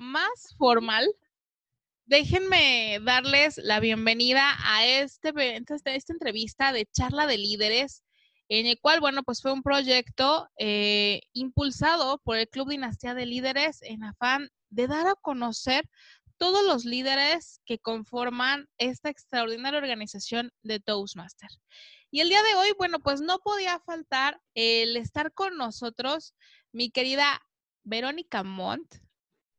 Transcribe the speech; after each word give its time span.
más 0.00 0.54
formal, 0.56 1.06
déjenme 2.06 3.00
darles 3.02 3.58
la 3.58 3.80
bienvenida 3.80 4.56
a 4.64 4.86
este, 4.86 5.32
este, 5.68 5.94
esta 5.94 6.12
entrevista 6.12 6.72
de 6.72 6.86
charla 6.86 7.26
de 7.26 7.38
líderes, 7.38 8.02
en 8.48 8.66
el 8.66 8.80
cual, 8.80 9.00
bueno, 9.00 9.22
pues 9.22 9.42
fue 9.42 9.52
un 9.52 9.62
proyecto 9.62 10.48
eh, 10.58 11.20
impulsado 11.32 12.18
por 12.24 12.38
el 12.38 12.48
Club 12.48 12.70
Dinastía 12.70 13.14
de 13.14 13.26
Líderes 13.26 13.82
en 13.82 14.04
afán 14.04 14.48
de 14.70 14.86
dar 14.86 15.06
a 15.06 15.14
conocer 15.14 15.88
todos 16.38 16.64
los 16.64 16.84
líderes 16.84 17.60
que 17.66 17.78
conforman 17.78 18.68
esta 18.78 19.10
extraordinaria 19.10 19.78
organización 19.78 20.50
de 20.62 20.80
Toastmaster. 20.80 21.50
Y 22.10 22.20
el 22.20 22.30
día 22.30 22.42
de 22.42 22.54
hoy, 22.54 22.68
bueno, 22.78 23.00
pues 23.00 23.20
no 23.20 23.38
podía 23.40 23.80
faltar 23.80 24.40
el 24.54 24.96
estar 24.96 25.34
con 25.34 25.58
nosotros 25.58 26.34
mi 26.72 26.90
querida 26.90 27.42
Verónica 27.82 28.42
Montt, 28.44 28.94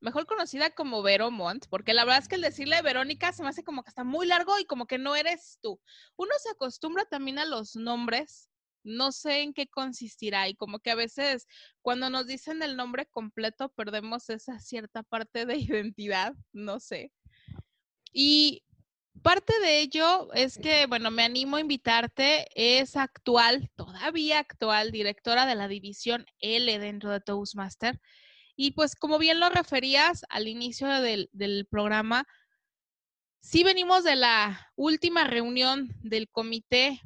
mejor 0.02 0.26
conocida 0.26 0.70
como 0.72 1.02
Vero 1.02 1.32
Montt, 1.32 1.68
porque 1.70 1.94
la 1.94 2.06
verdad 2.06 2.22
es 2.22 2.28
que 2.28 2.36
el 2.36 2.42
decirle 2.42 2.82
Verónica 2.82 3.34
se 3.34 3.44
me 3.44 3.50
hace 3.50 3.64
como 3.64 3.84
que 3.84 3.90
está 3.90 4.04
muy 4.04 4.28
largo 4.28 4.58
y 4.60 4.66
como 4.66 4.88
que 4.88 4.98
no 4.98 5.16
eres 5.16 5.60
tú. 5.62 5.80
Uno 6.16 6.32
se 6.42 6.50
acostumbra 6.50 7.06
también 7.06 7.40
a 7.40 7.46
los 7.46 7.76
nombres, 7.76 8.50
no 8.84 9.12
sé 9.12 9.42
en 9.42 9.54
qué 9.54 9.68
consistirá 9.68 10.48
y 10.48 10.56
como 10.56 10.80
que 10.80 10.92
a 10.92 10.96
veces 10.96 11.48
cuando 11.82 12.10
nos 12.10 12.28
dicen 12.28 12.64
el 12.64 12.78
nombre 12.78 13.06
completo 13.06 13.70
perdemos 13.70 14.30
esa 14.30 14.60
cierta 14.60 15.04
parte 15.04 15.46
de 15.46 15.58
identidad, 15.58 16.34
no 16.54 16.80
sé. 16.80 17.12
Y 18.12 18.64
Parte 19.22 19.60
de 19.60 19.82
ello 19.82 20.32
es 20.34 20.58
que, 20.58 20.86
bueno, 20.86 21.12
me 21.12 21.24
animo 21.24 21.58
a 21.58 21.62
invitarte, 21.62 22.48
es 22.56 22.96
actual, 22.96 23.70
todavía 23.76 24.40
actual, 24.40 24.92
directora 24.92 25.46
de 25.46 25.56
la 25.56 25.68
división 25.68 26.26
L 26.40 26.80
dentro 26.80 27.12
de 27.12 27.20
Toastmaster. 27.20 28.00
Y 28.62 28.72
pues 28.72 28.94
como 28.94 29.20
bien 29.20 29.40
lo 29.40 29.48
referías 29.50 30.26
al 30.28 30.50
inicio 30.50 30.90
del, 30.90 31.66
programa, 31.72 32.28
sí 33.40 33.64
venimos 33.64 34.04
de 34.04 34.18
la 34.18 34.70
última 34.76 35.24
reunión 35.24 35.88
del 36.02 36.28
comité 36.28 37.00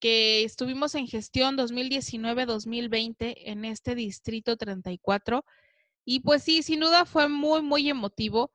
que 0.00 0.42
estuvimos 0.42 0.96
en 0.96 1.06
gestión 1.06 1.56
2019-2020 1.56 3.34
en 3.44 3.64
este 3.64 3.94
distrito 3.94 4.56
34. 4.56 5.44
Y 6.04 6.18
pues 6.18 6.42
sí, 6.42 6.64
sin 6.64 6.80
duda 6.80 7.04
fue 7.04 7.28
muy, 7.28 7.62
muy 7.62 7.88
emotivo. 7.88 8.50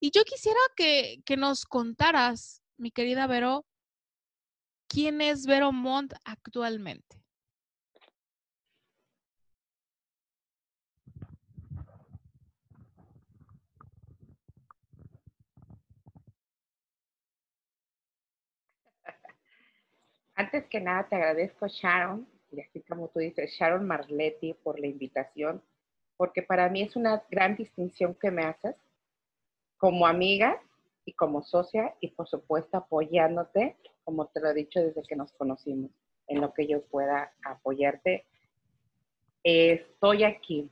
Y 0.00 0.12
yo 0.12 0.24
quisiera 0.24 0.60
que, 0.74 1.22
nos 1.36 1.66
contaras, 1.66 2.62
mi 2.78 2.90
querida 2.90 3.26
Vero, 3.26 3.66
quién 4.88 5.20
es 5.20 5.44
Vero 5.44 5.72
Montt 5.72 6.14
actualmente. 6.24 7.19
Antes 20.40 20.64
que 20.68 20.80
nada, 20.80 21.06
te 21.06 21.16
agradezco, 21.16 21.66
Sharon, 21.68 22.26
y 22.50 22.62
así 22.62 22.80
como 22.88 23.08
tú 23.08 23.18
dices, 23.18 23.50
Sharon 23.58 23.86
Marletti, 23.86 24.54
por 24.54 24.80
la 24.80 24.86
invitación, 24.86 25.62
porque 26.16 26.42
para 26.42 26.70
mí 26.70 26.80
es 26.80 26.96
una 26.96 27.22
gran 27.30 27.56
distinción 27.56 28.14
que 28.14 28.30
me 28.30 28.44
haces 28.44 28.74
como 29.76 30.06
amiga 30.06 30.58
y 31.04 31.12
como 31.12 31.42
socia 31.42 31.94
y 32.00 32.08
por 32.08 32.26
supuesto 32.26 32.78
apoyándote, 32.78 33.76
como 34.02 34.28
te 34.28 34.40
lo 34.40 34.48
he 34.48 34.54
dicho 34.54 34.80
desde 34.80 35.02
que 35.02 35.14
nos 35.14 35.30
conocimos, 35.32 35.90
en 36.26 36.40
lo 36.40 36.54
que 36.54 36.66
yo 36.66 36.86
pueda 36.86 37.34
apoyarte. 37.44 38.24
Estoy 39.44 40.24
aquí. 40.24 40.70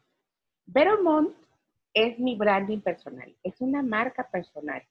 Veromont 0.64 1.36
es 1.92 2.18
mi 2.18 2.36
branding 2.36 2.80
personal, 2.80 3.36
es 3.42 3.60
una 3.60 3.82
marca 3.82 4.30
personal, 4.30 4.82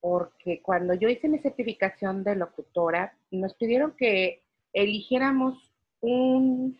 porque 0.00 0.62
cuando 0.62 0.94
yo 0.94 1.08
hice 1.08 1.28
mi 1.28 1.38
certificación 1.38 2.24
de 2.24 2.36
locutora, 2.36 3.16
nos 3.30 3.54
pidieron 3.54 3.94
que 3.96 4.42
eligiéramos 4.72 5.72
un, 6.00 6.78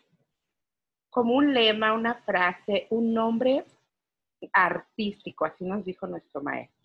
como 1.11 1.35
un 1.35 1.53
lema, 1.53 1.95
una 1.95 2.15
frase, 2.23 2.87
un 2.91 3.13
nombre 3.13 3.65
artístico, 4.53 5.45
así 5.45 5.65
nos 5.65 5.85
dijo 5.85 6.07
nuestro 6.07 6.43
maestro. 6.43 6.79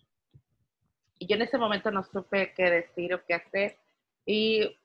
Y 1.18 1.26
yo 1.26 1.36
en 1.36 1.42
ese 1.42 1.58
momento 1.58 1.90
no 1.90 2.02
supe 2.04 2.52
qué 2.56 2.64
decir 2.64 3.14
o 3.14 3.24
qué 3.24 3.34
hacer. 3.34 3.76
Y 4.26 4.76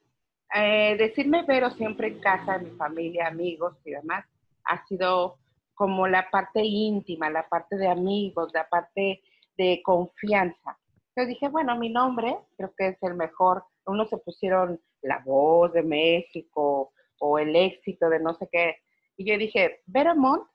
eh, 0.54 0.96
decirme 0.98 1.44
Vero 1.44 1.72
siempre 1.72 2.08
en 2.08 2.20
casa, 2.20 2.58
mi 2.60 2.72
familia, 2.72 3.28
amigos 3.28 3.76
y 3.86 3.92
demás, 3.92 4.26
ha 4.66 4.86
sido 4.88 5.38
como 5.74 6.08
la 6.08 6.30
parte 6.30 6.62
íntima, 6.64 7.30
la 7.30 7.48
parte 7.48 7.78
de 7.78 7.88
amigos, 7.88 8.52
la 8.54 8.68
parte 8.68 9.22
de 9.58 9.82
confianza. 9.84 10.79
Yo 11.20 11.26
dije, 11.26 11.50
bueno, 11.50 11.78
mi 11.78 11.90
nombre 11.90 12.38
creo 12.56 12.74
que 12.78 12.88
es 12.88 13.04
el 13.04 13.14
mejor. 13.14 13.66
Unos 13.86 14.10
se 14.10 14.18
pusieron 14.20 14.80
la 15.02 15.20
voz 15.20 15.74
de 15.74 15.84
México 15.84 16.94
o 17.20 17.38
el 17.38 17.58
éxito 17.58 18.10
de 18.10 18.22
no 18.22 18.36
sé 18.36 18.48
qué. 18.50 18.78
Y 19.18 19.26
yo 19.30 19.38
dije, 19.38 19.82
Veromont, 19.86 20.48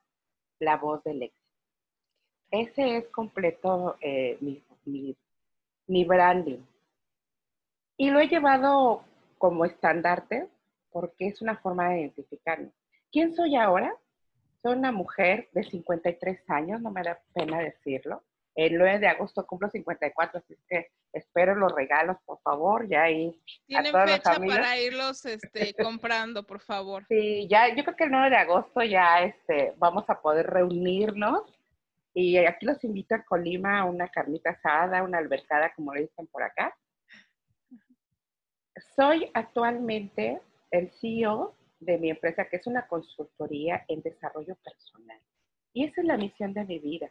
la 0.61 0.79
voz 0.79 1.05
del 1.05 1.25
éxito. 1.25 1.47
Ese 2.51 2.97
es 2.97 3.09
completo 3.09 3.99
eh, 4.01 4.39
mi, 4.87 6.05
branding. 6.07 6.65
Y 7.99 8.09
lo 8.09 8.21
he 8.21 8.29
llevado 8.29 9.05
como 9.37 9.67
estandarte 9.67 10.49
porque 10.91 11.27
es 11.27 11.43
una 11.43 11.59
forma 11.59 11.91
de 11.91 12.01
identificarme. 12.01 12.73
¿Quién 13.13 13.35
soy 13.35 13.55
ahora? 13.57 13.95
Soy 14.63 14.79
una 14.79 14.93
mujer 14.93 15.51
de 15.53 15.63
53 15.63 16.49
años, 16.49 16.81
no 16.81 16.91
me 16.91 17.03
da 17.03 17.21
pena 17.35 17.59
decirlo. 17.59 18.23
El 18.55 18.79
9 18.79 19.01
de 19.01 19.09
agosto 19.09 19.45
cumplo 19.47 19.69
54, 19.69 20.39
así 20.39 20.57
que 20.69 20.89
espero 21.13 21.57
los 21.57 21.73
regalos, 21.73 22.17
por 22.25 22.41
favor, 22.41 22.89
ya 22.89 23.03
ahí. 23.03 23.33
Tienen 23.67 23.93
fecha 23.93 24.37
para 24.39 24.79
irlos 24.79 25.25
este, 25.25 25.75
comprando, 25.83 26.45
por 26.45 26.61
favor. 26.61 27.05
Sí, 27.09 27.49
ya, 27.51 27.75
yo 27.75 27.83
creo 27.83 27.97
que 27.97 28.05
el 28.05 28.11
9 28.11 28.31
de 28.31 28.37
agosto 28.37 28.83
ya 28.83 29.23
este, 29.23 29.75
vamos 29.77 30.05
a 30.09 30.21
poder 30.21 30.47
reunirnos 30.47 31.43
y 32.15 32.37
aquí 32.37 32.65
los 32.65 32.83
invito 32.85 33.17
a 33.17 33.25
Colima 33.25 33.81
a 33.81 33.85
una 33.85 34.09
carnita 34.09 34.51
asada, 34.51 35.03
una 35.03 35.19
albercada, 35.19 35.75
como 35.75 35.93
le 35.93 36.03
dicen 36.03 36.29
por 36.29 36.45
acá. 36.45 36.77
Soy 38.95 39.29
actualmente 39.35 40.41
el 40.71 40.93
CEO 41.01 41.57
de 41.81 41.99
mi 41.99 42.11
empresa, 42.11 42.49
que 42.49 42.57
es 42.57 42.67
una 42.69 42.87
consultoría 42.87 43.85
en 43.89 44.01
desarrollo 44.03 44.55
personal. 44.57 45.21
Y 45.73 45.85
esa 45.87 46.01
es 46.01 46.07
la 46.07 46.17
misión 46.17 46.55
de 46.55 46.65
mi 46.65 46.79
vida, 46.79 47.11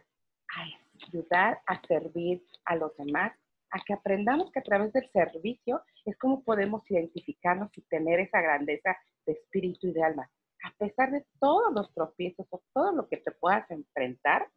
ayudar 1.02 1.62
a 1.66 1.82
servir 1.88 2.44
a 2.66 2.76
los 2.76 2.96
demás, 2.98 3.34
a 3.72 3.80
que 3.86 3.94
aprendamos 3.94 4.52
que 4.52 4.60
a 4.60 4.64
través 4.64 4.94
del 4.94 5.10
servicio 5.12 5.82
es 6.06 6.18
como 6.18 6.44
podemos 6.44 6.90
identificarnos 6.90 7.76
y 7.78 7.82
tener 7.84 8.20
esa 8.20 8.42
grandeza 8.42 8.96
de 9.26 9.34
espíritu 9.34 9.88
y 9.88 9.94
de 9.94 10.04
alma. 10.04 10.30
A 10.64 10.72
pesar 10.78 11.12
de 11.12 11.26
todos 11.40 11.74
los 11.74 11.94
tropiezos 11.94 12.48
o 12.50 12.62
todo 12.74 12.92
lo 12.94 13.08
que 13.10 13.18
te 13.18 13.32
puedas 13.32 13.70
enfrentar, 13.72 14.48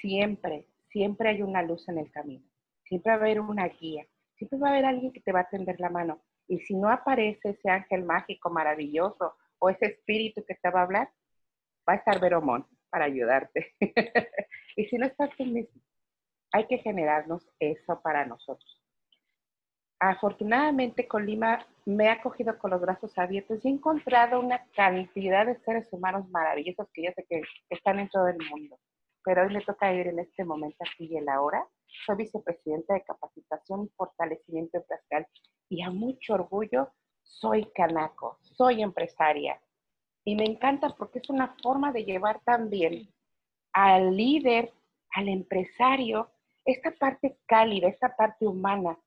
siempre, 0.00 0.66
siempre 0.90 1.30
hay 1.30 1.42
una 1.42 1.62
luz 1.62 1.88
en 1.88 1.98
el 1.98 2.10
camino. 2.10 2.44
Siempre 2.84 3.12
va 3.12 3.18
a 3.18 3.20
haber 3.20 3.40
una 3.40 3.68
guía. 3.68 4.06
Siempre 4.36 4.58
va 4.58 4.68
a 4.68 4.70
haber 4.72 4.84
alguien 4.84 5.12
que 5.12 5.20
te 5.20 5.32
va 5.32 5.40
a 5.40 5.48
tender 5.48 5.80
la 5.80 5.90
mano. 5.90 6.22
Y 6.46 6.58
si 6.60 6.74
no 6.74 6.90
aparece 6.90 7.50
ese 7.50 7.70
ángel 7.70 8.04
mágico 8.04 8.50
maravilloso 8.50 9.34
o 9.58 9.70
ese 9.70 9.86
espíritu 9.86 10.44
que 10.46 10.54
te 10.54 10.70
va 10.70 10.80
a 10.80 10.84
hablar, 10.84 11.10
va 11.88 11.94
a 11.94 11.96
estar 11.96 12.20
Veromón 12.20 12.66
para 12.90 13.04
ayudarte. 13.04 13.74
y 14.80 14.86
si 14.86 14.96
no 14.96 15.06
estás 15.06 15.30
tú 15.36 15.44
mismo, 15.44 15.80
hay 16.52 16.66
que 16.66 16.78
generarnos 16.78 17.48
eso 17.58 18.00
para 18.02 18.26
nosotros. 18.26 18.82
Afortunadamente, 20.00 21.06
Colima 21.06 21.66
me 21.84 22.08
ha 22.08 22.22
cogido 22.22 22.58
con 22.58 22.70
los 22.70 22.80
brazos 22.80 23.16
abiertos 23.18 23.64
y 23.64 23.68
he 23.68 23.70
encontrado 23.70 24.40
una 24.40 24.64
cantidad 24.74 25.46
de 25.46 25.58
seres 25.60 25.88
humanos 25.92 26.28
maravillosos 26.30 26.88
que 26.92 27.04
yo 27.04 27.10
sé 27.14 27.26
que 27.28 27.42
están 27.68 27.98
en 27.98 28.08
todo 28.08 28.28
el 28.28 28.38
mundo 28.50 28.78
pero 29.24 29.42
hoy 29.42 29.52
me 29.52 29.60
toca 29.60 29.92
ir 29.92 30.06
en 30.06 30.18
este 30.18 30.44
momento 30.44 30.78
aquí 30.80 31.08
y 31.10 31.16
en 31.16 31.26
la 31.26 31.40
hora. 31.40 31.66
Soy 32.06 32.16
vicepresidenta 32.16 32.94
de 32.94 33.04
capacitación 33.04 33.84
y 33.84 33.88
fortalecimiento 33.96 34.78
empresarial 34.78 35.26
y 35.68 35.82
a 35.82 35.90
mucho 35.90 36.34
orgullo 36.34 36.92
soy 37.22 37.70
canaco, 37.74 38.38
soy 38.40 38.82
empresaria. 38.82 39.60
Y 40.24 40.34
me 40.36 40.44
encanta 40.44 40.94
porque 40.96 41.18
es 41.18 41.30
una 41.30 41.54
forma 41.62 41.92
de 41.92 42.04
llevar 42.04 42.40
también 42.44 43.12
al 43.72 44.16
líder, 44.16 44.72
al 45.14 45.28
empresario, 45.28 46.30
esta 46.64 46.92
parte 46.92 47.38
cálida, 47.46 47.88
esta 47.88 48.14
parte 48.16 48.46
humana. 48.46 48.98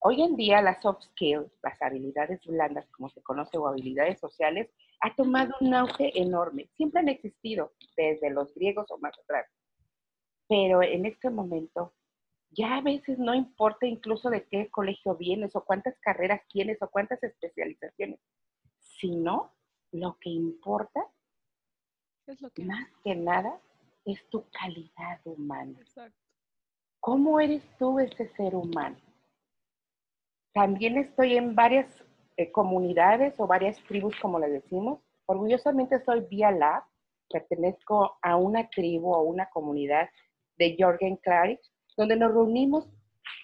Hoy 0.00 0.22
en 0.22 0.36
día 0.36 0.62
las 0.62 0.80
soft 0.82 1.02
skills, 1.02 1.50
las 1.62 1.80
habilidades 1.82 2.40
blandas, 2.46 2.88
como 2.90 3.08
se 3.10 3.22
conoce, 3.22 3.58
o 3.58 3.66
habilidades 3.66 4.20
sociales, 4.20 4.70
ha 5.00 5.14
tomado 5.14 5.54
un 5.60 5.74
auge 5.74 6.12
enorme. 6.20 6.68
Siempre 6.76 7.00
han 7.00 7.08
existido, 7.08 7.72
desde 7.96 8.30
los 8.30 8.54
griegos 8.54 8.90
o 8.90 8.98
más 8.98 9.18
atrás 9.18 9.46
pero 10.48 10.82
en 10.82 11.06
este 11.06 11.30
momento 11.30 11.94
ya 12.50 12.78
a 12.78 12.80
veces 12.80 13.18
no 13.18 13.34
importa 13.34 13.86
incluso 13.86 14.30
de 14.30 14.46
qué 14.48 14.70
colegio 14.70 15.14
vienes 15.14 15.54
o 15.54 15.64
cuántas 15.64 15.98
carreras 16.00 16.40
tienes 16.48 16.80
o 16.80 16.88
cuántas 16.88 17.22
especializaciones, 17.22 18.18
sino 18.78 19.54
lo 19.92 20.16
que 20.18 20.30
importa, 20.30 21.06
más 22.26 22.88
que 23.04 23.14
nada, 23.14 23.60
es 24.12 24.28
tu 24.30 24.44
calidad 24.50 25.20
humana. 25.24 25.78
Exacto. 25.80 26.18
¿Cómo 27.00 27.40
eres 27.40 27.62
tú 27.78 27.98
ese 27.98 28.28
ser 28.34 28.54
humano? 28.54 28.96
También 30.52 30.98
estoy 30.98 31.36
en 31.36 31.54
varias 31.54 31.86
eh, 32.36 32.50
comunidades 32.50 33.34
o 33.38 33.46
varias 33.46 33.76
tribus, 33.84 34.14
como 34.20 34.38
le 34.38 34.48
decimos. 34.48 35.00
Orgullosamente 35.26 36.02
soy 36.04 36.20
Via 36.28 36.50
Lab, 36.50 36.82
pertenezco 37.30 38.18
a 38.22 38.36
una 38.36 38.68
tribu 38.68 39.12
o 39.12 39.22
una 39.22 39.48
comunidad 39.50 40.08
de 40.56 40.76
Jorgen 40.78 41.16
Clarich, 41.16 41.60
donde 41.96 42.16
nos 42.16 42.32
reunimos 42.32 42.88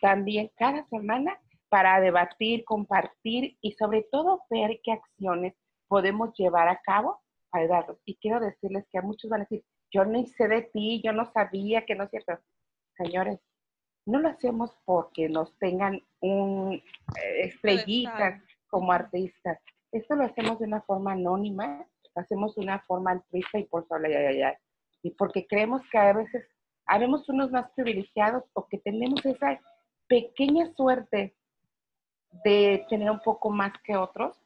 también 0.00 0.50
cada 0.56 0.87
semana 0.88 1.38
para 1.69 2.00
debatir, 2.00 2.64
compartir 2.64 3.56
y 3.60 3.72
sobre 3.72 4.02
todo 4.10 4.43
ver 4.50 4.81
qué 4.82 4.93
acciones 4.93 5.55
podemos 5.88 6.32
llevar 6.37 6.69
a 6.69 6.81
cabo 6.82 7.20
para 7.50 7.67
darlos. 7.67 7.99
Y 8.05 8.17
quiero 8.17 8.40
decirles 8.40 8.87
que 8.90 8.99
a 8.99 9.02
muchos 9.02 9.31
van 9.31 9.43
a 9.43 9.44
decir, 9.44 9.64
yo 9.94 10.05
no 10.05 10.19
hice 10.19 10.49
de 10.49 10.62
ti, 10.62 11.00
yo 11.05 11.12
no 11.12 11.31
sabía 11.32 11.87
que 11.87 11.94
no 11.94 12.05
es 12.05 12.11
cierto. 12.11 12.37
Señores, 12.96 13.38
no 14.06 14.19
lo 14.19 14.29
hacemos 14.29 14.76
porque 14.85 15.29
nos 15.29 15.56
tengan 15.58 16.02
un 16.20 16.75
eh, 16.75 17.41
estrellitas 17.44 18.43
como 18.67 18.91
artistas. 18.91 19.58
Esto 19.93 20.17
lo 20.17 20.25
hacemos 20.25 20.58
de 20.58 20.67
una 20.67 20.82
forma 20.82 21.12
anónima, 21.12 21.87
lo 22.14 22.23
hacemos 22.23 22.56
de 22.56 22.62
una 22.62 22.81
forma 22.81 23.12
altruista 23.12 23.58
y 23.58 23.64
por 23.64 23.87
solidaridad. 23.87 24.58
Y 25.02 25.11
porque 25.12 25.46
creemos 25.46 25.82
que 25.93 25.99
a 25.99 26.12
veces 26.12 26.44
habemos 26.87 27.29
unos 27.29 27.52
más 27.52 27.70
privilegiados 27.70 28.43
o 28.55 28.67
que 28.67 28.79
tenemos 28.79 29.25
esa 29.25 29.61
pequeña 30.08 30.67
suerte 30.75 31.37
de 32.44 32.85
tener 32.88 33.11
un 33.11 33.20
poco 33.20 33.50
más 33.50 33.73
que 33.85 33.96
otros 33.96 34.37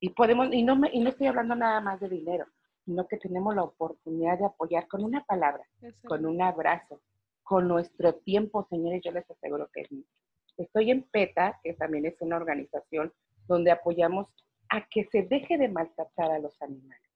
y 0.00 0.10
podemos, 0.10 0.48
y 0.52 0.62
no, 0.62 0.76
me, 0.76 0.90
y 0.90 1.00
no 1.00 1.10
estoy 1.10 1.26
hablando 1.26 1.54
nada 1.54 1.80
más 1.80 2.00
de 2.00 2.08
dinero, 2.08 2.46
sino 2.86 3.06
que 3.06 3.18
tenemos 3.18 3.54
la 3.54 3.64
oportunidad 3.64 4.38
de 4.38 4.46
apoyar 4.46 4.86
con 4.86 5.04
una 5.04 5.24
palabra, 5.24 5.64
con 6.06 6.24
un 6.24 6.40
abrazo, 6.40 7.02
con 7.42 7.68
nuestro 7.68 8.14
tiempo, 8.14 8.66
señores, 8.70 9.02
yo 9.04 9.10
les 9.10 9.28
aseguro 9.30 9.68
que 9.74 9.82
es 9.82 9.92
mucho. 9.92 10.08
Estoy 10.56 10.92
en 10.92 11.02
PETA, 11.02 11.60
que 11.62 11.74
también 11.74 12.06
es 12.06 12.14
una 12.20 12.36
organización 12.36 13.12
donde 13.46 13.72
apoyamos 13.72 14.28
a 14.68 14.86
que 14.88 15.04
se 15.12 15.22
deje 15.22 15.58
de 15.58 15.68
maltratar 15.68 16.30
a 16.30 16.38
los 16.38 16.60
animales, 16.62 17.10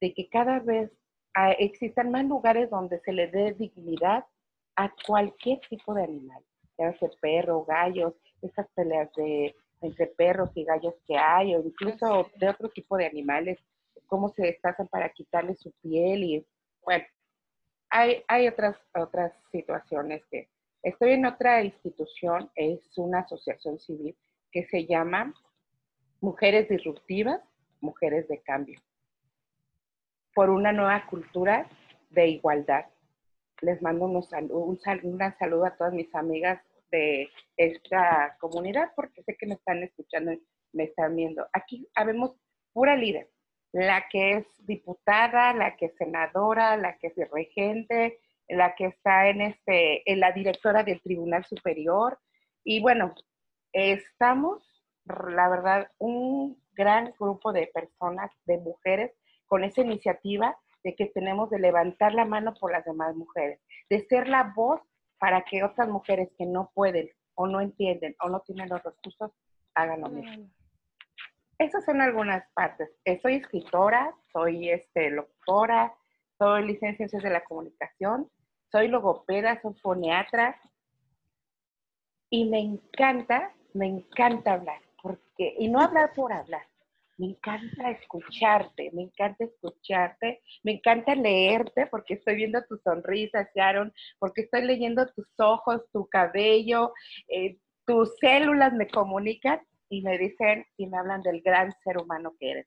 de 0.00 0.14
que 0.14 0.28
cada 0.28 0.60
vez 0.60 0.90
ah, 1.34 1.52
existan 1.52 2.10
más 2.10 2.24
lugares 2.24 2.70
donde 2.70 3.00
se 3.00 3.12
le 3.12 3.26
dé 3.28 3.52
dignidad 3.52 4.24
a 4.76 4.92
cualquier 5.06 5.60
tipo 5.68 5.92
de 5.94 6.04
animal, 6.04 6.42
ya 6.78 6.96
sea 6.98 7.10
perro, 7.20 7.64
gallos, 7.64 8.14
esas 8.42 8.68
peleas 8.74 9.12
de 9.14 9.54
entre 9.82 10.06
perros 10.06 10.50
y 10.54 10.64
gallos 10.64 10.94
que 11.06 11.16
hay, 11.16 11.54
o 11.54 11.60
incluso 11.60 12.30
de 12.36 12.48
otro 12.48 12.68
tipo 12.70 12.96
de 12.96 13.06
animales, 13.06 13.58
cómo 14.06 14.30
se 14.30 14.42
destazan 14.42 14.88
para 14.88 15.10
quitarle 15.10 15.54
su 15.56 15.72
piel 15.82 16.24
y 16.24 16.46
bueno, 16.84 17.04
hay, 17.90 18.22
hay 18.28 18.48
otras, 18.48 18.76
otras 18.94 19.32
situaciones 19.50 20.24
que 20.30 20.48
estoy 20.82 21.12
en 21.12 21.26
otra 21.26 21.62
institución, 21.62 22.50
es 22.54 22.80
una 22.96 23.20
asociación 23.20 23.78
civil 23.78 24.16
que 24.50 24.66
se 24.66 24.86
llama 24.86 25.34
Mujeres 26.20 26.68
Disruptivas, 26.68 27.40
Mujeres 27.80 28.28
de 28.28 28.40
Cambio, 28.40 28.80
por 30.34 30.50
una 30.50 30.72
nueva 30.72 31.06
cultura 31.06 31.68
de 32.10 32.28
igualdad. 32.28 32.86
Les 33.62 33.80
mando 33.82 34.04
un, 34.04 34.16
un, 34.16 34.80
un 35.02 35.18
saludo 35.38 35.64
a 35.64 35.76
todas 35.76 35.92
mis 35.92 36.14
amigas 36.14 36.62
de 36.90 37.28
esta 37.56 38.36
comunidad 38.38 38.92
porque 38.94 39.22
sé 39.22 39.36
que 39.36 39.46
me 39.46 39.54
están 39.54 39.82
escuchando 39.82 40.32
me 40.76 40.84
están 40.84 41.16
viendo. 41.16 41.46
Aquí 41.52 41.88
habemos 41.94 42.36
pura 42.72 42.96
líder, 42.96 43.28
la 43.72 44.08
que 44.08 44.32
es 44.32 44.46
diputada, 44.66 45.52
la 45.52 45.76
que 45.76 45.86
es 45.86 45.96
senadora, 45.96 46.76
la 46.76 46.96
que 46.96 47.08
es 47.08 47.30
regente, 47.30 48.20
la 48.48 48.74
que 48.74 48.86
está 48.86 49.28
en, 49.28 49.40
este, 49.40 50.10
en 50.10 50.20
la 50.20 50.32
directora 50.32 50.82
del 50.82 51.00
Tribunal 51.02 51.44
Superior. 51.44 52.18
Y 52.64 52.80
bueno, 52.80 53.14
estamos, 53.72 54.62
la 55.04 55.48
verdad, 55.48 55.90
un 55.98 56.62
gran 56.72 57.12
grupo 57.18 57.52
de 57.52 57.66
personas, 57.68 58.30
de 58.44 58.58
mujeres, 58.58 59.12
con 59.46 59.64
esa 59.64 59.80
iniciativa 59.80 60.56
de 60.82 60.94
que 60.94 61.06
tenemos 61.06 61.50
de 61.50 61.58
levantar 61.58 62.14
la 62.14 62.24
mano 62.24 62.54
por 62.54 62.72
las 62.72 62.84
demás 62.84 63.14
mujeres, 63.14 63.60
de 63.90 64.06
ser 64.06 64.28
la 64.28 64.52
voz 64.54 64.80
para 65.18 65.42
que 65.42 65.64
otras 65.64 65.88
mujeres 65.88 66.30
que 66.38 66.46
no 66.46 66.70
pueden 66.74 67.08
o 67.34 67.46
no 67.46 67.60
entienden 67.60 68.14
o 68.20 68.28
no 68.28 68.40
tienen 68.40 68.68
los 68.68 68.82
recursos 68.82 69.32
hagan 69.74 70.00
lo 70.00 70.08
mismo. 70.08 70.48
Esas 71.58 71.84
son 71.84 72.00
algunas 72.02 72.44
partes. 72.52 72.90
Eh, 73.04 73.18
soy 73.22 73.36
escritora, 73.36 74.14
soy 74.32 74.70
este, 74.70 75.10
locutora, 75.10 75.94
soy 76.38 76.66
licenciada 76.66 76.90
en 76.90 76.96
ciencias 76.96 77.22
de 77.22 77.30
la 77.30 77.44
comunicación, 77.44 78.30
soy 78.70 78.88
logopeda, 78.88 79.60
soy 79.62 79.74
foniatra 79.80 80.60
y 82.28 82.44
me 82.44 82.60
encanta, 82.60 83.54
me 83.72 83.86
encanta 83.86 84.54
hablar, 84.54 84.82
porque, 85.02 85.54
y 85.58 85.68
no 85.68 85.80
hablar 85.80 86.12
por 86.14 86.32
hablar, 86.32 86.66
me 87.16 87.28
encanta 87.28 87.90
escucharte, 87.90 88.90
me 88.92 89.04
encanta 89.04 89.44
escucharte, 89.44 90.42
me 90.62 90.72
encanta 90.72 91.14
leerte 91.14 91.86
porque 91.86 92.14
estoy 92.14 92.36
viendo 92.36 92.62
tu 92.64 92.76
sonrisa, 92.84 93.48
Sharon, 93.54 93.94
porque 94.18 94.42
estoy 94.42 94.62
leyendo 94.62 95.06
tus 95.14 95.28
ojos, 95.38 95.80
tu 95.90 96.06
cabello, 96.08 96.92
eh, 97.28 97.56
tus 97.86 98.14
células 98.18 98.74
me 98.74 98.88
comunican 98.88 99.60
y 99.88 100.02
me 100.02 100.18
dicen 100.18 100.66
y 100.76 100.86
me 100.86 100.98
hablan 100.98 101.22
del 101.22 101.40
gran 101.42 101.72
ser 101.82 101.98
humano 101.98 102.34
que 102.38 102.50
eres. 102.50 102.66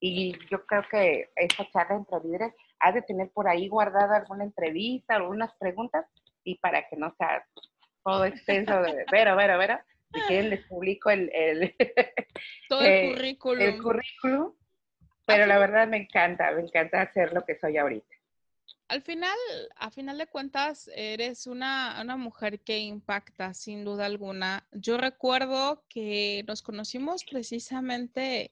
Y 0.00 0.32
yo 0.50 0.64
creo 0.66 0.82
que 0.90 1.30
esta 1.36 1.68
charla 1.70 1.96
entre 1.96 2.20
líderes 2.20 2.54
ha 2.80 2.92
de 2.92 3.02
tener 3.02 3.30
por 3.30 3.48
ahí 3.48 3.68
guardada 3.68 4.16
alguna 4.16 4.44
entrevista, 4.44 5.16
algunas 5.16 5.52
preguntas, 5.56 6.06
y 6.44 6.56
para 6.58 6.86
que 6.88 6.96
no 6.96 7.12
sea 7.16 7.44
todo 8.04 8.24
extenso 8.24 8.80
de, 8.82 9.04
pero, 9.10 9.36
pero, 9.36 9.58
pero, 9.58 9.78
si 10.12 10.20
quieren 10.22 10.50
les 10.50 10.64
publico 10.66 11.10
el, 11.10 11.30
el 11.34 11.74
todo 12.68 12.80
el 12.80 12.86
eh, 12.86 13.12
currículum. 13.12 13.62
El 13.62 13.82
currículum, 13.82 14.54
pero 15.26 15.46
la 15.46 15.58
verdad 15.58 15.88
me 15.88 15.98
encanta, 15.98 16.50
me 16.52 16.62
encanta 16.62 17.02
hacer 17.02 17.32
lo 17.32 17.44
que 17.44 17.58
soy 17.58 17.76
ahorita. 17.76 18.17
Al 18.88 19.02
final, 19.02 19.36
a 19.76 19.90
final 19.90 20.16
de 20.16 20.26
cuentas, 20.26 20.90
eres 20.94 21.46
una, 21.46 21.98
una 22.00 22.16
mujer 22.16 22.60
que 22.60 22.78
impacta, 22.78 23.52
sin 23.52 23.84
duda 23.84 24.06
alguna. 24.06 24.66
Yo 24.72 24.96
recuerdo 24.96 25.84
que 25.88 26.42
nos 26.46 26.62
conocimos 26.62 27.24
precisamente 27.24 28.50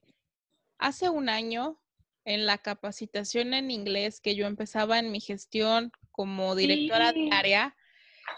hace 0.78 1.08
un 1.08 1.30
año 1.30 1.80
en 2.26 2.44
la 2.44 2.58
capacitación 2.58 3.54
en 3.54 3.70
inglés 3.70 4.20
que 4.20 4.34
yo 4.34 4.46
empezaba 4.46 4.98
en 4.98 5.10
mi 5.10 5.20
gestión 5.20 5.90
como 6.10 6.54
directora 6.54 7.12
de 7.12 7.30
área 7.32 7.76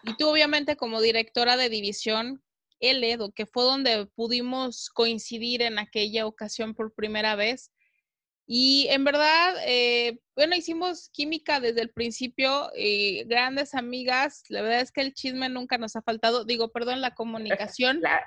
y 0.05 0.15
tú 0.17 0.29
obviamente 0.29 0.77
como 0.77 1.01
directora 1.01 1.57
de 1.57 1.69
división 1.69 2.43
Edo, 2.81 3.33
que 3.33 3.47
fue 3.47 3.65
donde 3.65 4.07
pudimos 4.07 4.89
coincidir 4.91 5.63
en 5.63 5.79
aquella 5.81 6.27
ocasión 6.27 6.75
por 6.75 6.95
primera 6.95 7.35
vez. 7.35 7.73
Y 8.47 8.87
en 8.91 9.05
verdad, 9.05 9.57
eh, 9.67 10.21
bueno, 10.39 10.55
hicimos 10.55 11.11
química 11.11 11.59
desde 11.59 11.81
el 11.81 11.91
principio, 11.91 12.71
y 12.77 13.25
grandes 13.25 13.75
amigas. 13.75 14.45
La 14.49 14.63
verdad 14.63 14.83
es 14.83 14.93
que 14.93 15.01
el 15.01 15.13
chisme 15.13 15.49
nunca 15.49 15.79
nos 15.79 15.97
ha 15.97 16.03
faltado. 16.03 16.45
Digo, 16.45 16.71
perdón, 16.71 17.01
la 17.01 17.13
comunicación. 17.17 18.01
La 18.03 18.21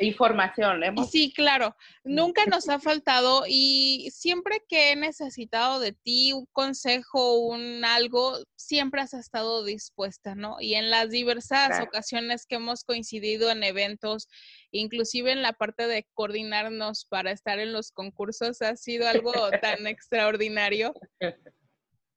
información. 0.00 0.80
Sí, 1.10 1.30
claro, 1.30 1.76
nunca 2.04 2.46
nos 2.46 2.70
ha 2.70 2.78
faltado. 2.78 3.44
Y 3.46 4.08
siempre 4.12 4.62
que 4.66 4.92
he 4.92 4.96
necesitado 4.96 5.78
de 5.78 5.92
ti 5.92 6.32
un 6.32 6.46
consejo, 6.52 7.38
un 7.38 7.84
algo, 7.84 8.38
siempre 8.56 9.02
has 9.02 9.12
estado 9.12 9.62
dispuesta, 9.62 10.34
¿no? 10.34 10.56
Y 10.60 10.74
en 10.74 10.88
las 10.88 11.10
diversas 11.10 11.82
ocasiones 11.82 12.46
que 12.46 12.54
hemos 12.54 12.82
coincidido 12.82 13.50
en 13.50 13.62
eventos, 13.62 14.28
inclusive 14.70 15.32
en 15.32 15.42
la 15.42 15.52
parte 15.52 15.86
de 15.86 16.06
coordinarnos 16.14 17.04
para 17.04 17.30
estar 17.30 17.58
en 17.58 17.74
los 17.74 17.92
concursos, 17.92 18.62
ha 18.62 18.74
sido 18.76 19.06
algo 19.06 19.32
tan 19.62 19.86
extraordinario 19.86 20.94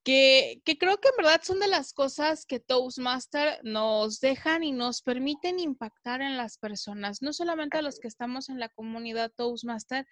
que, 0.04 0.62
creo 0.80 0.98
que 0.98 1.10
en 1.10 1.16
verdad 1.18 1.42
son 1.44 1.60
de 1.60 1.68
las 1.68 1.94
cosas 1.94 2.46
que 2.46 2.60
Toastmaster 2.60 3.60
nos 3.64 4.20
dejan 4.20 4.64
y 4.64 4.72
nos 4.72 5.02
permiten 5.02 5.60
impactar 5.60 6.22
en 6.22 6.38
las 6.38 6.58
personas, 6.58 7.22
no 7.22 7.34
solamente 7.34 7.78
a 7.78 7.82
los 7.82 8.00
que 8.00 8.08
estamos 8.08 8.50
en 8.50 8.60
la 8.60 8.70
comunidad 8.70 9.32
Toastmaster, 9.36 10.08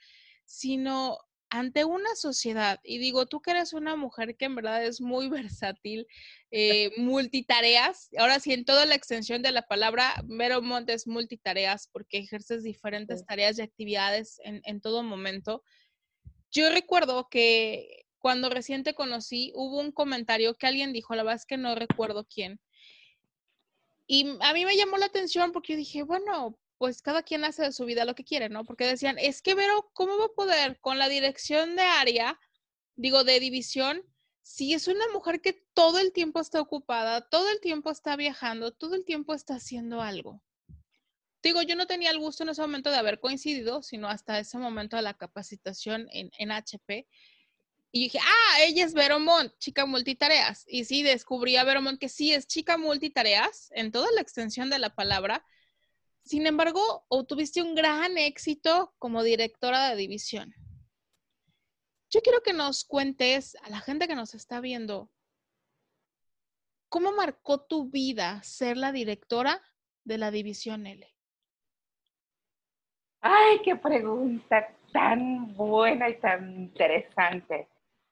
sino 0.46 1.18
ante 1.52 1.84
una 1.86 2.16
sociedad. 2.16 2.80
Y 2.84 3.00
digo, 3.00 3.26
tú 3.26 3.42
que 3.42 3.52
eres 3.52 3.74
una 3.74 3.96
mujer 3.96 4.38
que 4.38 4.46
en 4.46 4.56
verdad 4.56 4.86
es 4.86 5.02
muy 5.02 5.28
versátil, 5.52 6.06
eh, 6.52 6.92
multitareas, 6.98 8.10
ahora 8.18 8.40
sí, 8.40 8.54
en 8.54 8.66
toda 8.66 8.86
la 8.86 8.96
extensión 8.96 9.42
de 9.42 9.52
la 9.52 9.64
palabra, 9.64 10.24
Mero 10.28 10.62
Montes 10.62 11.08
multitareas 11.08 11.90
porque 11.92 12.20
ejerces 12.20 12.64
diferentes 12.64 13.26
tareas 13.26 13.58
y 13.58 13.64
actividades 13.64 14.40
en, 14.44 14.62
en 14.66 14.82
todo 14.82 15.02
momento. 15.02 15.64
Yo 16.52 16.70
recuerdo 16.70 17.28
que 17.30 18.06
cuando 18.20 18.50
recién 18.50 18.84
te 18.84 18.94
conocí, 18.94 19.52
hubo 19.56 19.80
un 19.80 19.92
comentario 19.92 20.56
que 20.56 20.68
alguien 20.68 20.94
dijo, 20.94 21.16
la 21.16 21.24
verdad 21.24 21.38
es 21.38 21.46
que 21.46 21.58
no 21.58 21.76
recuerdo 21.76 22.26
quién. 22.26 22.60
Y 24.06 24.38
a 24.42 24.54
mí 24.54 24.66
me 24.66 24.76
llamó 24.76 24.98
la 24.98 25.06
atención 25.06 25.52
porque 25.52 25.74
yo 25.74 25.78
dije, 25.78 26.04
bueno, 26.04 26.60
pues 26.78 27.02
cada 27.02 27.24
quien 27.24 27.44
hace 27.44 27.64
de 27.64 27.72
su 27.72 27.86
vida 27.86 28.06
lo 28.06 28.16
que 28.16 28.24
quiere, 28.24 28.50
¿no? 28.50 28.64
Porque 28.66 28.86
decían, 28.86 29.18
es 29.20 29.42
que 29.42 29.54
Vero, 29.54 29.92
¿cómo 29.94 30.18
va 30.18 30.26
a 30.26 30.36
poder 30.36 30.80
con 30.80 30.98
la 30.98 31.10
dirección 31.10 31.76
de 31.76 31.84
área, 31.84 32.40
digo, 32.96 33.24
de 33.24 33.40
división, 33.40 34.04
si 34.42 34.74
es 34.74 34.88
una 34.88 35.08
mujer 35.14 35.42
que 35.42 35.54
todo 35.74 36.00
el 36.00 36.12
tiempo 36.12 36.40
está 36.40 36.60
ocupada, 36.60 37.30
todo 37.30 37.50
el 37.52 37.60
tiempo 37.60 37.92
está 37.92 38.16
viajando, 38.16 38.72
todo 38.72 38.96
el 38.96 39.06
tiempo 39.06 39.34
está 39.34 39.56
haciendo 39.56 40.02
algo. 40.02 40.42
Digo, 41.44 41.62
yo 41.62 41.76
no 41.76 41.86
tenía 41.86 42.12
el 42.12 42.20
gusto 42.20 42.44
en 42.44 42.50
ese 42.50 42.62
momento 42.62 42.90
de 42.90 42.98
haber 42.98 43.20
coincidido, 43.20 43.84
sino 43.84 44.08
hasta 44.08 44.40
ese 44.40 44.58
momento 44.58 44.96
de 44.96 45.04
la 45.04 45.14
capacitación 45.14 46.08
en, 46.12 46.32
en 46.38 46.52
HP. 46.52 47.08
Y 47.92 48.04
dije, 48.04 48.20
ah, 48.22 48.62
ella 48.62 48.86
es 48.86 48.94
Veromont, 48.94 49.52
chica 49.58 49.86
multitareas. 49.86 50.66
Y 50.68 50.86
sí, 50.86 51.02
descubrí 51.02 51.58
a 51.58 51.64
Veromont 51.64 52.00
que 52.00 52.10
sí 52.10 52.34
es 52.34 52.48
chica 52.48 52.78
multitareas 52.78 53.72
en 53.74 53.92
toda 53.92 54.12
la 54.12 54.22
extensión 54.22 54.70
de 54.70 54.80
la 54.80 54.94
palabra. 54.94 55.44
Sin 56.24 56.46
embargo, 56.46 57.06
obtuviste 57.08 57.64
un 57.64 57.74
gran 57.74 58.18
éxito 58.18 58.94
como 59.00 59.24
directora 59.24 59.90
de 59.90 59.96
división. 59.96 60.54
Yo 62.12 62.22
quiero 62.22 62.42
que 62.42 62.54
nos 62.54 62.86
cuentes 62.86 63.56
a 63.64 63.70
la 63.70 63.80
gente 63.82 64.08
que 64.08 64.16
nos 64.16 64.34
está 64.34 64.62
viendo, 64.62 65.12
¿cómo 66.90 67.12
marcó 67.12 67.62
tu 67.62 67.90
vida 67.90 68.42
ser 68.44 68.78
la 68.78 68.92
directora 68.92 69.62
de 70.04 70.18
la 70.18 70.32
División 70.32 70.88
L? 70.88 71.08
Ay, 73.22 73.62
qué 73.64 73.76
pregunta 73.76 74.76
tan 74.92 75.56
buena 75.56 76.10
y 76.10 76.20
tan 76.20 76.52
interesante. 76.52 77.68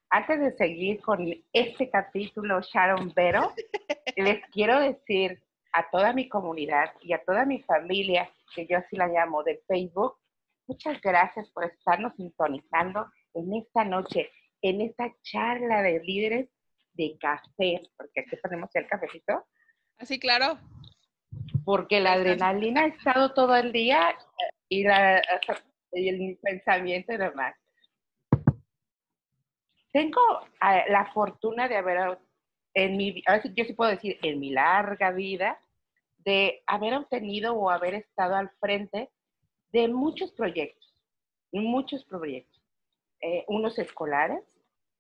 Antes 0.10 0.40
de 0.40 0.56
seguir 0.56 1.02
con 1.02 1.28
este 1.52 1.90
capítulo, 1.90 2.62
Sharon 2.62 3.12
Vero, 3.14 3.54
les 4.16 4.46
quiero 4.52 4.80
decir 4.80 5.44
a 5.74 5.90
toda 5.90 6.14
mi 6.14 6.30
comunidad 6.30 6.94
y 7.02 7.14
a 7.14 7.24
toda 7.24 7.46
mi 7.46 7.62
familia, 7.64 8.32
que 8.56 8.66
yo 8.68 8.78
así 8.78 8.96
la 8.96 9.08
llamo, 9.08 9.44
de 9.44 9.62
Facebook, 9.68 10.18
muchas 10.66 11.00
gracias 11.02 11.50
por 11.52 11.66
estarnos 11.66 12.16
sintonizando 12.16 13.08
en 13.34 13.54
esta 13.54 13.84
noche, 13.84 14.32
en 14.62 14.82
esta 14.82 15.14
charla 15.24 15.82
de 15.82 16.00
líderes 16.00 16.50
de 16.94 17.18
café, 17.20 17.82
porque 17.98 18.22
aquí 18.22 18.36
ponemos 18.42 18.70
el 18.76 18.88
cafecito. 18.88 19.46
Así, 19.98 20.16
ah, 20.16 20.20
claro. 20.20 20.60
Porque 21.66 22.00
la 22.00 22.14
adrenalina 22.14 22.84
ha 22.84 22.88
estado 22.88 23.34
todo 23.34 23.56
el 23.58 23.74
día 23.74 24.18
y, 24.70 24.84
la, 24.84 25.22
y 25.92 26.08
el 26.08 26.40
pensamiento 26.42 27.14
y 27.14 27.18
demás. 27.18 27.56
Tengo 29.98 30.22
ah, 30.60 30.84
la 30.90 31.12
fortuna 31.12 31.68
de 31.68 31.76
haber, 31.76 32.20
en 32.76 32.98
mi, 32.98 33.24
a 33.26 33.38
veces 33.38 33.52
yo 33.56 33.66
sí 33.66 33.74
puedo 33.74 33.90
decir, 33.90 34.20
en 34.22 34.40
mi 34.40 34.52
larga 34.52 35.10
vida, 35.10 35.60
de 36.20 36.62
haber 36.68 36.94
obtenido 36.94 37.56
o 37.56 37.72
haber 37.72 37.96
estado 37.96 38.36
al 38.36 38.52
frente 38.60 39.10
de 39.72 39.88
muchos 39.88 40.32
proyectos, 40.34 40.94
muchos 41.52 42.06
proyectos. 42.06 42.62
Eh, 43.22 43.44
unos 43.48 43.80
escolares, 43.80 44.44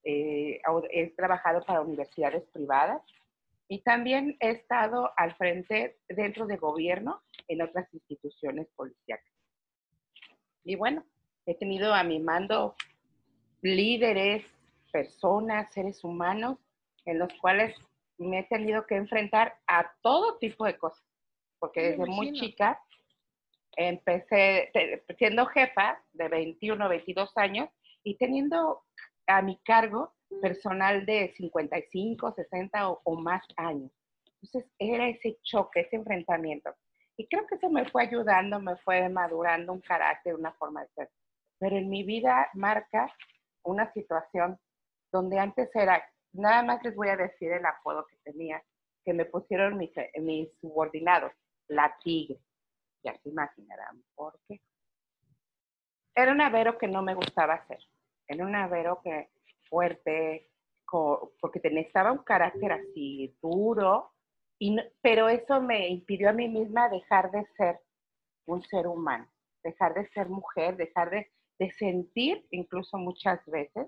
eh, 0.03 0.59
he 0.89 1.11
trabajado 1.11 1.63
para 1.63 1.81
universidades 1.81 2.41
privadas 2.51 3.03
y 3.67 3.83
también 3.83 4.35
he 4.39 4.49
estado 4.49 5.11
al 5.15 5.35
frente 5.35 5.99
dentro 6.09 6.47
de 6.47 6.57
gobierno 6.57 7.21
en 7.47 7.61
otras 7.61 7.87
instituciones 7.93 8.65
policiales. 8.75 9.31
Y 10.63 10.75
bueno, 10.75 11.05
he 11.45 11.53
tenido 11.53 11.93
a 11.93 12.03
mi 12.03 12.19
mando 12.19 12.73
líderes, 13.61 14.43
personas, 14.91 15.71
seres 15.73 16.03
humanos, 16.03 16.57
en 17.05 17.19
los 17.19 17.33
cuales 17.41 17.75
me 18.17 18.39
he 18.39 18.43
tenido 18.43 18.85
que 18.85 18.95
enfrentar 18.95 19.57
a 19.67 19.91
todo 20.01 20.37
tipo 20.37 20.65
de 20.65 20.77
cosas, 20.77 21.03
porque 21.59 21.91
desde 21.91 22.05
muy 22.05 22.33
chica 22.33 22.81
empecé 23.75 24.71
siendo 25.17 25.45
jefa 25.45 26.01
de 26.13 26.27
21, 26.27 26.89
22 26.89 27.37
años, 27.37 27.69
y 28.03 28.15
teniendo 28.17 28.83
a 29.27 29.41
mi 29.41 29.57
cargo 29.59 30.13
personal 30.41 31.05
de 31.05 31.33
55, 31.35 32.33
60 32.33 32.89
o, 32.89 33.15
más 33.19 33.43
años. 33.57 33.91
Entonces 34.41 34.71
era 34.79 35.09
ese 35.09 35.37
choque, 35.43 35.81
ese 35.81 35.97
enfrentamiento. 35.97 36.73
Y 37.17 37.27
creo 37.27 37.45
que 37.47 37.55
eso 37.55 37.69
me 37.69 37.89
fue 37.89 38.03
ayudando, 38.03 38.59
me 38.59 38.77
fue 38.77 39.09
madurando 39.09 39.73
un 39.73 39.81
carácter, 39.81 40.35
una 40.35 40.53
forma 40.53 40.83
de 40.83 40.89
ser. 40.89 41.09
Pero 41.59 41.75
en 41.75 41.89
mi 41.89 42.03
vida 42.03 42.49
marca 42.53 43.13
una 43.63 43.91
situación 43.91 44.57
donde 45.11 45.39
antes 45.39 45.69
era, 45.75 46.03
nada 46.33 46.63
más 46.63 46.83
les 46.83 46.95
voy 46.95 47.09
a 47.09 47.17
decir 47.17 47.51
el 47.51 47.65
apodo 47.65 48.05
que 48.07 48.17
tenía, 48.23 48.63
que 49.03 49.13
me 49.13 49.25
pusieron 49.25 49.77
mis, 49.77 49.91
mis 50.19 50.49
subordinados, 50.59 51.31
la 51.67 51.95
tigre. 52.03 52.39
Ya 53.03 53.17
se 53.19 53.29
imaginarán 53.29 54.03
por 54.15 54.39
qué. 54.47 54.59
Era 56.15 56.31
un 56.31 56.41
avero 56.41 56.77
que 56.77 56.87
no 56.87 57.01
me 57.01 57.13
gustaba 57.13 57.53
hacer 57.53 57.79
era 58.27 58.45
una 58.45 58.67
Vero 58.67 59.01
que 59.03 59.29
fuerte, 59.69 60.49
porque 60.89 61.61
estaba 61.63 62.11
un 62.11 62.19
carácter 62.19 62.71
así 62.71 63.35
duro, 63.41 64.11
y, 64.59 64.77
pero 65.01 65.29
eso 65.29 65.61
me 65.61 65.87
impidió 65.87 66.29
a 66.29 66.33
mí 66.33 66.47
misma 66.47 66.89
dejar 66.89 67.31
de 67.31 67.45
ser 67.57 67.79
un 68.45 68.63
ser 68.63 68.87
humano, 68.87 69.27
dejar 69.63 69.93
de 69.93 70.07
ser 70.09 70.29
mujer, 70.29 70.77
dejar 70.77 71.09
de, 71.09 71.31
sentir 71.77 72.45
incluso 72.51 72.97
muchas 72.97 73.43
veces. 73.47 73.87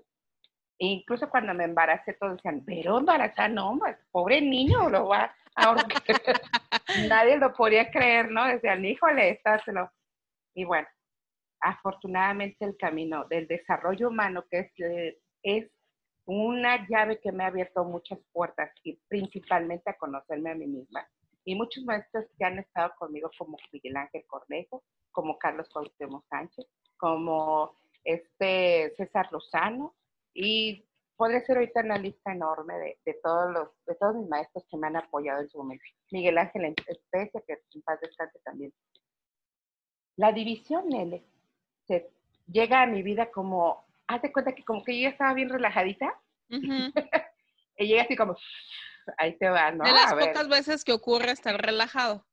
E 0.80 0.86
incluso 0.86 1.28
cuando 1.28 1.52
me 1.52 1.64
embaracé, 1.64 2.14
todos 2.14 2.36
decían, 2.36 2.64
pero 2.64 2.98
embarazada, 2.98 3.48
no, 3.48 3.76
pues, 3.78 3.98
pobre 4.10 4.40
niño, 4.40 4.88
lo 4.88 5.08
va 5.08 5.30
a 5.54 5.74
Nadie 7.08 7.36
lo 7.36 7.52
podía 7.52 7.90
creer, 7.90 8.30
¿no? 8.30 8.46
Decían, 8.46 8.82
híjole, 8.82 9.28
estáselo. 9.28 9.90
Y 10.54 10.64
bueno, 10.64 10.88
afortunadamente 11.60 12.64
el 12.64 12.78
camino 12.78 13.26
del 13.26 13.46
desarrollo 13.46 14.08
humano, 14.08 14.46
que 14.50 14.60
es, 14.60 14.80
eh, 14.80 15.18
es 15.42 15.70
una 16.24 16.88
llave 16.88 17.20
que 17.20 17.30
me 17.30 17.44
ha 17.44 17.48
abierto 17.48 17.84
muchas 17.84 18.18
puertas 18.32 18.70
y 18.82 18.98
principalmente 19.06 19.90
a 19.90 19.98
conocerme 19.98 20.50
a 20.50 20.54
mí 20.54 20.66
misma. 20.66 21.06
Y 21.44 21.56
muchos 21.56 21.84
maestros 21.84 22.24
que 22.38 22.44
han 22.46 22.58
estado 22.58 22.94
conmigo, 22.98 23.30
como 23.36 23.58
Miguel 23.70 23.98
Ángel 23.98 24.24
Cornejo, 24.26 24.82
como 25.12 25.38
Carlos 25.38 25.68
Cuauhtémoc 25.68 26.24
Sánchez, 26.28 26.66
como 26.96 27.76
este 28.02 28.94
César 28.96 29.28
Lozano, 29.30 29.94
y 30.34 30.86
podría 31.16 31.40
ser 31.42 31.58
ahorita 31.58 31.80
una 31.80 31.98
lista 31.98 32.32
enorme 32.32 32.74
de, 32.78 32.98
de, 33.04 33.14
todos 33.22 33.52
los, 33.52 33.68
de 33.86 33.94
todos 33.96 34.16
mis 34.16 34.28
maestros 34.28 34.64
que 34.70 34.76
me 34.76 34.86
han 34.86 34.96
apoyado 34.96 35.40
en 35.40 35.48
su 35.48 35.58
momento. 35.58 35.84
Miguel 36.10 36.38
Ángel 36.38 36.64
en 36.64 36.74
especie, 36.86 37.42
que 37.46 37.58
en 37.74 37.82
paz 37.82 38.00
descanse 38.00 38.38
también. 38.44 38.72
La 40.16 40.32
división 40.32 40.92
L 40.92 41.22
llega 42.46 42.82
a 42.82 42.86
mi 42.86 43.02
vida 43.02 43.30
como, 43.30 43.84
haz 44.06 44.22
de 44.22 44.32
cuenta 44.32 44.54
que 44.54 44.64
como 44.64 44.84
que 44.84 45.00
yo 45.00 45.08
estaba 45.08 45.34
bien 45.34 45.48
relajadita. 45.48 46.18
y 47.76 47.86
llega 47.86 48.02
así 48.02 48.16
como, 48.16 48.36
ahí 49.18 49.36
te 49.36 49.48
va, 49.48 49.70
¿no? 49.72 49.84
De 49.84 49.92
las 49.92 50.14
pocas 50.14 50.48
veces 50.48 50.84
que 50.84 50.92
ocurre 50.92 51.32
estar 51.32 51.60
relajado. 51.60 52.26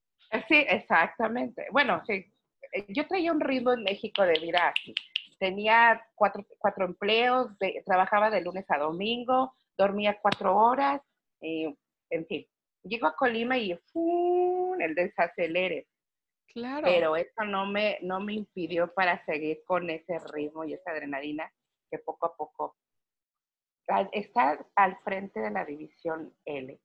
Sí, 0.47 0.65
exactamente. 0.67 1.67
Bueno, 1.71 2.01
sí, 2.05 2.33
eh, 2.73 2.85
yo 2.89 3.07
traía 3.07 3.31
un 3.31 3.39
ritmo 3.39 3.73
en 3.73 3.83
México 3.83 4.23
de 4.23 4.39
vida 4.39 4.69
así. 4.69 4.93
Tenía 5.39 6.03
cuatro, 6.15 6.45
cuatro 6.57 6.85
empleos, 6.85 7.47
trabajaba 7.85 8.29
de 8.29 8.41
lunes 8.41 8.65
a 8.69 8.77
domingo, 8.77 9.53
dormía 9.77 10.19
cuatro 10.21 10.55
horas, 10.55 11.01
en 11.41 12.25
fin. 12.27 12.45
Llego 12.83 13.07
a 13.07 13.15
Colima 13.15 13.57
y 13.57 13.77
¡fum! 13.91 14.79
el 14.81 14.95
desacelere. 14.95 15.87
Pero 16.83 17.15
eso 17.15 17.43
no 17.45 17.65
me, 17.67 17.99
no 18.01 18.19
me 18.19 18.33
impidió 18.33 18.91
para 18.93 19.23
seguir 19.25 19.61
con 19.65 19.89
ese 19.89 20.17
ritmo 20.33 20.63
y 20.63 20.73
esa 20.73 20.91
adrenalina 20.91 21.51
que 21.91 21.99
poco 21.99 22.25
a 22.25 22.35
poco 22.35 22.75
estar 24.11 24.65
al 24.75 24.97
frente 25.03 25.39
de 25.39 25.51
la 25.51 25.65
división 25.65 26.33
L. 26.45 26.79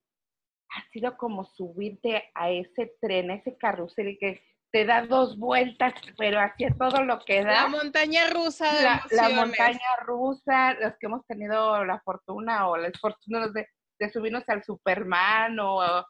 Ha 0.71 0.91
sido 0.93 1.17
como 1.17 1.45
subirte 1.45 2.31
a 2.35 2.51
ese 2.51 2.97
tren, 3.01 3.31
a 3.31 3.35
ese 3.35 3.57
carrusel 3.57 4.17
que 4.19 4.43
te 4.73 4.87
da 4.87 5.07
dos 5.07 5.39
vueltas, 5.39 5.93
pero 6.17 6.41
hacia 6.41 6.75
todo 6.77 7.05
lo 7.05 7.21
que 7.21 7.45
da. 7.45 7.63
La 7.63 7.69
montaña 7.69 8.31
rusa 8.31 8.75
de 8.75 8.83
la, 8.83 9.07
la 9.11 9.29
montaña 9.29 9.97
rusa, 10.05 10.75
los 10.75 10.95
que 10.99 11.07
hemos 11.07 11.27
tenido 11.27 11.85
la 11.85 12.01
fortuna 12.01 12.69
o 12.69 12.79
la 12.79 12.91
fortuna 12.99 13.49
de, 13.49 13.69
de 13.99 14.11
subirnos 14.11 14.49
al 14.49 14.65
Superman 14.65 15.59
o 15.61 15.85
eh, 15.85 16.03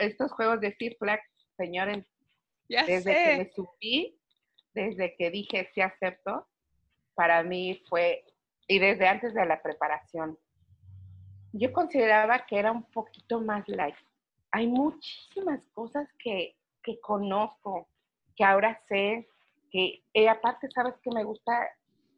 estos 0.00 0.30
juegos 0.32 0.60
de 0.60 0.76
Six 0.78 0.96
Flags, 0.98 1.24
señores, 1.56 2.06
desde 2.68 3.14
que 3.14 3.36
me 3.38 3.50
subí, 3.50 4.20
desde 4.74 5.16
que 5.16 5.30
dije 5.30 5.70
sí 5.74 5.80
acepto, 5.80 6.46
para 7.14 7.42
mí 7.42 7.82
fue, 7.88 8.24
y 8.68 8.78
desde 8.78 9.08
antes 9.08 9.34
de 9.34 9.46
la 9.46 9.60
preparación, 9.60 10.38
yo 11.52 11.72
consideraba 11.72 12.46
que 12.46 12.58
era 12.58 12.70
un 12.70 12.84
poquito 12.90 13.40
más 13.40 13.66
light. 13.68 13.96
Hay 14.52 14.66
muchísimas 14.66 15.60
cosas 15.72 16.08
que, 16.18 16.56
que 16.82 17.00
conozco, 17.00 17.88
que 18.36 18.44
ahora 18.44 18.80
sé, 18.88 19.28
que 19.70 20.02
y 20.12 20.26
aparte, 20.26 20.68
¿sabes 20.74 20.94
que 21.02 21.10
me 21.10 21.24
gusta 21.24 21.68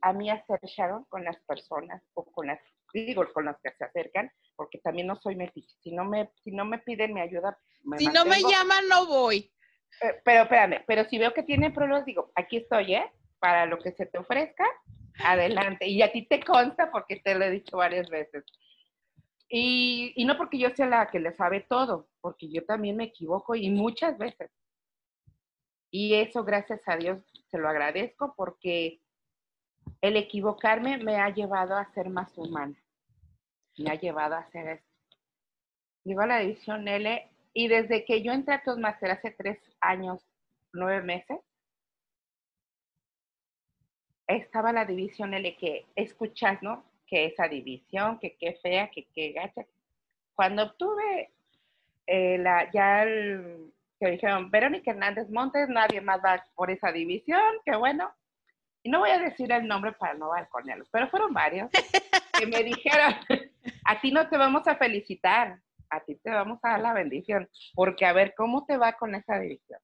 a 0.00 0.12
mí 0.12 0.30
hacer 0.30 0.60
Sharon 0.62 1.04
con 1.04 1.24
las 1.24 1.36
personas 1.42 2.02
o 2.14 2.24
con 2.24 2.46
las, 2.46 2.60
digo, 2.92 3.24
con 3.32 3.44
las 3.44 3.56
que 3.62 3.70
se 3.72 3.84
acercan? 3.84 4.30
Porque 4.56 4.78
también 4.78 5.06
no 5.06 5.16
soy 5.16 5.36
metiche. 5.36 5.74
Si 5.82 5.92
no 5.92 6.04
me, 6.04 6.30
si 6.44 6.50
no 6.50 6.64
me 6.64 6.78
piden 6.78 7.14
mi 7.14 7.20
ayuda, 7.20 7.56
si 7.98 8.06
no 8.06 8.24
me 8.24 8.40
llaman, 8.40 8.88
no 8.88 9.06
voy. 9.06 9.52
Eh, 10.00 10.20
pero 10.24 10.42
espérame, 10.42 10.82
pero 10.86 11.04
si 11.04 11.18
veo 11.18 11.34
que 11.34 11.42
tiene 11.42 11.70
problemas, 11.70 12.06
digo, 12.06 12.32
aquí 12.34 12.58
estoy, 12.58 12.94
¿eh? 12.94 13.12
Para 13.38 13.66
lo 13.66 13.78
que 13.78 13.92
se 13.92 14.06
te 14.06 14.18
ofrezca, 14.18 14.64
adelante. 15.24 15.86
Y 15.86 16.02
a 16.02 16.12
ti 16.12 16.26
te 16.26 16.42
consta 16.42 16.90
porque 16.90 17.16
te 17.16 17.34
lo 17.34 17.44
he 17.44 17.50
dicho 17.50 17.76
varias 17.76 18.08
veces. 18.08 18.44
Y, 19.54 20.14
y 20.16 20.24
no 20.24 20.38
porque 20.38 20.58
yo 20.58 20.70
sea 20.70 20.86
la 20.86 21.10
que 21.10 21.20
le 21.20 21.30
sabe 21.34 21.60
todo, 21.60 22.08
porque 22.22 22.48
yo 22.48 22.64
también 22.64 22.96
me 22.96 23.04
equivoco 23.04 23.54
y 23.54 23.68
muchas 23.68 24.16
veces. 24.16 24.50
Y 25.90 26.14
eso, 26.14 26.42
gracias 26.42 26.80
a 26.86 26.96
Dios, 26.96 27.22
se 27.50 27.58
lo 27.58 27.68
agradezco 27.68 28.32
porque 28.34 29.02
el 30.00 30.16
equivocarme 30.16 30.96
me 30.96 31.16
ha 31.16 31.28
llevado 31.28 31.76
a 31.76 31.92
ser 31.92 32.08
más 32.08 32.32
humana. 32.38 32.82
Me 33.76 33.90
ha 33.90 34.00
llevado 34.00 34.36
a 34.36 34.38
hacer 34.38 34.68
esto. 34.68 34.88
Llego 36.04 36.22
a 36.22 36.26
la 36.28 36.38
división 36.38 36.88
L 36.88 37.30
y 37.52 37.68
desde 37.68 38.06
que 38.06 38.22
yo 38.22 38.32
entré 38.32 38.54
a 38.54 38.62
Toastmaster 38.62 39.10
hace 39.10 39.32
tres 39.32 39.58
años, 39.82 40.26
nueve 40.72 41.02
meses, 41.02 41.38
estaba 44.26 44.72
la 44.72 44.86
división 44.86 45.34
L 45.34 45.54
que 45.58 45.84
escuchas, 45.94 46.62
¿no? 46.62 46.90
Que 47.12 47.26
esa 47.26 47.46
división, 47.46 48.18
que 48.18 48.38
qué 48.40 48.58
fea, 48.62 48.90
que 48.90 49.04
qué 49.14 49.32
gacha. 49.32 49.66
Cuando 50.34 50.62
obtuve 50.62 51.30
eh, 52.06 52.38
la, 52.38 52.70
ya 52.72 53.02
el, 53.02 53.70
que 54.00 54.12
dijeron, 54.12 54.50
Verónica 54.50 54.92
Hernández 54.92 55.28
Montes, 55.28 55.68
nadie 55.68 56.00
más 56.00 56.20
va 56.24 56.42
por 56.54 56.70
esa 56.70 56.90
división, 56.90 57.40
qué 57.66 57.76
bueno. 57.76 58.10
Y 58.82 58.88
no 58.88 59.00
voy 59.00 59.10
a 59.10 59.18
decir 59.18 59.52
el 59.52 59.68
nombre 59.68 59.92
para 59.92 60.14
no 60.14 60.30
balconearlos, 60.30 60.88
pero 60.90 61.10
fueron 61.10 61.34
varios 61.34 61.70
que 62.38 62.46
me 62.46 62.64
dijeron, 62.64 63.14
a 63.84 64.00
ti 64.00 64.10
no 64.10 64.26
te 64.30 64.38
vamos 64.38 64.66
a 64.66 64.76
felicitar, 64.76 65.60
a 65.90 66.00
ti 66.00 66.16
te 66.16 66.30
vamos 66.30 66.60
a 66.62 66.70
dar 66.70 66.80
la 66.80 66.94
bendición, 66.94 67.46
porque 67.74 68.06
a 68.06 68.14
ver 68.14 68.32
cómo 68.34 68.64
te 68.64 68.78
va 68.78 68.94
con 68.94 69.14
esa 69.14 69.38
división. 69.38 69.78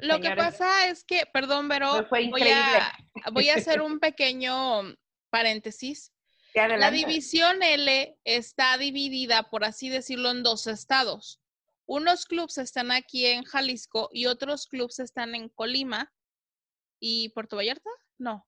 Lo 0.00 0.20
que 0.20 0.30
pasa 0.36 0.86
es 0.86 1.04
que, 1.04 1.24
perdón, 1.32 1.68
pero 1.68 2.06
voy, 2.08 2.30
a, 2.52 2.92
voy 3.32 3.48
a 3.48 3.56
hacer 3.56 3.80
un 3.82 3.98
pequeño 3.98 4.84
paréntesis. 5.30 6.12
La 6.54 6.90
división 6.90 7.62
L 7.62 8.18
está 8.24 8.76
dividida, 8.76 9.50
por 9.50 9.64
así 9.64 9.88
decirlo, 9.88 10.30
en 10.30 10.42
dos 10.42 10.66
estados. 10.66 11.40
Unos 11.86 12.24
clubes 12.24 12.58
están 12.58 12.90
aquí 12.90 13.26
en 13.26 13.44
Jalisco 13.44 14.10
y 14.12 14.26
otros 14.26 14.66
clubes 14.66 14.98
están 14.98 15.34
en 15.34 15.48
Colima 15.48 16.12
y 17.00 17.30
Puerto 17.30 17.56
Vallarta. 17.56 17.90
No. 18.18 18.46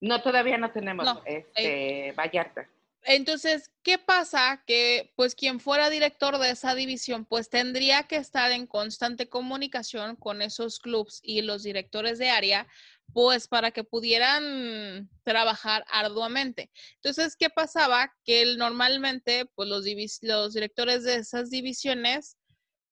No, 0.00 0.22
todavía 0.22 0.58
no 0.58 0.70
tenemos 0.70 1.06
eh, 1.26 1.46
este, 1.54 2.12
Vallarta. 2.12 2.68
Entonces, 3.02 3.70
¿qué 3.82 3.98
pasa? 3.98 4.62
Que 4.66 5.12
pues 5.16 5.34
quien 5.34 5.60
fuera 5.60 5.88
director 5.88 6.38
de 6.38 6.50
esa 6.50 6.74
división, 6.74 7.24
pues 7.24 7.48
tendría 7.48 8.04
que 8.04 8.16
estar 8.16 8.52
en 8.52 8.66
constante 8.66 9.28
comunicación 9.28 10.16
con 10.16 10.42
esos 10.42 10.78
clubs 10.78 11.20
y 11.22 11.42
los 11.42 11.62
directores 11.62 12.18
de 12.18 12.30
área, 12.30 12.66
pues 13.12 13.48
para 13.48 13.70
que 13.70 13.84
pudieran 13.84 15.08
trabajar 15.24 15.84
arduamente. 15.88 16.70
Entonces, 16.96 17.36
¿qué 17.36 17.50
pasaba? 17.50 18.12
Que 18.24 18.56
normalmente, 18.56 19.46
pues 19.54 19.68
los, 19.68 19.84
los 20.22 20.54
directores 20.54 21.04
de 21.04 21.16
esas 21.16 21.50
divisiones 21.50 22.36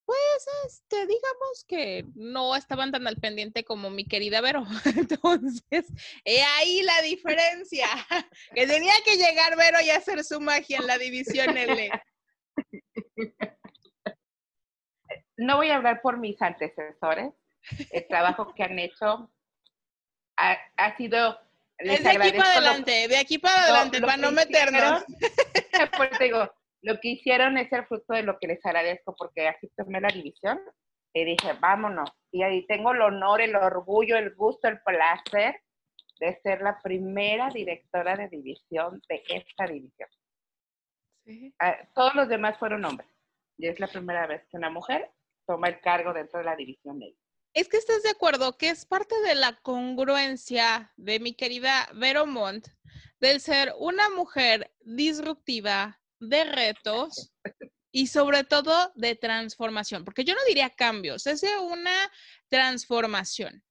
pues, 0.07 0.47
este, 0.69 1.01
digamos 1.01 1.65
que 1.67 2.05
no 2.15 2.55
estaban 2.55 2.93
tan 2.93 3.07
al 3.09 3.17
pendiente 3.17 3.65
como 3.65 3.91
mi 3.91 4.05
querida 4.05 4.41
Vero. 4.41 4.65
Entonces, 4.97 5.87
he 6.25 6.43
ahí 6.43 6.83
la 6.83 7.03
diferencia. 7.03 7.89
Que 8.55 8.67
tenía 8.67 8.95
que 9.05 9.17
llegar 9.17 9.57
Vero 9.57 9.81
y 9.85 9.91
hacer 9.91 10.23
su 10.23 10.41
magia 10.41 10.79
en 10.79 10.87
la 10.87 10.97
división 10.97 11.57
L. 11.57 11.91
No 15.37 15.57
voy 15.57 15.71
a 15.71 15.77
hablar 15.77 16.01
por 16.01 16.19
mis 16.19 16.41
antecesores. 16.41 17.35
El 17.91 18.07
trabajo 18.07 18.55
que 18.55 18.63
han 18.63 18.79
hecho 18.79 19.31
ha, 20.37 20.97
sido... 20.97 21.38
Es 21.78 22.02
de 22.02 22.11
aquí 22.11 22.33
para 22.37 22.52
adelante, 22.52 23.09
de 23.09 23.16
aquí 23.19 23.38
para 23.38 23.62
adelante, 23.62 24.00
para 24.00 24.16
no 24.16 24.33
meternos. 24.33 25.05
Digo, 26.21 26.50
lo 26.83 27.00
que 27.00 27.09
hicieron 27.09 27.59
es 27.59 27.69
ser 27.69 27.87
fruto 27.87 28.14
de 28.14 28.23
lo 28.23 28.38
que 28.38 28.47
les 28.47 28.64
agradezco, 28.64 29.14
porque 29.16 29.49
así 29.49 29.71
tomé 29.76 30.00
la 30.00 30.08
división 30.08 30.58
y 31.13 31.25
dije, 31.25 31.52
vámonos. 31.61 32.11
Y 32.30 32.43
ahí 32.43 32.67
tengo 32.67 32.93
el 32.93 33.02
honor, 33.02 33.41
el 33.41 33.56
orgullo, 33.56 34.17
el 34.17 34.34
gusto, 34.34 34.69
el 34.69 34.80
placer 34.82 35.61
de 36.21 36.41
ser 36.43 36.63
la 36.63 36.80
primera 36.82 37.50
directora 37.50 38.17
de 38.17 38.28
división 38.28 39.02
de 39.08 39.23
esta 39.28 39.67
división. 39.67 40.08
Ah, 41.58 41.76
todos 41.95 42.15
los 42.15 42.28
demás 42.28 42.58
fueron 42.58 42.84
hombres. 42.84 43.08
Y 43.58 43.67
es 43.67 43.80
la 43.80 43.89
primera 43.89 44.26
vez 44.26 44.47
que 44.50 44.56
una 44.56 44.71
mujer 44.71 45.11
toma 45.47 45.69
el 45.69 45.80
cargo 45.80 46.13
dentro 46.13 46.39
de 46.39 46.45
la 46.45 46.56
división 46.56 46.99
de 46.99 47.06
Es 47.56 47.71
que 47.71 47.78
estás 47.78 48.02
de 48.02 48.10
acuerdo 48.10 48.58
que 48.58 48.69
es 48.69 48.84
parte 48.84 49.19
de 49.23 49.34
la 49.34 49.56
congruencia 49.62 50.92
de 50.99 51.19
mi 51.21 51.32
querida 51.32 51.88
Vero 51.95 52.26
Montt 52.26 52.69
del 53.19 53.40
ser 53.40 53.73
una 53.78 54.10
mujer 54.10 54.71
disruptiva, 54.82 55.99
de 56.21 56.45
retos 56.45 57.32
y 57.90 58.08
sobre 58.08 58.45
todo 58.45 58.92
de 58.95 59.14
transformación, 59.14 60.04
porque 60.04 60.23
yo 60.23 60.34
no 60.34 60.45
diría 60.47 60.69
cambios, 60.69 61.26
es 61.26 61.40
de 61.40 61.58
una 61.58 62.12
transformación. 62.49 63.64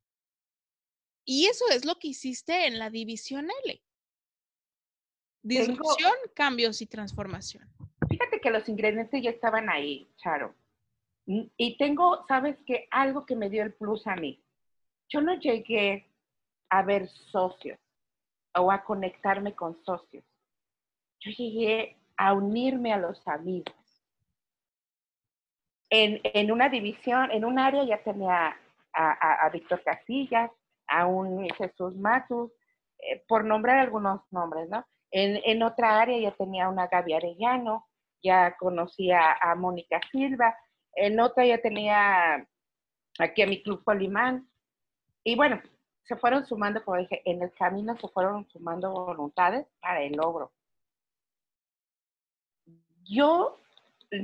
Y 1.23 1.45
eso 1.45 1.65
es 1.69 1.85
lo 1.85 1.99
que 1.99 2.07
hiciste 2.07 2.65
en 2.65 2.79
la 2.79 2.89
división 2.89 3.47
L. 3.65 3.83
Disrupción, 5.43 6.13
cambios 6.33 6.81
y 6.81 6.87
transformación. 6.87 7.71
Fíjate 8.09 8.41
que 8.41 8.49
los 8.49 8.67
ingredientes 8.67 9.21
ya 9.21 9.29
estaban 9.29 9.69
ahí, 9.69 10.11
Charo. 10.17 10.55
Y 11.27 11.77
tengo, 11.77 12.25
sabes 12.27 12.55
que 12.65 12.87
algo 12.91 13.25
que 13.25 13.35
me 13.35 13.49
dio 13.49 13.63
el 13.63 13.73
plus 13.73 14.05
a 14.05 14.15
mí. 14.15 14.43
Yo 15.09 15.21
no 15.21 15.33
llegué 15.35 16.07
a 16.69 16.83
ver 16.83 17.07
socios 17.07 17.79
o 18.55 18.71
a 18.71 18.83
conectarme 18.83 19.55
con 19.55 19.75
socios. 19.83 20.23
Yo 21.19 21.31
llegué 21.31 21.97
a 22.17 22.33
unirme 22.33 22.93
a 22.93 22.97
los 22.97 23.27
amigos. 23.27 23.75
En, 25.89 26.51
una 26.51 26.67
división, 26.67 27.31
en 27.31 27.45
un 27.45 27.57
área 27.57 27.83
ya 27.83 28.03
tenía 28.03 28.55
a, 28.93 29.49
Víctor 29.51 29.81
Casillas, 29.83 30.51
a 30.87 31.05
un 31.05 31.47
Jesús 31.51 31.95
Matus, 31.95 32.51
eh, 32.99 33.23
por 33.27 33.45
nombrar 33.45 33.77
algunos 33.77 34.21
nombres, 34.31 34.69
¿no? 34.69 34.85
En, 35.11 35.63
otra 35.63 36.01
área 36.01 36.17
ya 36.19 36.31
tenía 36.35 36.67
una 36.67 36.87
Gaby 36.87 37.13
Arellano, 37.13 37.87
ya 38.21 38.57
conocía 38.57 39.37
a 39.39 39.55
Mónica 39.55 40.01
Silva, 40.11 40.57
en 40.95 41.19
otra 41.19 41.45
ya 41.45 41.61
tenía 41.61 42.47
aquí 43.19 43.41
a 43.41 43.47
mi 43.47 43.61
club 43.61 43.83
Polimán. 43.83 44.47
Y 45.23 45.35
bueno, 45.35 45.61
se 46.03 46.15
fueron 46.15 46.45
sumando, 46.45 46.83
como 46.83 46.97
dije, 46.97 47.21
en 47.25 47.41
el 47.41 47.51
camino 47.53 47.97
se 47.97 48.07
fueron 48.09 48.47
sumando 48.49 48.91
voluntades 48.91 49.65
para 49.79 50.01
el 50.01 50.13
logro 50.13 50.51
yo, 53.05 53.59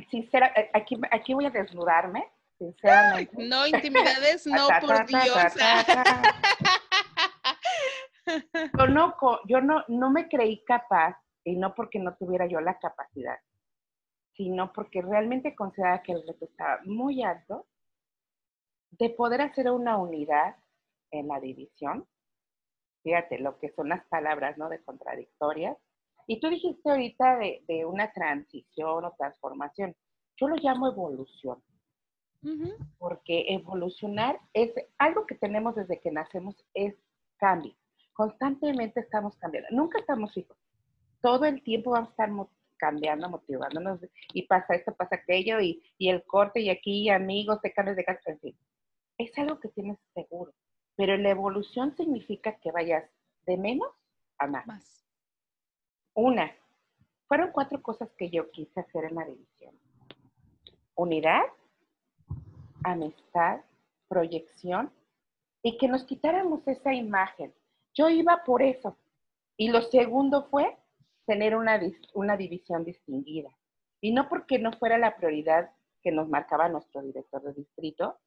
sincera, 0.10 0.52
eh, 0.56 0.70
aquí, 0.74 1.00
aquí 1.12 1.34
voy 1.34 1.46
a 1.46 1.50
desnudarme, 1.50 2.28
sinceramente. 2.58 3.34
no, 3.38 3.66
intimidades, 3.68 4.46
no, 4.48 4.68
por 4.82 5.06
Dios. 5.06 5.54
yo 8.78 8.88
no, 8.88 9.16
yo 9.48 9.62
no, 9.62 9.86
no 9.88 10.10
me 10.10 10.28
creí 10.28 10.64
capaz, 10.66 11.16
y 11.44 11.56
no 11.56 11.74
porque 11.74 12.00
no 12.00 12.16
tuviera 12.16 12.46
yo 12.48 12.60
la 12.62 12.78
capacidad, 12.80 13.38
sino 14.36 14.72
porque 14.74 15.02
realmente 15.02 15.56
consideraba 15.56 16.02
que 16.02 16.14
el 16.14 16.26
reto 16.26 16.46
estaba 16.46 16.80
muy 16.86 17.24
alto 17.24 17.68
de 18.92 19.10
poder 19.10 19.42
hacer 19.42 19.70
una 19.72 19.98
unidad 19.98 20.56
en 21.12 21.28
la 21.28 21.40
división. 21.40 22.08
Fíjate 23.04 23.40
lo 23.40 23.58
que 23.58 23.72
son 23.74 23.90
las 23.90 24.06
palabras, 24.08 24.58
¿no? 24.58 24.70
De 24.70 24.84
contradictorias 24.84 25.78
y 26.28 26.40
tú 26.40 26.50
dijiste 26.50 26.90
ahorita 26.90 27.40
de, 27.68 27.86
una 27.86 28.12
transición 28.14 29.04
o 29.04 29.14
transformación. 29.18 29.96
Yo 30.38 30.48
lo 30.48 30.56
llamo 30.56 30.88
evolución. 30.88 31.62
Porque 32.98 33.46
evolucionar 33.50 34.40
es 34.54 34.72
algo 34.98 35.28
que 35.28 35.36
tenemos 35.36 35.76
desde 35.76 36.00
que 36.00 36.10
nacemos, 36.10 36.56
es 36.74 36.96
cambio. 37.38 37.76
Constantemente 38.14 39.02
estamos 39.02 39.36
cambiando. 39.38 39.68
Nunca 39.72 40.00
estamos 40.00 40.34
fijos. 40.34 40.58
Todo 41.22 41.46
el 41.46 41.62
tiempo 41.64 41.92
vamos 41.92 42.08
a 42.08 42.12
estar 42.12 42.32
cambiando, 42.82 43.30
motivándonos. 43.30 44.00
Y 44.34 44.48
pasa 44.48 44.74
esto, 44.74 44.96
pasa 44.96 45.18
aquello, 45.18 45.62
y, 45.62 45.84
el 46.00 46.24
corte, 46.24 46.60
y 46.60 46.72
aquí, 46.72 47.10
amigos, 47.10 47.62
te 47.62 47.72
cambias 47.72 47.96
de 47.96 48.04
casa, 48.04 48.32
en 48.32 48.40
fin. 48.40 48.58
Es 49.20 49.38
algo 49.38 49.60
que 49.60 49.70
tienes 49.70 50.00
seguro. 50.16 50.52
Pero 50.96 51.16
la 51.16 51.30
evolución 51.30 51.96
significa 51.96 52.58
que 52.58 52.72
vayas 52.72 53.06
de 53.46 53.58
menos 53.58 53.90
a 54.40 54.48
más. 54.48 55.06
Una, 56.16 56.52
fueron 57.28 57.52
cuatro 57.52 57.82
cosas 57.82 58.10
que 58.18 58.32
yo 58.32 58.50
quise 58.50 58.80
hacer 58.80 59.06
en 59.06 59.16
la 59.16 59.26
división. 59.26 59.76
Unidad, 60.96 61.44
amistad, 62.84 63.62
proyección 64.08 64.92
y 65.62 65.78
que 65.78 65.88
nos 65.88 66.04
quitáramos 66.04 66.68
esa 66.68 66.94
imagen. 66.94 67.54
Yo 67.94 68.10
iba 68.10 68.44
por 68.44 68.64
eso. 68.64 68.98
Y 69.56 69.70
lo 69.70 69.84
segundo 69.84 70.48
fue 70.50 70.76
tener 71.26 71.56
una, 71.56 71.80
una 72.14 72.38
división 72.38 72.84
distinguida. 72.84 73.50
Y 74.02 74.12
no 74.12 74.28
porque 74.28 74.60
no 74.60 74.72
fuera 74.74 74.98
la 74.98 75.16
prioridad 75.16 75.72
que 76.02 76.12
nos 76.12 76.28
marcaba 76.28 76.70
nuestro 76.70 77.02
director 77.02 77.42
de 77.44 77.54
distrito, 77.54 78.18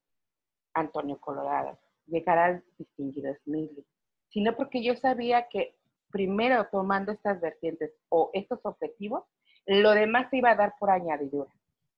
Antonio 0.72 1.18
Colorado, 1.18 1.78
llegar 2.06 2.38
al 2.38 2.64
distinguido 2.78 3.34
Smiley, 3.44 3.84
sino 4.28 4.56
porque 4.56 4.82
yo 4.82 4.94
sabía 4.96 5.48
que 5.48 5.76
primero 6.10 6.68
tomando 6.70 7.12
estas 7.12 7.40
vertientes 7.40 7.92
o 8.08 8.30
estos 8.34 8.60
objetivos, 8.62 9.24
lo 9.66 9.92
demás 9.92 10.28
se 10.30 10.36
iba 10.36 10.50
a 10.50 10.56
dar 10.56 10.74
por 10.78 10.90
añadidura. 10.90 11.50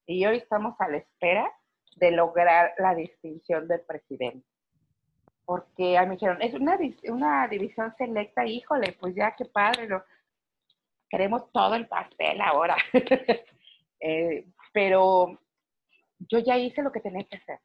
Y 0.07 0.25
hoy 0.25 0.39
estamos 0.39 0.75
a 0.79 0.89
la 0.89 0.99
espera 0.99 1.53
de 1.97 2.13
lograr 2.13 2.73
la 2.79 2.95
distinción 2.95 3.67
del 3.69 3.81
presidente. 3.81 4.47
Porque 5.45 5.97
a 5.99 6.03
mí 6.03 6.09
me 6.09 6.15
dijeron, 6.15 6.43
es 6.43 6.55
una, 6.55 6.79
una 7.09 7.49
división 7.49 7.95
selecta, 7.97 8.47
híjole, 8.47 8.97
pues 9.01 9.15
ya 9.15 9.35
qué 9.37 9.45
padre, 9.45 9.89
lo, 9.89 10.03
queremos 11.09 11.51
todo 11.53 11.75
el 11.75 11.87
pastel 11.87 12.41
ahora. 12.41 12.77
Eh, 13.99 14.45
pero 14.75 15.41
yo 16.19 16.39
ya 16.39 16.59
hice 16.59 16.83
lo 16.83 16.93
que 16.93 17.01
tenía 17.01 17.25
que 17.25 17.39
hacer. 17.39 17.59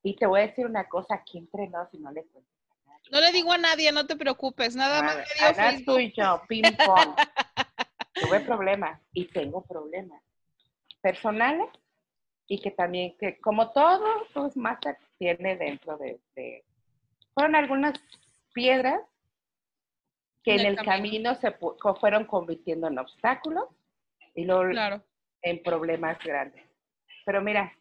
Y 0.00 0.14
te 0.14 0.24
voy 0.24 0.40
a 0.40 0.46
decir 0.46 0.64
una 0.64 0.88
cosa 0.88 1.16
aquí 1.16 1.38
entre 1.38 1.68
nos 1.68 1.92
y 1.92 1.98
no 1.98 2.12
le 2.12 2.22
cuento. 2.22 2.48
No 3.10 3.20
le 3.20 3.32
digo 3.32 3.52
a 3.52 3.58
nadie, 3.58 3.90
no 3.90 4.06
te 4.06 4.14
preocupes, 4.14 4.76
nada 4.76 5.02
más. 5.02 5.16
Ana 5.42 5.76
tú 5.84 5.98
y 5.98 6.12
yo, 6.12 6.40
ping 6.48 6.62
pong. 6.62 7.16
Tuve 8.14 8.40
problemas 8.40 9.00
y 9.12 9.24
tengo 9.26 9.64
problemas 9.64 10.22
personales 11.00 11.68
y 12.46 12.60
que 12.60 12.70
también, 12.70 13.16
que 13.18 13.40
como 13.40 13.70
todo 13.70 14.04
Toastmaster 14.34 14.96
tiene 15.18 15.56
dentro 15.56 15.96
de, 15.98 16.20
fueron 17.34 17.54
algunas 17.54 17.94
piedras 18.52 19.00
que 20.42 20.54
en 20.56 20.66
el 20.66 20.76
camino. 20.76 21.34
se 21.36 21.54
fueron 22.00 22.24
convirtiendo 22.24 22.88
en 22.88 22.98
obstáculos 22.98 23.64
y 24.34 24.44
luego 24.44 25.02
en 25.42 25.62
problemas 25.62 26.18
grandes. 26.24 26.64
Pero 27.24 27.40
mira, 27.42 27.72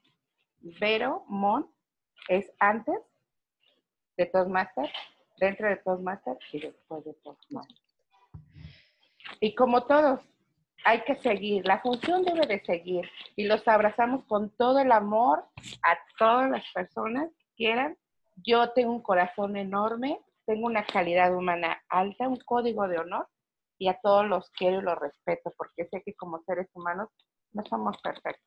Vero 0.62 1.24
Mon 1.28 1.70
es 2.28 2.52
antes 2.60 3.00
de 4.18 4.26
Toastmaster, 4.26 4.92
dentro 5.38 5.68
de 5.70 5.78
Toastmaster 5.78 6.38
y 6.52 6.60
después 6.60 7.06
de 7.06 7.14
Toastmaster. 7.16 7.78
Y 9.40 9.56
como 9.56 9.86
todos, 9.86 10.20
hay 10.86 11.02
que 11.02 11.16
seguir, 11.16 11.66
la 11.66 11.80
función 11.80 12.24
debe 12.24 12.46
de 12.48 12.60
seguir 12.66 13.10
y 13.36 13.46
los 13.46 13.68
abrazamos 13.68 14.26
con 14.26 14.50
todo 14.52 14.80
el 14.80 14.92
amor 14.92 15.46
a 15.84 15.98
todas 16.18 16.50
las 16.50 16.64
personas 16.74 17.30
que 17.38 17.46
quieran. 17.56 17.98
Yo 18.38 18.72
tengo 18.72 18.92
un 18.92 19.02
corazón 19.02 19.58
enorme, 19.58 20.20
tengo 20.50 20.66
una 20.66 20.84
calidad 20.84 21.36
humana 21.36 21.80
alta, 21.90 22.28
un 22.28 22.40
código 22.40 22.88
de 22.88 22.98
honor 22.98 23.28
y 23.78 23.88
a 23.88 24.00
todos 24.02 24.26
los 24.26 24.50
quiero 24.50 24.80
y 24.80 24.82
los 24.82 24.98
respeto 24.98 25.54
porque 25.56 25.88
sé 25.92 26.02
que 26.04 26.16
como 26.16 26.42
seres 26.44 26.68
humanos 26.74 27.10
no 27.52 27.64
somos 27.66 27.96
perfectos. 28.02 28.44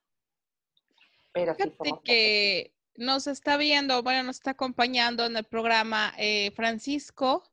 Pero 1.33 1.55
sí 1.55 1.73
somos 1.79 2.01
que 2.03 2.75
nos 2.97 3.29
está 3.29 3.57
viendo, 3.57 4.03
bueno, 4.03 4.25
nos 4.25 4.37
está 4.37 4.51
acompañando 4.51 5.27
en 5.27 5.37
el 5.37 5.45
programa 5.45 6.13
eh, 6.19 6.51
Francisco 6.57 7.45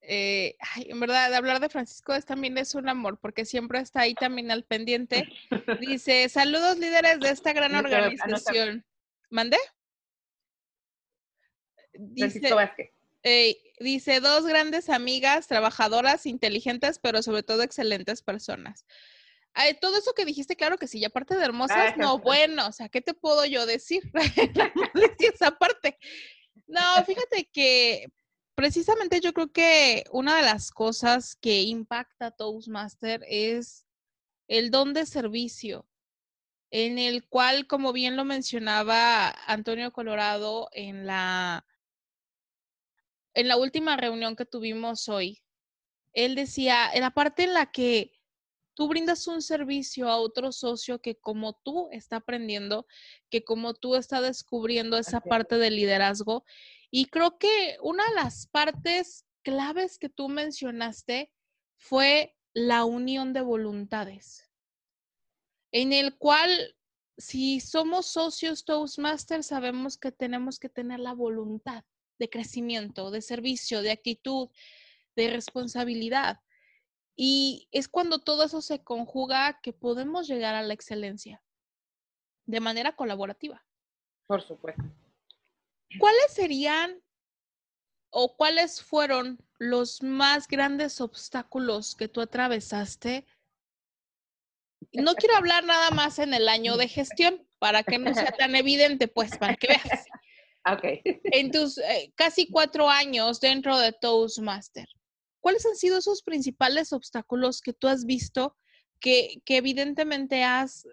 eh, 0.00 0.56
en 0.76 0.98
verdad, 0.98 1.34
hablar 1.34 1.60
de 1.60 1.68
Francisco 1.68 2.14
es, 2.14 2.24
también 2.24 2.56
es 2.56 2.74
un 2.74 2.88
amor, 2.88 3.18
porque 3.18 3.44
siempre 3.44 3.80
está 3.80 4.00
ahí 4.02 4.14
también 4.14 4.50
al 4.50 4.64
pendiente. 4.64 5.28
Dice, 5.80 6.26
saludos 6.30 6.78
líderes 6.78 7.20
de 7.20 7.28
esta 7.28 7.52
gran 7.52 7.74
organización. 7.74 8.86
¿Mande? 9.28 9.58
Dice, 11.92 12.40
dice, 13.80 14.20
dos 14.20 14.46
grandes 14.46 14.88
amigas, 14.88 15.46
trabajadoras, 15.46 16.26
inteligentes, 16.26 16.98
pero 16.98 17.22
sobre 17.22 17.42
todo 17.42 17.62
excelentes 17.62 18.22
personas. 18.22 18.86
todo 19.80 19.98
eso 19.98 20.14
que 20.14 20.24
dijiste, 20.24 20.56
claro 20.56 20.78
que 20.78 20.86
sí, 20.86 20.98
y 20.98 21.04
aparte 21.04 21.36
de 21.36 21.44
hermosas, 21.44 21.96
no, 21.96 22.18
bueno, 22.18 22.68
o 22.68 22.72
sea, 22.72 22.88
¿qué 22.88 23.00
te 23.00 23.14
puedo 23.14 23.44
yo 23.44 23.66
decir? 23.66 24.10
esa 25.18 25.52
parte. 25.52 25.98
No, 26.66 26.80
fíjate 27.06 27.48
que 27.52 28.08
precisamente 28.54 29.20
yo 29.20 29.32
creo 29.32 29.52
que 29.52 30.04
una 30.10 30.36
de 30.36 30.42
las 30.42 30.70
cosas 30.70 31.36
que 31.36 31.62
impacta 31.62 32.26
a 32.26 32.30
Toastmaster 32.32 33.24
es 33.28 33.86
el 34.48 34.70
don 34.70 34.94
de 34.94 35.06
servicio, 35.06 35.86
en 36.70 36.98
el 36.98 37.26
cual, 37.26 37.66
como 37.66 37.92
bien 37.92 38.16
lo 38.16 38.24
mencionaba 38.24 39.30
Antonio 39.46 39.92
Colorado 39.92 40.68
en 40.72 41.06
la, 41.06 41.64
en 43.38 43.46
la 43.46 43.56
última 43.56 43.96
reunión 43.96 44.34
que 44.34 44.44
tuvimos 44.44 45.08
hoy, 45.08 45.44
él 46.12 46.34
decía, 46.34 46.90
en 46.92 47.02
la 47.02 47.12
parte 47.12 47.44
en 47.44 47.54
la 47.54 47.70
que 47.70 48.10
tú 48.74 48.88
brindas 48.88 49.28
un 49.28 49.42
servicio 49.42 50.08
a 50.08 50.16
otro 50.16 50.50
socio 50.50 51.00
que 51.00 51.14
como 51.14 51.52
tú 51.52 51.88
está 51.92 52.16
aprendiendo, 52.16 52.84
que 53.30 53.44
como 53.44 53.74
tú 53.74 53.94
está 53.94 54.20
descubriendo 54.20 54.98
esa 54.98 55.20
parte 55.20 55.56
del 55.56 55.76
liderazgo. 55.76 56.44
Y 56.90 57.04
creo 57.04 57.38
que 57.38 57.76
una 57.80 58.04
de 58.08 58.14
las 58.16 58.48
partes 58.48 59.24
claves 59.44 59.98
que 59.98 60.08
tú 60.08 60.28
mencionaste 60.28 61.30
fue 61.76 62.36
la 62.54 62.84
unión 62.84 63.32
de 63.32 63.42
voluntades, 63.42 64.50
en 65.70 65.92
el 65.92 66.18
cual 66.18 66.76
si 67.16 67.60
somos 67.60 68.06
socios 68.06 68.64
Toastmasters 68.64 69.46
sabemos 69.46 69.96
que 69.96 70.10
tenemos 70.10 70.58
que 70.58 70.68
tener 70.68 70.98
la 70.98 71.12
voluntad 71.12 71.84
de 72.18 72.30
crecimiento, 72.30 73.10
de 73.10 73.22
servicio, 73.22 73.82
de 73.82 73.90
actitud, 73.90 74.48
de 75.16 75.30
responsabilidad. 75.30 76.40
Y 77.16 77.68
es 77.72 77.88
cuando 77.88 78.20
todo 78.20 78.44
eso 78.44 78.62
se 78.62 78.82
conjuga 78.82 79.60
que 79.60 79.72
podemos 79.72 80.28
llegar 80.28 80.54
a 80.54 80.62
la 80.62 80.74
excelencia 80.74 81.42
de 82.46 82.60
manera 82.60 82.94
colaborativa. 82.94 83.64
Por 84.26 84.42
supuesto. 84.42 84.82
¿Cuáles 85.98 86.32
serían 86.32 87.02
o 88.10 88.36
cuáles 88.36 88.82
fueron 88.82 89.38
los 89.58 90.02
más 90.02 90.46
grandes 90.46 91.00
obstáculos 91.00 91.94
que 91.94 92.08
tú 92.08 92.20
atravesaste? 92.20 93.26
No 94.92 95.14
quiero 95.14 95.36
hablar 95.36 95.64
nada 95.64 95.90
más 95.90 96.18
en 96.18 96.34
el 96.34 96.48
año 96.48 96.76
de 96.76 96.88
gestión 96.88 97.46
para 97.58 97.82
que 97.82 97.98
no 97.98 98.14
sea 98.14 98.32
tan 98.38 98.54
evidente, 98.54 99.08
pues, 99.08 99.36
para 99.36 99.56
que 99.56 99.68
veas. 99.68 100.06
Ok. 100.64 100.84
En 101.32 101.50
tus 101.50 101.78
eh, 101.78 102.12
casi 102.14 102.50
cuatro 102.50 102.88
años 102.88 103.40
dentro 103.40 103.78
de 103.78 103.92
Toastmaster, 103.92 104.88
¿cuáles 105.40 105.64
han 105.66 105.76
sido 105.76 105.98
esos 105.98 106.22
principales 106.22 106.92
obstáculos 106.92 107.60
que 107.60 107.72
tú 107.72 107.88
has 107.88 108.04
visto 108.04 108.56
que, 109.00 109.40
que 109.44 109.56
evidentemente 109.56 110.42
has 110.42 110.86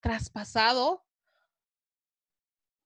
traspasado 0.00 1.04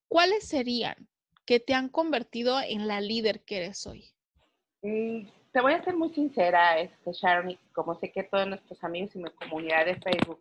¿cuáles 0.08 0.48
serían 0.48 1.08
que 1.46 1.60
te 1.60 1.74
han 1.74 1.88
convertido 1.88 2.60
en 2.60 2.88
la 2.88 3.00
líder 3.00 3.42
que 3.44 3.58
eres 3.58 3.86
hoy? 3.86 4.10
Mm, 4.82 5.28
te 5.52 5.60
voy 5.60 5.74
a 5.74 5.84
ser 5.84 5.96
muy 5.96 6.12
sincera, 6.12 6.80
este, 6.80 7.12
Sharon, 7.12 7.58
como 7.72 7.98
sé 8.00 8.10
que 8.10 8.24
todos 8.24 8.46
nuestros 8.46 8.82
amigos 8.82 9.14
y 9.14 9.18
mi 9.18 9.30
comunidad 9.30 9.86
de 9.86 9.96
Facebook, 10.00 10.40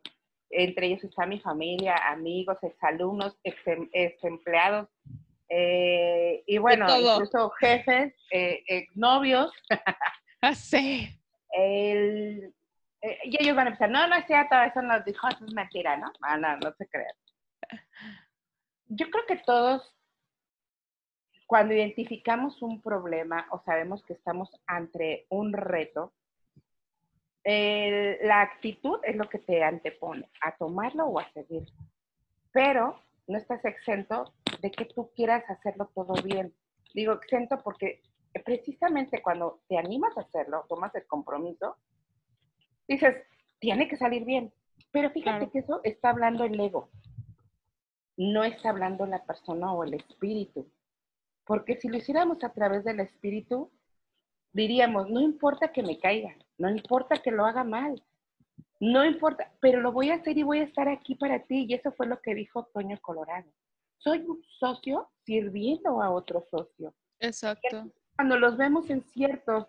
entre 0.49 0.87
ellos 0.87 1.03
está 1.03 1.25
mi 1.25 1.39
familia, 1.39 1.95
amigos, 2.07 2.57
exalumnos, 2.61 3.37
ex, 3.43 3.57
ex 3.93 4.23
empleados, 4.23 4.89
eh, 5.49 6.43
y 6.45 6.57
bueno, 6.57 6.87
incluso 6.97 7.49
jefes, 7.51 8.13
eh, 8.31 8.63
exnovios. 8.67 9.51
Ah, 10.39 10.53
sí. 10.53 11.19
El, 11.51 12.53
eh, 13.01 13.19
y 13.23 13.41
ellos 13.41 13.55
van 13.55 13.65
a 13.65 13.69
empezar, 13.71 13.89
no, 13.89 14.07
no 14.07 14.15
es 14.15 14.27
cierto, 14.27 14.55
eso 14.61 14.83
nos 14.83 15.03
dijo, 15.03 15.27
eso 15.27 15.45
es 15.45 15.51
mentira, 15.51 15.97
¿no? 15.97 16.13
Ah, 16.21 16.37
no, 16.37 16.57
no 16.57 16.71
se 16.77 16.87
crean 16.87 17.15
yo 18.89 19.09
creo 19.09 19.25
que 19.25 19.37
todos, 19.37 19.93
cuando 21.45 21.73
identificamos 21.73 22.61
un 22.61 22.81
problema 22.81 23.47
o 23.51 23.61
sabemos 23.63 24.03
que 24.03 24.13
estamos 24.13 24.49
ante 24.65 25.25
un 25.29 25.53
reto, 25.53 26.13
la 27.43 28.41
actitud 28.41 28.99
es 29.03 29.15
lo 29.15 29.29
que 29.29 29.39
te 29.39 29.63
antepone 29.63 30.29
a 30.41 30.57
tomarlo 30.57 31.05
o 31.05 31.19
a 31.19 31.31
seguirlo. 31.31 31.71
Pero 32.51 32.99
no 33.27 33.37
estás 33.37 33.63
exento 33.63 34.33
de 34.61 34.71
que 34.71 34.85
tú 34.85 35.11
quieras 35.15 35.43
hacerlo 35.49 35.89
todo 35.93 36.13
bien. 36.23 36.53
Digo 36.93 37.13
exento 37.13 37.57
porque 37.63 38.01
precisamente 38.45 39.21
cuando 39.21 39.61
te 39.67 39.77
animas 39.77 40.17
a 40.17 40.21
hacerlo, 40.21 40.65
tomas 40.69 40.93
el 40.95 41.05
compromiso, 41.05 41.75
dices, 42.87 43.15
tiene 43.59 43.87
que 43.87 43.97
salir 43.97 44.25
bien. 44.25 44.53
Pero 44.91 45.09
fíjate 45.11 45.49
que 45.49 45.59
eso 45.59 45.81
está 45.83 46.09
hablando 46.09 46.43
el 46.43 46.59
ego 46.59 46.89
no 48.17 48.43
está 48.43 48.71
hablando 48.71 49.05
la 49.05 49.23
persona 49.23 49.71
o 49.71 49.83
el 49.83 49.93
espíritu. 49.93 50.67
Porque 51.45 51.77
si 51.77 51.87
lo 51.87 51.97
hiciéramos 51.97 52.43
a 52.43 52.51
través 52.51 52.83
del 52.83 52.99
espíritu, 52.99 53.71
diríamos, 54.51 55.09
no 55.09 55.21
importa 55.21 55.71
que 55.71 55.83
me 55.83 55.99
caiga, 55.99 56.35
no 56.57 56.69
importa 56.69 57.21
que 57.21 57.31
lo 57.31 57.45
haga 57.45 57.63
mal, 57.63 58.03
no 58.79 59.05
importa, 59.05 59.53
pero 59.61 59.79
lo 59.79 59.91
voy 59.91 60.09
a 60.09 60.15
hacer 60.15 60.37
y 60.37 60.43
voy 60.43 60.59
a 60.59 60.63
estar 60.63 60.89
aquí 60.89 61.15
para 61.15 61.39
ti. 61.43 61.65
Y 61.69 61.75
eso 61.75 61.91
fue 61.91 62.07
lo 62.07 62.19
que 62.21 62.35
dijo 62.35 62.65
Toño 62.73 62.99
Colorado. 62.99 63.47
Soy 63.99 64.19
un 64.19 64.43
socio 64.59 65.09
sirviendo 65.25 66.01
a 66.01 66.11
otro 66.11 66.45
socio. 66.49 66.93
Exacto. 67.19 67.91
Cuando 68.15 68.37
los 68.37 68.57
vemos 68.57 68.89
en 68.89 69.03
ciertos 69.03 69.67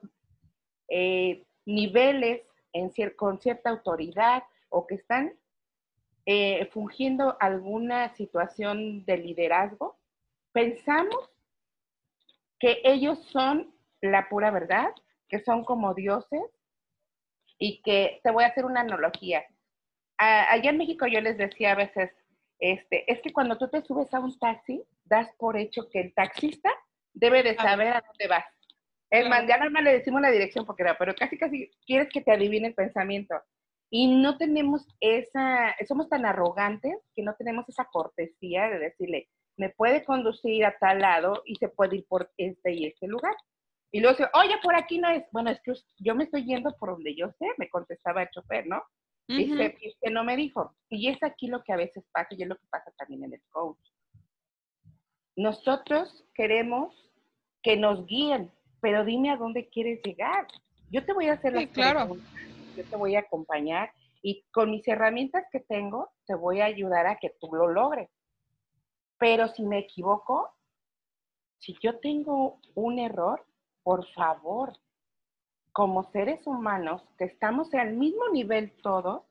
eh, 0.89 1.45
niveles, 1.67 2.43
en 2.73 2.91
con 3.17 3.41
cierta 3.41 3.71
autoridad 3.71 4.43
o 4.69 4.87
que 4.87 4.97
están 4.97 5.33
eh, 6.27 6.69
fungiendo 6.73 7.37
alguna 7.41 8.15
situación 8.15 9.05
de 9.05 9.17
liderazgo, 9.17 9.99
pensamos 10.53 11.31
que 12.59 12.81
ellos 12.85 13.19
son 13.31 13.75
la 14.01 14.29
pura 14.29 14.51
verdad, 14.51 14.93
que 15.29 15.41
son 15.41 15.65
como 15.65 15.95
dioses 15.95 16.43
y 17.59 17.83
que 17.83 18.21
te 18.23 18.31
voy 18.31 18.45
a 18.45 18.49
hacer 18.49 18.65
una 18.65 18.81
analogía. 18.81 19.45
allá 20.17 20.71
en 20.71 20.79
México 20.79 21.07
yo 21.07 21.21
les 21.21 21.39
decía 21.39 21.73
a 21.73 21.77
veces, 21.77 22.11
este, 22.59 23.11
es 23.11 23.21
que 23.21 23.33
cuando 23.33 23.57
tú 23.57 23.69
te 23.69 23.83
subes 23.83 24.13
a 24.13 24.21
un 24.21 24.37
taxi, 24.39 24.83
das 25.05 25.29
por 25.39 25.57
hecho 25.57 25.89
que 25.91 26.01
el 26.01 26.15
taxista 26.15 26.71
debe 27.13 27.43
de 27.43 27.55
saber 27.57 27.89
a 27.89 28.05
dónde 28.07 28.29
vas. 28.29 28.45
Es 29.11 29.29
más, 29.29 29.47
ya 29.47 29.57
nada 29.57 29.71
más 29.71 29.83
le 29.83 29.93
decimos 29.93 30.21
la 30.21 30.31
dirección 30.31 30.67
porque 30.67 30.83
era, 30.83 30.99
pero 30.99 31.15
casi 31.15 31.39
casi 31.39 31.71
quieres 31.87 32.09
que 32.13 32.21
te 32.21 32.33
adivine 32.33 32.69
el 32.69 32.75
pensamiento. 32.75 33.35
Y 33.91 34.21
no 34.21 34.37
tenemos 34.37 34.87
esa, 35.01 35.75
somos 35.87 36.11
tan 36.11 36.27
arrogantes 36.27 36.95
que 37.15 37.23
no 37.23 37.35
tenemos 37.37 37.67
esa 37.69 37.87
cortesía 37.87 38.69
de 38.69 38.79
decirle, 38.79 39.29
me 39.57 39.71
puede 39.71 40.05
conducir 40.05 40.65
a 40.67 40.77
tal 40.79 41.01
lado 41.01 41.43
y 41.47 41.57
se 41.57 41.69
puede 41.69 41.97
ir 41.97 42.07
por 42.07 42.31
este 42.37 42.73
y 42.73 42.87
este 42.87 43.09
lugar. 43.09 43.35
Y 43.91 44.01
luego 44.01 44.17
dice, 44.17 44.31
oye, 44.35 44.57
por 44.63 44.77
aquí 44.77 44.99
no 44.99 45.09
es. 45.09 45.25
Bueno, 45.33 45.51
es 45.51 45.61
que 45.63 45.73
yo 45.99 46.15
me 46.15 46.25
estoy 46.25 46.45
yendo 46.45 46.77
por 46.77 46.91
donde 46.91 47.15
yo 47.15 47.31
sé, 47.39 47.47
me 47.57 47.71
contestaba 47.71 48.23
el 48.23 48.31
chofer, 48.31 48.67
¿no? 48.67 48.83
Y 49.29 49.53
usted 49.53 50.11
no 50.11 50.25
me 50.25 50.37
dijo. 50.37 50.75
Y 50.89 51.09
es 51.09 51.23
aquí 51.23 51.49
lo 51.49 51.63
que 51.63 51.73
a 51.73 51.77
veces 51.77 52.05
pasa 52.13 52.29
y 52.31 52.43
es 52.43 52.49
lo 52.49 52.57
que 52.57 52.67
pasa 52.71 52.91
también 52.97 53.25
en 53.25 53.35
el 53.35 53.43
coach. 53.51 53.79
Nosotros 55.37 56.25
queremos 56.35 56.95
que 57.63 57.77
nos 57.77 58.07
guíen, 58.07 58.51
pero 58.81 59.05
dime 59.05 59.31
a 59.31 59.37
dónde 59.37 59.69
quieres 59.69 60.01
llegar. 60.03 60.49
Yo 60.91 61.05
te 61.05 61.13
voy 61.13 61.29
a 61.29 61.35
hacer 61.35 61.53
las 61.53 61.67
claro. 61.69 62.17
yo 62.77 62.85
te 62.85 62.97
voy 62.97 63.17
a 63.17 63.21
acompañar 63.21 63.93
y 64.23 64.45
con 64.51 64.71
mis 64.71 64.87
herramientas 64.89 65.45
que 65.53 65.61
tengo 65.61 66.11
te 66.27 66.35
voy 66.35 66.61
a 66.61 66.65
ayudar 66.65 67.07
a 67.07 67.19
que 67.19 67.31
tú 67.39 67.49
lo 67.53 67.69
logres. 67.69 68.09
Pero 69.19 69.49
si 69.49 69.63
me 69.63 69.79
equivoco, 69.79 70.51
si 71.59 71.77
yo 71.83 71.99
tengo 71.99 72.61
un 72.75 72.99
error, 72.99 73.45
por 73.83 74.07
favor, 74.13 74.73
como 75.79 76.11
seres 76.11 76.45
humanos 76.45 77.09
que 77.17 77.27
estamos 77.27 77.73
al 77.73 77.93
mismo 77.93 78.29
nivel 78.31 78.73
todos, 78.83 79.23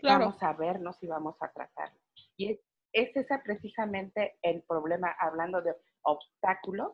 vamos 0.00 0.40
a 0.40 0.52
vernos 0.52 0.96
y 1.02 1.08
vamos 1.08 1.34
a 1.40 1.50
tratar. 1.50 1.90
Y 2.36 2.52
es, 2.52 2.60
es 2.92 3.16
ese 3.16 3.36
precisamente 3.40 4.38
el 4.42 4.62
problema, 4.62 5.12
hablando 5.18 5.60
de 5.62 5.74
obstáculos, 6.02 6.92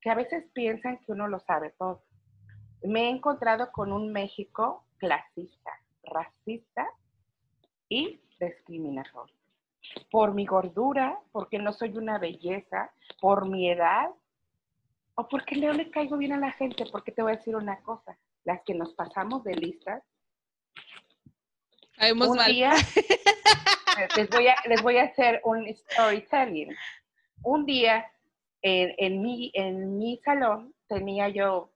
que 0.00 0.10
a 0.10 0.14
veces 0.14 0.48
piensan 0.52 0.98
que 0.98 1.10
uno 1.10 1.26
lo 1.26 1.40
sabe 1.40 1.74
todo. 1.76 2.04
Me 2.84 3.06
he 3.06 3.10
encontrado 3.10 3.72
con 3.72 3.92
un 3.92 4.12
México 4.12 4.86
clasista, 4.98 5.72
racista 6.04 6.86
y 7.88 8.22
discriminatorio. 8.38 9.34
Por 10.08 10.34
mi 10.34 10.46
gordura, 10.46 11.18
porque 11.32 11.58
no 11.58 11.72
soy 11.72 11.98
una 11.98 12.20
belleza, 12.20 12.92
por 13.20 13.48
mi 13.48 13.68
edad, 13.68 14.08
o 15.18 15.28
porque 15.28 15.56
no 15.56 15.72
le 15.72 15.90
caigo 15.90 16.16
bien 16.16 16.32
a 16.32 16.38
la 16.38 16.52
gente, 16.52 16.84
porque 16.92 17.10
te 17.10 17.22
voy 17.22 17.32
a 17.32 17.36
decir 17.36 17.56
una 17.56 17.82
cosa, 17.82 18.16
las 18.44 18.62
que 18.62 18.72
nos 18.72 18.94
pasamos 18.94 19.42
de 19.42 19.54
listas, 19.56 20.04
un 22.00 22.38
día 22.46 22.70
les 24.16 24.30
voy, 24.30 24.46
a, 24.46 24.54
les 24.68 24.80
voy 24.80 24.98
a 24.98 25.06
hacer 25.06 25.40
un 25.42 25.66
storytelling. 25.74 26.72
Un 27.42 27.66
día 27.66 28.08
en, 28.62 29.20
mi, 29.20 29.50
en 29.54 29.98
mi 29.98 30.18
salón 30.18 30.72
tenía 30.86 31.28
yo, 31.28 31.72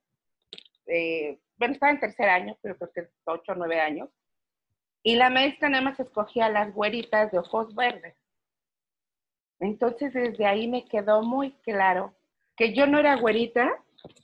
eh, 0.87 1.40
bueno, 1.57 1.74
estaba 1.74 1.90
en 1.90 1.98
tercer 1.98 2.28
año, 2.28 2.57
pero 2.62 2.78
creo 2.78 2.92
que 2.92 3.09
ocho 3.24 3.52
o 3.52 3.55
nueve 3.57 3.81
años, 3.81 4.09
y 5.02 5.16
la 5.16 5.31
maestra 5.31 5.68
nada 5.68 5.83
más 5.83 5.98
escogía 5.98 6.48
las 6.48 6.72
güeritas 6.72 7.33
de 7.33 7.40
ojos 7.40 7.74
verdes. 7.74 8.14
Entonces 9.59 10.12
desde 10.12 10.46
ahí 10.46 10.68
me 10.68 10.85
quedó 10.85 11.22
muy 11.22 11.50
claro 11.62 12.14
que 12.56 12.74
yo 12.74 12.86
no 12.86 12.98
era 12.98 13.16
güerita, 13.16 13.70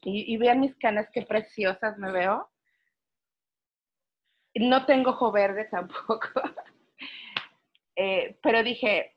y, 0.03 0.37
vean 0.37 0.61
mis 0.61 0.77
canas 0.77 1.09
qué 1.13 1.23
preciosas 1.23 1.99
me 1.99 2.11
veo. 2.11 2.49
No 4.55 4.87
tengo 4.87 5.11
ojo 5.11 5.31
verde 5.31 5.65
tampoco. 5.71 6.41
Eh, 7.97 8.39
pero 8.43 8.63
dije, 8.63 9.17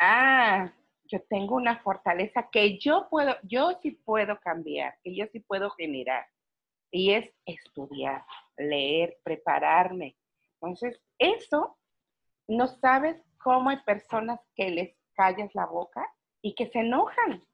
ah, 0.00 0.72
yo 1.04 1.22
tengo 1.28 1.56
una 1.56 1.78
fortaleza 1.80 2.48
que 2.50 2.78
yo 2.78 3.08
puedo, 3.08 3.36
yo 3.42 3.78
sí 3.82 3.92
puedo 3.92 4.38
cambiar, 4.40 4.98
que 5.02 5.14
yo 5.14 5.26
sí 5.32 5.40
puedo 5.40 5.70
generar. 5.70 6.26
Y 6.90 7.12
es 7.12 7.30
estudiar, 7.44 8.24
leer, 8.56 9.18
prepararme. 9.22 10.16
Entonces, 10.54 11.00
eso 11.18 11.78
no 12.48 12.66
sabes 12.66 13.22
cómo 13.38 13.70
hay 13.70 13.78
personas 13.84 14.40
que 14.54 14.70
les 14.70 14.96
callas 15.14 15.54
la 15.54 15.66
boca 15.66 16.04
y 16.42 16.54
que 16.54 16.66
se 16.70 16.80
enojan. 16.80 17.44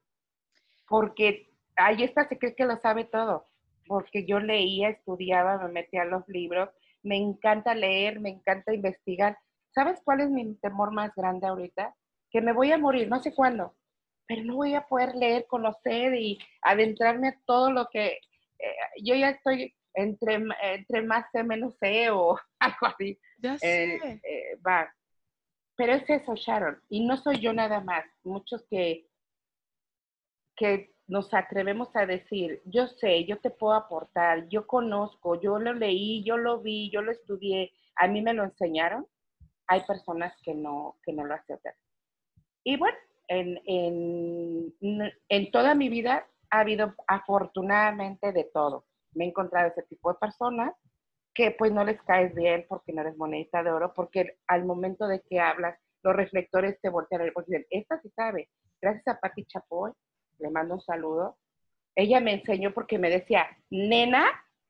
Porque 0.87 1.51
ahí 1.77 2.03
está, 2.03 2.29
se 2.29 2.39
cree 2.39 2.55
que 2.55 2.67
lo 2.67 2.77
sabe 2.79 3.05
todo. 3.05 3.47
Porque 3.87 4.27
yo 4.27 4.41
leía, 4.41 4.89
estudiaba, 4.91 5.59
me 5.59 5.69
metía 5.73 6.03
a 6.03 6.07
los 6.07 6.27
libros. 6.29 6.71
Me 7.03 7.17
encanta 7.17 7.75
leer, 7.75 8.21
me 8.21 8.31
encanta 8.31 8.75
investigar. 8.75 9.39
¿Sabes 9.75 10.01
cuál 10.05 10.21
es 10.21 10.31
mi 10.31 10.55
temor 10.57 10.93
más 10.93 11.15
grande 11.15 11.47
ahorita? 11.47 11.95
que 12.35 12.41
me 12.41 12.53
voy 12.53 12.73
a 12.73 12.79
morir, 12.79 13.09
no 13.09 13.23
sé 13.23 13.33
cuándo, 13.33 13.77
pero 14.27 14.43
no 14.43 14.57
voy 14.57 14.75
a 14.75 14.89
poder 14.89 15.15
leer, 15.15 15.47
conocer 15.47 16.17
y 16.17 16.37
adentrarme 16.63 17.29
a 17.29 17.41
todo 17.47 17.71
lo 17.71 17.87
que 17.93 18.19
eh, 18.59 18.77
yo 19.05 19.15
ya 19.15 19.31
estoy 19.31 19.73
entre, 19.95 20.43
entre 20.63 21.03
más 21.03 21.27
sé, 21.31 21.45
menos 21.45 21.77
sé 21.79 22.11
o 22.11 22.37
algo 22.59 22.87
así. 22.89 23.17
Ya 23.39 23.55
eh, 23.55 23.59
sé. 24.01 24.21
Eh, 24.25 24.59
va. 24.67 24.93
Pero 25.77 25.93
es 25.93 26.11
eso, 26.11 26.35
Sharon, 26.35 26.83
y 26.89 27.07
no 27.07 27.17
soy 27.19 27.39
yo 27.39 27.53
nada 27.53 27.81
más. 27.81 28.05
Muchos 28.25 28.67
que, 28.69 29.07
que 30.57 30.95
nos 31.07 31.33
atrevemos 31.35 31.95
a 31.95 32.07
decir, 32.07 32.63
yo 32.65 32.87
sé, 32.87 33.25
yo 33.27 33.39
te 33.39 33.51
puedo 33.51 33.75
aportar, 33.75 34.49
yo 34.49 34.67
conozco, 34.67 35.41
yo 35.41 35.59
lo 35.59 35.73
leí, 35.75 36.25
yo 36.25 36.37
lo 36.37 36.61
vi, 36.61 36.91
yo 36.91 37.03
lo 37.03 37.13
estudié, 37.13 37.73
a 37.97 38.09
mí 38.09 38.23
me 38.23 38.33
lo 38.35 38.45
enseñaron. 38.45 39.07
Hay 39.67 39.83
personas 39.85 40.35
que 40.43 40.55
no, 40.55 40.97
que 41.03 41.13
no 41.13 41.25
lo 41.25 41.35
aceptan. 41.35 41.73
Y 42.65 42.77
bueno, 42.77 42.97
en, 43.29 44.73
toda 45.53 45.75
mi 45.75 45.89
vida 45.89 46.27
ha 46.51 46.61
habido 46.61 46.95
afortunadamente 47.07 48.33
de 48.33 48.45
todo. 48.45 48.85
Me 49.13 49.25
he 49.25 49.29
encontrado 49.29 49.69
ese 49.69 49.83
tipo 49.85 50.13
de 50.13 50.19
personas 50.19 50.75
que 51.35 51.51
pues 51.51 51.73
no 51.73 51.85
les 51.85 52.01
caes 52.03 52.35
bien 52.35 52.67
porque 52.69 52.93
no 52.93 53.01
eres 53.03 53.17
monedita 53.17 53.63
de 53.63 53.71
oro, 53.71 53.93
porque 53.95 54.39
al 54.47 54.65
momento 54.65 55.07
de 55.07 55.21
que 55.23 55.41
hablas, 55.41 55.79
los 56.03 56.15
reflectores 56.15 56.81
te 56.81 56.91
voltean 56.91 57.23
a 57.23 57.25
ver, 57.25 57.67
esta 57.71 58.01
sí 58.01 58.11
sabe. 58.11 58.51
Gracias 58.81 59.09
a 59.09 59.19
Patti 59.19 59.45
Chapoy, 59.47 59.93
le 60.39 60.51
mando 60.51 60.75
un 60.75 60.81
saludo. 60.81 61.39
Ella 61.95 62.21
me 62.21 62.35
enseñó 62.35 62.73
porque 62.73 62.99
me 62.99 63.11
decía, 63.11 63.47
nena, 63.71 64.27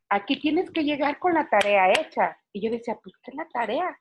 aquí 0.09 0.40
tienes 0.40 0.70
que 0.70 0.85
llegar 0.85 1.18
con 1.18 1.35
la 1.35 1.48
tarea 1.48 1.90
hecha. 1.92 2.38
Y 2.53 2.61
yo 2.61 2.70
decía, 2.70 2.98
pues, 3.03 3.14
¿qué 3.22 3.31
es 3.31 3.37
la 3.37 3.48
tarea? 3.48 3.98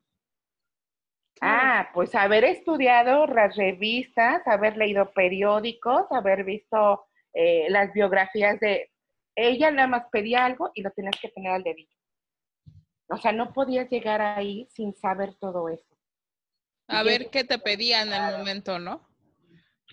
Ah, 1.42 1.90
pues 1.94 2.14
haber 2.16 2.44
estudiado 2.44 3.26
las 3.28 3.56
revistas, 3.56 4.46
haber 4.48 4.78
leído 4.78 5.12
periódicos, 5.12 6.06
haber 6.12 6.44
visto 6.44 7.06
eh, 7.34 7.68
las 7.70 7.92
biografías 7.94 8.60
de... 8.60 8.92
Ella 9.36 9.72
nada 9.72 9.88
más 9.88 10.06
pedía 10.12 10.46
algo 10.46 10.72
y 10.76 10.84
lo 10.84 10.92
tenías 10.92 11.16
que 11.20 11.30
tener 11.30 11.52
al 11.52 11.64
dedillo. 11.64 11.98
O 13.08 13.18
sea, 13.18 13.32
no 13.32 13.52
podías 13.52 13.90
llegar 13.90 14.22
ahí 14.22 14.68
sin 14.72 14.96
saber 14.96 15.36
todo 15.36 15.70
eso. 15.70 15.98
A 16.88 17.04
ver 17.04 17.30
qué 17.30 17.44
te 17.44 17.58
pedía 17.58 18.04
en 18.04 18.14
el 18.14 18.38
momento, 18.38 18.78
¿no? 18.78 19.02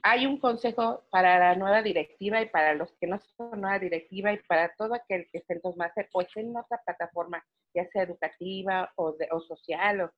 Hay 0.02 0.26
un 0.26 0.38
consejo 0.38 1.04
para 1.10 1.38
la 1.38 1.54
nueva 1.56 1.82
directiva 1.82 2.40
y 2.40 2.48
para 2.48 2.74
los 2.74 2.90
que 2.98 3.06
no 3.06 3.18
son 3.36 3.60
nueva 3.60 3.78
directiva 3.78 4.32
y 4.32 4.38
para 4.48 4.74
todo 4.76 4.94
aquel 4.94 5.28
que 5.30 5.38
esté 5.38 5.54
en 5.54 5.76
máster 5.76 6.08
o 6.12 6.22
esté 6.22 6.40
en 6.40 6.56
otra 6.56 6.80
plataforma, 6.84 7.44
ya 7.74 7.86
sea 7.90 8.02
educativa 8.02 8.90
o, 8.96 9.12
de, 9.12 9.28
o 9.30 9.40
social 9.40 10.00
o 10.02 10.10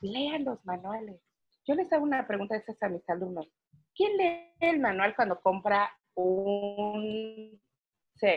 lean 0.00 0.44
los 0.44 0.64
manuales. 0.64 1.20
Yo 1.66 1.74
les 1.74 1.92
hago 1.92 2.04
una 2.04 2.26
pregunta 2.26 2.54
de 2.54 2.64
a 2.80 2.88
mis 2.88 3.08
alumnos. 3.08 3.48
¿Quién 3.94 4.16
lee 4.16 4.52
el 4.60 4.78
manual 4.80 5.14
cuando 5.16 5.40
compra 5.40 5.90
un, 6.14 7.60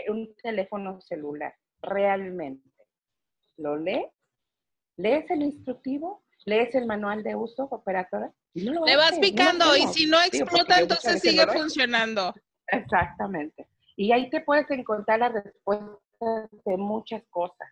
un 0.09 0.35
teléfono 0.41 0.99
celular? 1.01 1.53
Realmente. 1.81 2.69
¿Lo 3.57 3.77
lee? 3.77 4.07
¿Lees 4.97 5.29
el 5.31 5.43
instructivo? 5.43 6.23
¿Lees 6.45 6.73
el 6.75 6.85
manual 6.85 7.23
de 7.23 7.35
uso 7.35 7.65
operadora? 7.65 8.33
Le 8.53 8.95
vas 8.95 9.19
picando 9.19 9.75
y 9.75 9.88
si 9.88 10.05
no 10.07 10.19
explota, 10.21 10.79
entonces 10.79 11.21
sigue 11.21 11.45
funcionando. 11.47 12.33
Exactamente. 12.67 13.67
Y 13.95 14.12
ahí 14.12 14.29
te 14.29 14.41
puedes 14.41 14.69
encontrar 14.71 15.19
las 15.19 15.33
respuestas 15.33 16.49
de 16.65 16.77
muchas 16.77 17.23
cosas 17.29 17.69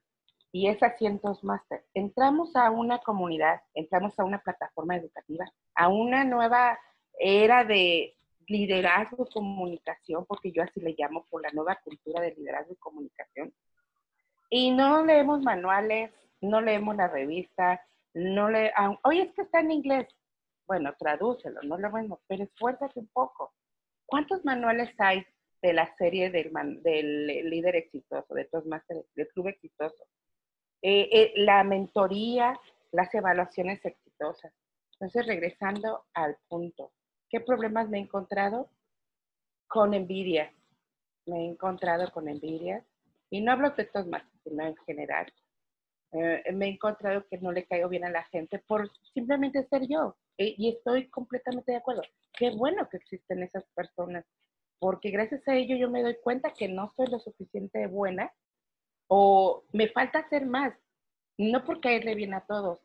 y 0.52 0.68
es 0.68 0.82
Asientos 0.82 1.44
Master. 1.44 1.86
Entramos 1.94 2.56
a 2.56 2.72
una 2.72 3.00
comunidad, 3.00 3.62
entramos 3.74 4.18
a 4.18 4.24
una 4.24 4.40
plataforma 4.40 4.96
educativa, 4.96 5.46
a 5.76 5.88
una 5.88 6.24
nueva 6.24 6.80
era 7.20 7.64
de 7.64 8.16
liderazgo 8.48 9.28
y 9.30 9.34
comunicación, 9.34 10.26
porque 10.26 10.52
yo 10.52 10.64
así 10.64 10.80
le 10.80 10.96
llamo 10.98 11.26
por 11.30 11.42
la 11.42 11.52
nueva 11.52 11.76
cultura 11.84 12.22
de 12.22 12.34
liderazgo 12.36 12.74
y 12.74 12.78
comunicación. 12.78 13.54
Y 14.50 14.72
no 14.72 15.06
leemos 15.06 15.42
manuales, 15.42 16.12
no 16.42 16.62
leemos 16.62 16.96
la 16.96 17.08
revista, 17.08 17.82
no 18.14 18.50
le, 18.50 18.72
oye, 19.04 19.24
es 19.24 19.34
que 19.34 19.42
está 19.42 19.60
en 19.60 19.72
inglés. 19.72 20.08
Bueno, 20.68 20.94
tradúcelo, 21.00 21.62
no 21.64 21.78
lo 21.78 21.92
vemos, 21.92 22.20
pero 22.28 22.44
esfuérzate 22.44 23.00
un 23.00 23.08
poco. 23.08 23.54
¿Cuántos 24.06 24.44
manuales 24.46 24.94
hay 25.00 25.26
de 25.62 25.74
la 25.74 25.94
serie 25.98 26.30
del, 26.30 26.52
del 26.84 27.50
líder 27.50 27.76
exitoso, 27.76 28.34
de 28.34 28.46
Toastmasters, 28.46 29.06
del 29.16 29.28
club 29.30 29.48
exitoso. 29.48 30.06
Eh, 30.82 31.10
eh, 31.12 31.34
la 31.38 31.64
mentoría, 31.64 32.60
las 32.92 33.14
evaluaciones 33.14 33.84
exitosas. 33.84 34.54
Entonces, 34.94 35.26
regresando 35.26 36.06
al 36.14 36.38
punto, 36.48 36.92
¿qué 37.30 37.40
problemas 37.40 37.90
me 37.90 37.98
he 37.98 38.02
encontrado? 38.02 38.70
Con 39.68 39.94
envidia. 39.94 40.54
Me 41.26 41.42
he 41.42 41.46
encontrado 41.50 42.10
con 42.12 42.28
envidia. 42.30 42.86
Y 43.30 43.42
no 43.42 43.52
hablo 43.52 43.72
de 43.72 43.86
Toastmasters, 43.86 44.44
sino 44.44 44.66
en 44.66 44.76
general. 44.86 45.32
Eh, 46.14 46.44
me 46.54 46.68
he 46.68 46.70
encontrado 46.70 47.26
que 47.30 47.38
no 47.38 47.52
le 47.52 47.66
caigo 47.66 47.90
bien 47.90 48.06
a 48.06 48.10
la 48.10 48.24
gente 48.26 48.60
por 48.60 48.90
simplemente 49.14 49.68
ser 49.68 49.88
yo. 49.88 50.16
y 50.38 50.70
estoy 50.70 51.10
completamente 51.10 51.72
de 51.72 51.80
acuerdo. 51.80 52.04
Qué 52.34 52.52
bueno 52.52 52.88
que 52.90 52.98
existen 52.98 53.44
esas 53.44 53.66
personas 53.76 54.24
porque 54.80 55.10
gracias 55.10 55.48
a 55.48 55.56
ello 55.56 55.76
yo 55.76 55.90
me 55.90 56.04
doy 56.04 56.16
cuenta 56.22 56.54
que 56.54 56.68
no 56.68 56.94
soy 56.96 57.08
lo 57.08 57.20
suficiente 57.20 57.88
buena 57.88 58.32
o 59.08 59.64
me 59.72 59.88
falta 59.90 60.20
hacer 60.20 60.46
más, 60.46 60.74
no 61.38 61.64
por 61.64 61.80
caerle 61.82 62.16
bien 62.16 62.34
a 62.34 62.46
todos, 62.46 62.80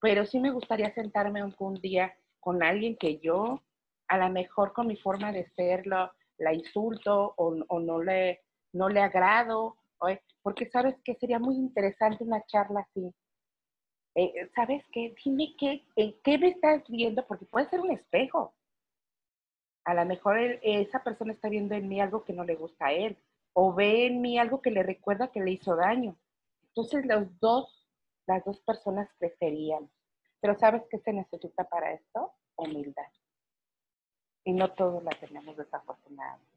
pero 0.00 0.26
sí 0.26 0.38
me 0.38 0.50
gustaría 0.50 0.92
sentarme 0.94 1.42
un, 1.42 1.74
día 1.80 2.14
con 2.40 2.62
alguien 2.62 2.96
que 2.96 3.18
yo, 3.18 3.62
a 4.08 4.18
lo 4.18 4.28
mejor 4.28 4.72
con 4.72 4.86
mi 4.86 4.96
forma 4.96 5.32
de 5.32 5.48
serlo, 5.50 6.12
la 6.38 6.52
insulto 6.52 7.34
o, 7.36 7.80
no, 7.80 8.02
le, 8.02 8.42
no 8.72 8.88
le 8.88 9.00
agrado, 9.00 9.76
porque 10.42 10.68
sabes 10.68 10.96
que 11.04 11.14
sería 11.14 11.38
muy 11.38 11.56
interesante 11.56 12.24
una 12.24 12.44
charla 12.46 12.80
así. 12.80 13.14
Eh, 14.14 14.50
¿Sabes 14.54 14.84
qué? 14.92 15.14
Dime 15.24 15.54
qué, 15.58 15.84
qué 16.22 16.38
me 16.38 16.48
estás 16.48 16.82
viendo, 16.88 17.26
porque 17.26 17.46
puede 17.46 17.68
ser 17.70 17.80
un 17.80 17.92
espejo 17.92 18.54
a 19.84 19.94
lo 19.94 20.04
mejor 20.04 20.38
esa 20.62 21.02
persona 21.02 21.32
está 21.32 21.48
viendo 21.48 21.74
en 21.74 21.88
mí 21.88 22.00
algo 22.00 22.24
que 22.24 22.32
no 22.32 22.44
le 22.44 22.54
gusta 22.54 22.86
a 22.86 22.92
él 22.92 23.18
o 23.52 23.74
ve 23.74 24.06
en 24.06 24.20
mí 24.20 24.38
algo 24.38 24.62
que 24.62 24.70
le 24.70 24.82
recuerda 24.82 25.30
que 25.30 25.40
le 25.40 25.52
hizo 25.52 25.76
daño. 25.76 26.16
Entonces 26.68 27.04
los 27.04 27.38
dos, 27.40 27.88
las 28.26 28.44
dos 28.44 28.60
personas 28.60 29.08
crecerían. 29.18 29.90
Pero 30.40 30.58
¿sabes 30.58 30.82
qué 30.90 30.98
se 30.98 31.12
necesita 31.12 31.64
para 31.64 31.92
esto? 31.92 32.32
Humildad. 32.56 33.10
Y 34.44 34.52
no 34.52 34.72
todos 34.72 35.02
la 35.04 35.10
tenemos 35.10 35.56
desafortunadamente. 35.56 36.48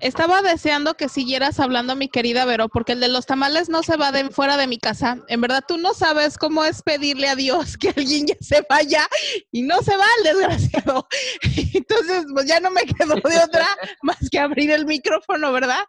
Estaba 0.00 0.42
deseando 0.42 0.94
que 0.94 1.08
siguieras 1.08 1.58
hablando, 1.58 1.96
mi 1.96 2.08
querida 2.08 2.44
Vero, 2.44 2.68
porque 2.68 2.92
el 2.92 3.00
de 3.00 3.08
los 3.08 3.26
tamales 3.26 3.68
no 3.68 3.82
se 3.82 3.96
va 3.96 4.12
de 4.12 4.30
fuera 4.30 4.56
de 4.56 4.68
mi 4.68 4.78
casa. 4.78 5.18
En 5.26 5.40
verdad, 5.40 5.64
tú 5.66 5.76
no 5.76 5.92
sabes 5.92 6.38
cómo 6.38 6.64
es 6.64 6.82
pedirle 6.82 7.28
a 7.28 7.34
Dios 7.34 7.76
que 7.76 7.88
alguien 7.88 8.26
ya 8.26 8.36
se 8.40 8.64
vaya 8.68 9.08
y 9.50 9.62
no 9.62 9.82
se 9.82 9.96
va 9.96 10.04
el 10.18 10.24
desgraciado. 10.24 11.08
Entonces, 11.74 12.26
pues 12.32 12.46
ya 12.46 12.60
no 12.60 12.70
me 12.70 12.82
quedo 12.82 13.16
de 13.16 13.38
otra 13.38 13.66
más 14.02 14.18
que 14.30 14.38
abrir 14.38 14.70
el 14.70 14.86
micrófono, 14.86 15.52
¿verdad? 15.52 15.84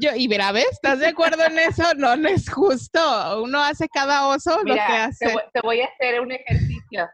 Yo, 0.00 0.10
y 0.14 0.28
¿ves? 0.28 0.66
¿Estás 0.70 1.00
de 1.00 1.08
acuerdo 1.08 1.44
en 1.44 1.58
eso? 1.58 1.82
No, 1.96 2.14
no 2.14 2.28
es 2.28 2.48
justo. 2.50 3.42
Uno 3.42 3.60
hace 3.60 3.88
cada 3.88 4.28
oso 4.28 4.62
lo 4.62 4.74
que 4.74 4.80
hace. 4.80 5.34
te 5.52 5.60
voy 5.62 5.80
a 5.80 5.86
hacer 5.86 6.20
un 6.20 6.30
ejercicio. 6.30 7.08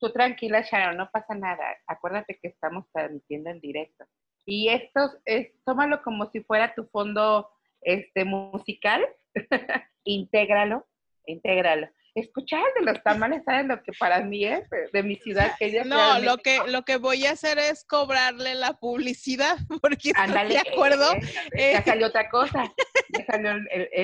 Tú 0.00 0.12
tranquila, 0.12 0.62
Sharon, 0.62 0.96
no 0.96 1.08
pasa 1.12 1.34
nada. 1.34 1.64
Acuérdate 1.86 2.38
que 2.42 2.48
estamos 2.48 2.86
transmitiendo 2.92 3.50
en 3.50 3.60
directo. 3.60 4.04
Y 4.44 4.68
esto 4.68 5.00
es, 5.24 5.48
tómalo 5.64 6.02
como 6.02 6.30
si 6.30 6.40
fuera 6.40 6.74
tu 6.74 6.86
fondo 6.86 7.48
este, 7.80 8.24
musical, 8.24 9.06
intégralo, 10.04 10.86
intégralo. 11.26 11.88
Escuchar 12.14 12.62
de 12.78 12.84
los 12.84 13.02
tamales, 13.02 13.42
¿saben 13.44 13.68
lo 13.68 13.82
que 13.82 13.92
para 13.92 14.20
mí 14.20 14.44
es 14.44 14.68
de 14.92 15.02
mi 15.02 15.16
ciudad? 15.16 15.52
Que 15.58 15.82
no, 15.84 16.18
lo 16.18 16.36
que, 16.36 16.58
lo 16.66 16.82
que 16.82 16.98
voy 16.98 17.24
a 17.24 17.30
hacer 17.32 17.58
es 17.58 17.84
cobrarle 17.84 18.54
la 18.54 18.74
publicidad, 18.74 19.56
porque 19.80 20.10
estoy 20.10 20.48
de 20.48 20.58
acuerdo. 20.58 21.10
Eh, 21.52 21.72
ya 21.72 21.82
salió 21.82 22.08
otra 22.08 22.28
cosa. 22.28 22.70
Ya 23.08 23.24
salió 23.24 23.52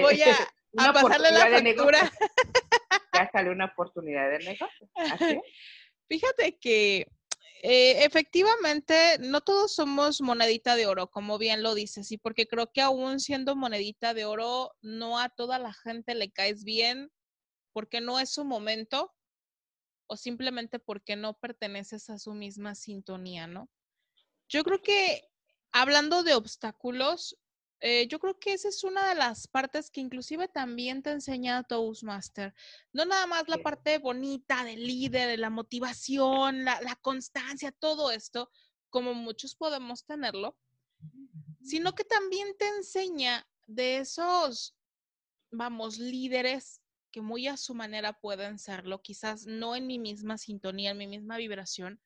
voy 0.01 0.23
a, 0.23 0.89
a 0.89 0.93
pasarle 0.93 1.33
la 1.33 1.47
factura. 1.49 2.11
Ya 3.15 3.29
salió 3.33 3.51
una 3.51 3.65
oportunidad 3.65 4.31
de 4.31 4.39
negocio. 4.39 4.89
Fíjate 6.09 6.57
que 6.59 7.09
eh, 7.63 8.05
efectivamente, 8.05 9.19
no 9.21 9.41
todos 9.41 9.75
somos 9.75 10.21
monedita 10.21 10.77
de 10.77 10.87
oro, 10.87 11.11
como 11.11 11.39
bien 11.39 11.63
lo 11.63 11.75
dices, 11.75 12.13
y 12.13 12.19
porque 12.19 12.47
creo 12.47 12.73
que 12.73 12.81
aún 12.81 13.21
siendo 13.21 13.57
monedita 13.57 14.15
de 14.15 14.25
oro, 14.25 14.77
no 14.81 15.19
a 15.19 15.29
toda 15.29 15.59
la 15.59 15.73
gente 15.73 16.15
le 16.15 16.31
caes 16.31 16.65
bien 16.65 17.11
porque 17.73 18.01
no 18.01 18.21
es 18.21 18.31
su 18.31 18.45
momento 18.45 19.15
o 20.09 20.17
simplemente 20.17 20.79
porque 20.79 21.17
no 21.17 21.35
perteneces 21.35 22.11
a 22.11 22.19
su 22.19 22.33
misma 22.33 22.75
sintonía, 22.75 23.47
¿no? 23.47 23.69
Yo 24.49 24.65
creo 24.65 24.81
que 24.81 25.29
hablando 25.73 26.23
de 26.23 26.35
obstáculos, 26.35 27.37
eh, 27.81 28.09
yo 28.09 28.19
creo 28.19 28.39
que 28.39 28.53
esa 28.53 28.69
es 28.69 28.83
una 28.83 29.09
de 29.09 29.15
las 29.15 29.47
partes 29.47 29.91
que 29.91 30.01
inclusive 30.01 30.49
también 30.49 31.03
te 31.03 31.11
enseña 31.11 31.63
Toastmaster. 31.63 32.55
No 32.93 33.05
nada 33.05 33.27
más 33.27 33.49
la 33.49 33.59
parte 33.59 33.99
bonita 33.99 34.65
del 34.65 34.85
líder, 34.85 35.29
de 35.29 35.37
la 35.37 35.51
motivación, 35.51 36.65
la, 36.65 36.81
la 36.81 36.97
constancia, 36.97 37.71
todo 37.73 38.11
esto, 38.11 38.51
como 38.91 39.15
muchos 39.15 39.55
podemos 39.55 40.05
tenerlo, 40.05 40.59
sino 41.63 41.95
que 41.95 42.05
también 42.05 42.57
te 42.59 42.67
enseña 42.67 43.47
de 43.67 43.99
esos, 43.99 44.77
vamos, 45.51 45.99
líderes 45.99 46.81
que 47.11 47.21
muy 47.21 47.47
a 47.47 47.57
su 47.57 47.75
manera 47.75 48.19
pueden 48.21 48.59
serlo, 48.59 49.03
quizás 49.03 49.47
no 49.47 49.77
en 49.77 49.87
mi 49.87 49.99
misma 49.99 50.37
sintonía, 50.37 50.91
en 50.91 50.99
mi 50.99 51.07
misma 51.07 51.37
vibración, 51.37 52.01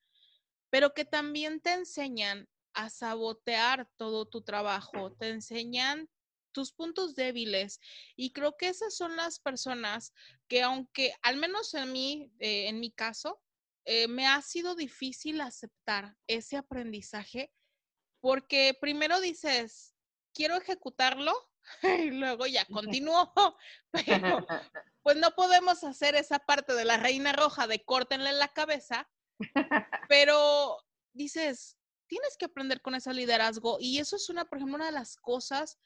pero 0.69 0.93
que 0.93 1.05
también 1.05 1.61
te 1.61 1.73
enseñan 1.73 2.47
a 2.73 2.89
sabotear 2.89 3.89
todo 3.97 4.25
tu 4.25 4.41
trabajo, 4.41 5.13
te 5.13 5.29
enseñan 5.29 6.09
tus 6.53 6.71
puntos 6.71 7.15
débiles 7.15 7.79
y 8.15 8.31
creo 8.31 8.55
que 8.57 8.69
esas 8.69 8.95
son 8.95 9.15
las 9.15 9.39
personas 9.39 10.13
que 10.47 10.61
aunque 10.61 11.13
al 11.21 11.37
menos 11.37 11.73
en 11.73 11.91
mí, 11.91 12.31
eh, 12.39 12.67
en 12.69 12.79
mi 12.79 12.91
caso, 12.91 13.41
eh, 13.85 14.07
me 14.07 14.27
ha 14.27 14.41
sido 14.41 14.75
difícil 14.75 15.41
aceptar 15.41 16.15
ese 16.27 16.55
aprendizaje 16.55 17.51
porque 18.21 18.77
primero 18.79 19.19
dices, 19.19 19.93
quiero 20.33 20.55
ejecutarlo 20.55 21.33
y 21.83 22.11
luego 22.11 22.45
ya 22.45 22.65
continúo, 22.65 23.33
pero 23.91 24.45
pues 25.01 25.17
no 25.17 25.31
podemos 25.31 25.83
hacer 25.83 26.15
esa 26.15 26.39
parte 26.39 26.73
de 26.73 26.85
la 26.85 26.97
reina 26.97 27.33
roja 27.33 27.67
de 27.67 27.83
córtenle 27.83 28.31
la 28.33 28.47
cabeza, 28.47 29.09
pero 30.09 30.77
dices, 31.13 31.77
tienes 32.13 32.37
que 32.37 32.45
aprender 32.45 32.79
con 32.79 32.93
ese 32.93 33.11
liderazgo 33.11 33.77
y 33.79 33.97
eso 33.97 34.17
es 34.17 34.29
una, 34.29 34.45
por 34.45 34.59
ejemplo, 34.59 34.75
una 34.75 34.85
de 34.85 34.91
las 34.91 35.17
cosas 35.17 35.79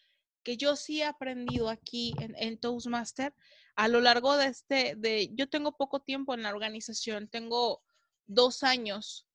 que 0.43 0.57
yo 0.57 0.75
sí 0.75 0.99
he 0.99 1.05
aprendido 1.05 1.69
aquí 1.69 2.13
en, 2.19 2.57
Toastmaster 2.57 3.33
a 3.77 3.87
lo 3.87 4.01
largo 4.01 4.35
de 4.35 4.47
este, 4.47 4.95
de, 4.97 5.29
yo 5.35 5.47
tengo 5.47 5.77
poco 5.77 6.01
tiempo 6.01 6.33
en 6.33 6.43
la 6.43 6.49
organización, 6.49 7.29
tengo 7.29 7.81
dos 8.25 8.63
años 8.63 9.25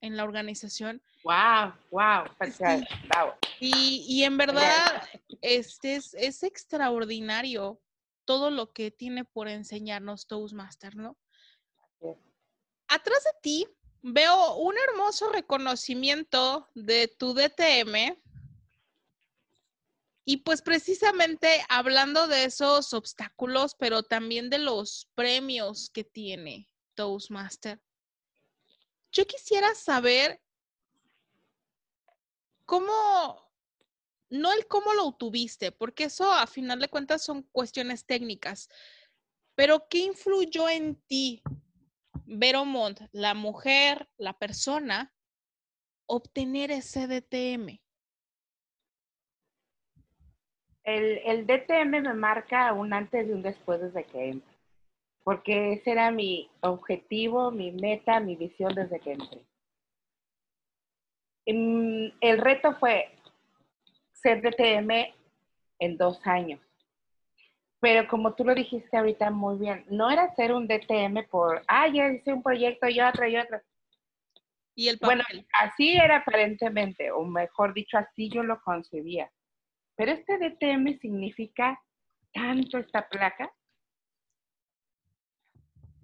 en 0.00 0.16
la 0.16 0.24
organización. 0.24 1.00
Wow, 1.22 1.72
wow, 1.92 2.24
Y, 3.60 4.04
y, 4.08 4.24
en 4.24 4.36
verdad, 4.36 5.08
este 5.42 5.94
es, 5.94 6.14
es 6.14 6.42
extraordinario 6.42 7.80
todo 8.24 8.50
lo 8.50 8.72
que 8.72 8.90
tiene 8.90 9.24
por 9.24 9.46
enseñarnos 9.46 10.26
Toastmaster, 10.26 10.96
¿no? 10.96 11.16
Atrás 12.88 13.22
de 13.22 13.40
ti 13.40 13.68
veo 14.02 14.54
un 14.56 14.74
hermoso 14.88 15.30
reconocimiento 15.30 16.68
de 16.74 17.08
tu 17.08 17.34
DTM. 17.34 18.18
Y 20.24 20.38
pues 20.38 20.62
precisamente 20.62 21.64
hablando 21.68 22.28
de 22.28 22.44
esos 22.44 22.92
obstáculos, 22.92 23.74
pero 23.74 24.02
también 24.02 24.48
de 24.50 24.58
los 24.58 25.08
premios 25.14 25.90
que 25.90 26.04
tiene 26.04 26.68
Toastmaster, 26.94 27.80
yo 29.12 29.26
quisiera 29.26 29.74
saber 29.74 30.40
cómo, 32.64 33.50
no 34.28 34.52
el 34.52 34.68
cómo 34.68 34.94
lo 34.94 35.06
obtuviste, 35.06 35.72
porque 35.72 36.04
eso 36.04 36.32
a 36.32 36.46
final 36.46 36.78
de 36.78 36.88
cuentas 36.88 37.24
son 37.24 37.42
cuestiones 37.50 38.04
técnicas, 38.04 38.68
pero 39.56 39.88
qué 39.88 39.98
influyó 39.98 40.68
en 40.68 40.94
ti 41.08 41.42
Veromont, 42.32 43.00
la 43.10 43.34
mujer, 43.34 44.08
la 44.16 44.34
persona, 44.34 45.12
obtener 46.06 46.70
ese 46.70 47.08
DTM? 47.08 47.80
El, 50.84 51.46
DTM 51.46 52.00
me 52.00 52.14
marca 52.14 52.72
un 52.72 52.92
antes 52.92 53.28
y 53.28 53.32
un 53.32 53.42
después 53.42 53.80
desde 53.80 54.04
que 54.04 54.30
entré, 54.30 54.56
porque 55.24 55.72
ese 55.72 55.90
era 55.90 56.12
mi 56.12 56.48
objetivo, 56.60 57.50
mi 57.50 57.72
meta, 57.72 58.20
mi 58.20 58.36
visión 58.36 58.74
desde 58.74 59.00
que 59.00 59.12
entré. 59.12 59.44
Mm, 61.46 62.12
el 62.20 62.38
reto 62.38 62.76
fue 62.76 63.10
ser 64.12 64.40
DTM 64.40 65.12
en 65.80 65.96
dos 65.96 66.24
años. 66.26 66.60
Pero 67.80 68.06
como 68.08 68.34
tú 68.34 68.44
lo 68.44 68.54
dijiste 68.54 68.96
ahorita 68.96 69.30
muy 69.30 69.58
bien, 69.58 69.84
no 69.88 70.10
era 70.10 70.24
hacer 70.24 70.52
un 70.52 70.68
DTM 70.68 71.26
por, 71.30 71.62
ah, 71.66 71.88
ya 71.88 72.08
hice 72.08 72.32
un 72.32 72.42
proyecto 72.42 72.88
y 72.88 73.00
otro 73.00 73.26
y 73.26 73.36
otro. 73.36 73.60
Y 74.74 74.88
el 74.88 74.98
Bueno, 74.98 75.24
así 75.58 75.96
era 75.96 76.18
aparentemente, 76.18 77.10
o 77.10 77.24
mejor 77.24 77.74
dicho, 77.74 77.98
así 77.98 78.28
yo 78.28 78.42
lo 78.42 78.60
concebía. 78.60 79.30
Pero 79.96 80.12
este 80.12 80.38
DTM 80.38 80.98
significa 81.00 81.82
tanto 82.32 82.78
esta 82.78 83.08
placa 83.08 83.52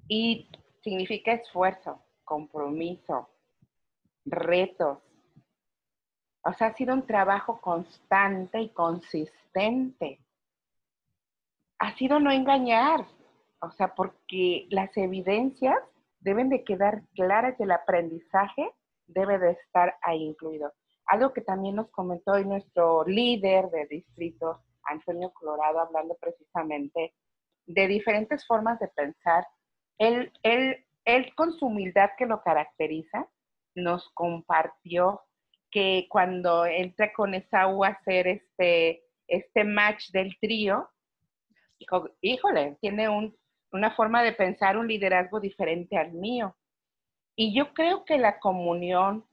y 0.08 0.48
significa 0.82 1.32
esfuerzo, 1.32 2.02
compromiso, 2.24 3.30
retos. 4.24 4.98
O 6.42 6.52
sea, 6.52 6.68
ha 6.68 6.74
sido 6.74 6.94
un 6.94 7.06
trabajo 7.06 7.60
constante 7.60 8.60
y 8.60 8.68
consistente. 8.70 10.20
Ha 11.78 11.96
sido 11.96 12.20
no 12.20 12.30
engañar, 12.30 13.06
o 13.60 13.70
sea, 13.72 13.94
porque 13.94 14.66
las 14.70 14.96
evidencias 14.96 15.78
deben 16.20 16.48
de 16.48 16.64
quedar 16.64 17.02
claras 17.14 17.54
y 17.58 17.64
el 17.64 17.70
aprendizaje 17.70 18.70
debe 19.06 19.38
de 19.38 19.52
estar 19.52 19.96
ahí 20.02 20.22
incluido. 20.22 20.72
Algo 21.06 21.32
que 21.32 21.40
también 21.40 21.76
nos 21.76 21.90
comentó 21.90 22.32
hoy 22.32 22.44
nuestro 22.44 23.04
líder 23.04 23.70
de 23.70 23.86
distrito, 23.86 24.62
Antonio 24.84 25.30
Colorado, 25.32 25.80
hablando 25.80 26.16
precisamente 26.20 27.14
de 27.66 27.88
diferentes 27.88 28.46
formas 28.46 28.78
de 28.80 28.88
pensar. 28.88 29.46
Él, 29.98 30.32
él, 30.42 30.84
él 31.04 31.34
con 31.34 31.52
su 31.52 31.66
humildad 31.66 32.10
que 32.18 32.26
lo 32.26 32.42
caracteriza, 32.42 33.28
nos 33.74 34.08
compartió 34.14 35.20
que 35.70 36.06
cuando 36.08 36.64
entra 36.66 37.12
con 37.12 37.34
esa 37.34 37.62
a 37.62 37.86
hacer 37.88 38.26
este, 38.26 39.04
este 39.28 39.64
match 39.64 40.10
del 40.10 40.36
trío, 40.40 40.88
dijo, 41.78 42.08
híjole, 42.20 42.76
tiene 42.80 43.08
un, 43.08 43.36
una 43.72 43.94
forma 43.94 44.22
de 44.22 44.32
pensar, 44.32 44.76
un 44.76 44.88
liderazgo 44.88 45.40
diferente 45.40 45.96
al 45.96 46.12
mío. 46.12 46.56
Y 47.36 47.54
yo 47.56 47.74
creo 47.74 48.04
que 48.04 48.18
la 48.18 48.38
comunión, 48.38 49.26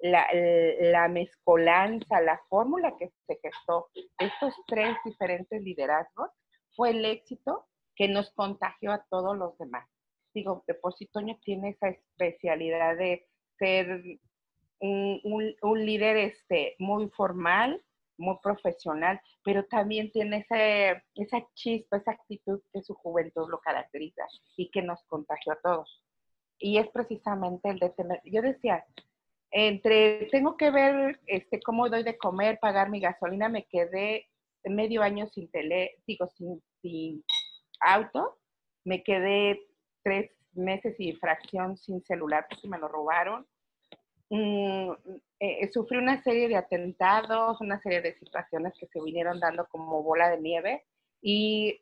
la, 0.00 0.26
la 0.32 1.08
mezcolanza, 1.08 2.20
la 2.20 2.40
fórmula 2.48 2.96
que 2.98 3.10
se 3.26 3.38
gestó 3.42 3.90
de 3.94 4.26
estos 4.26 4.54
tres 4.66 4.96
diferentes 5.04 5.62
liderazgos 5.62 6.30
fue 6.74 6.90
el 6.90 7.04
éxito 7.04 7.66
que 7.94 8.08
nos 8.08 8.30
contagió 8.32 8.92
a 8.92 9.04
todos 9.10 9.36
los 9.36 9.56
demás. 9.58 9.88
Digo, 10.34 10.64
Depositoño 10.66 11.38
tiene 11.44 11.70
esa 11.70 11.88
especialidad 11.88 12.96
de 12.96 13.28
ser 13.58 14.02
un, 14.80 15.20
un, 15.22 15.54
un 15.62 15.86
líder 15.86 16.16
este, 16.16 16.74
muy 16.78 17.08
formal, 17.10 17.80
muy 18.16 18.36
profesional, 18.42 19.20
pero 19.42 19.64
también 19.64 20.10
tiene 20.12 20.38
ese, 20.38 21.02
esa 21.14 21.46
chispa, 21.54 21.96
esa 21.96 22.12
actitud 22.12 22.60
que 22.72 22.82
su 22.82 22.94
juventud 22.94 23.48
lo 23.48 23.60
caracteriza 23.60 24.24
y 24.56 24.70
que 24.70 24.82
nos 24.82 25.02
contagió 25.04 25.52
a 25.52 25.60
todos. 25.60 26.02
Y 26.58 26.78
es 26.78 26.88
precisamente 26.88 27.68
el 27.68 27.78
de 27.78 27.90
tener, 27.90 28.20
yo 28.24 28.42
decía, 28.42 28.84
entre 29.50 30.26
tengo 30.32 30.56
que 30.56 30.70
ver 30.70 31.20
este, 31.26 31.60
cómo 31.60 31.88
doy 31.88 32.02
de 32.02 32.18
comer, 32.18 32.58
pagar 32.60 32.90
mi 32.90 33.00
gasolina, 33.00 33.48
me 33.48 33.66
quedé 33.66 34.28
medio 34.64 35.02
año 35.02 35.26
sin 35.26 35.50
tele, 35.50 35.96
digo, 36.06 36.26
sin, 36.36 36.62
sin 36.80 37.24
auto, 37.80 38.38
me 38.84 39.02
quedé 39.02 39.60
tres 40.02 40.30
meses 40.52 40.94
y 40.98 41.12
fracción 41.14 41.76
sin 41.76 42.02
celular 42.04 42.46
porque 42.48 42.68
me 42.68 42.78
lo 42.78 42.88
robaron. 42.88 43.46
Mm, 44.36 44.90
eh, 45.38 45.70
sufrí 45.72 45.96
una 45.96 46.20
serie 46.24 46.48
de 46.48 46.56
atentados, 46.56 47.60
una 47.60 47.80
serie 47.80 48.00
de 48.00 48.18
situaciones 48.18 48.72
que 48.76 48.88
se 48.88 49.00
vinieron 49.00 49.38
dando 49.38 49.64
como 49.68 50.02
bola 50.02 50.28
de 50.28 50.40
nieve 50.40 50.84
y 51.22 51.80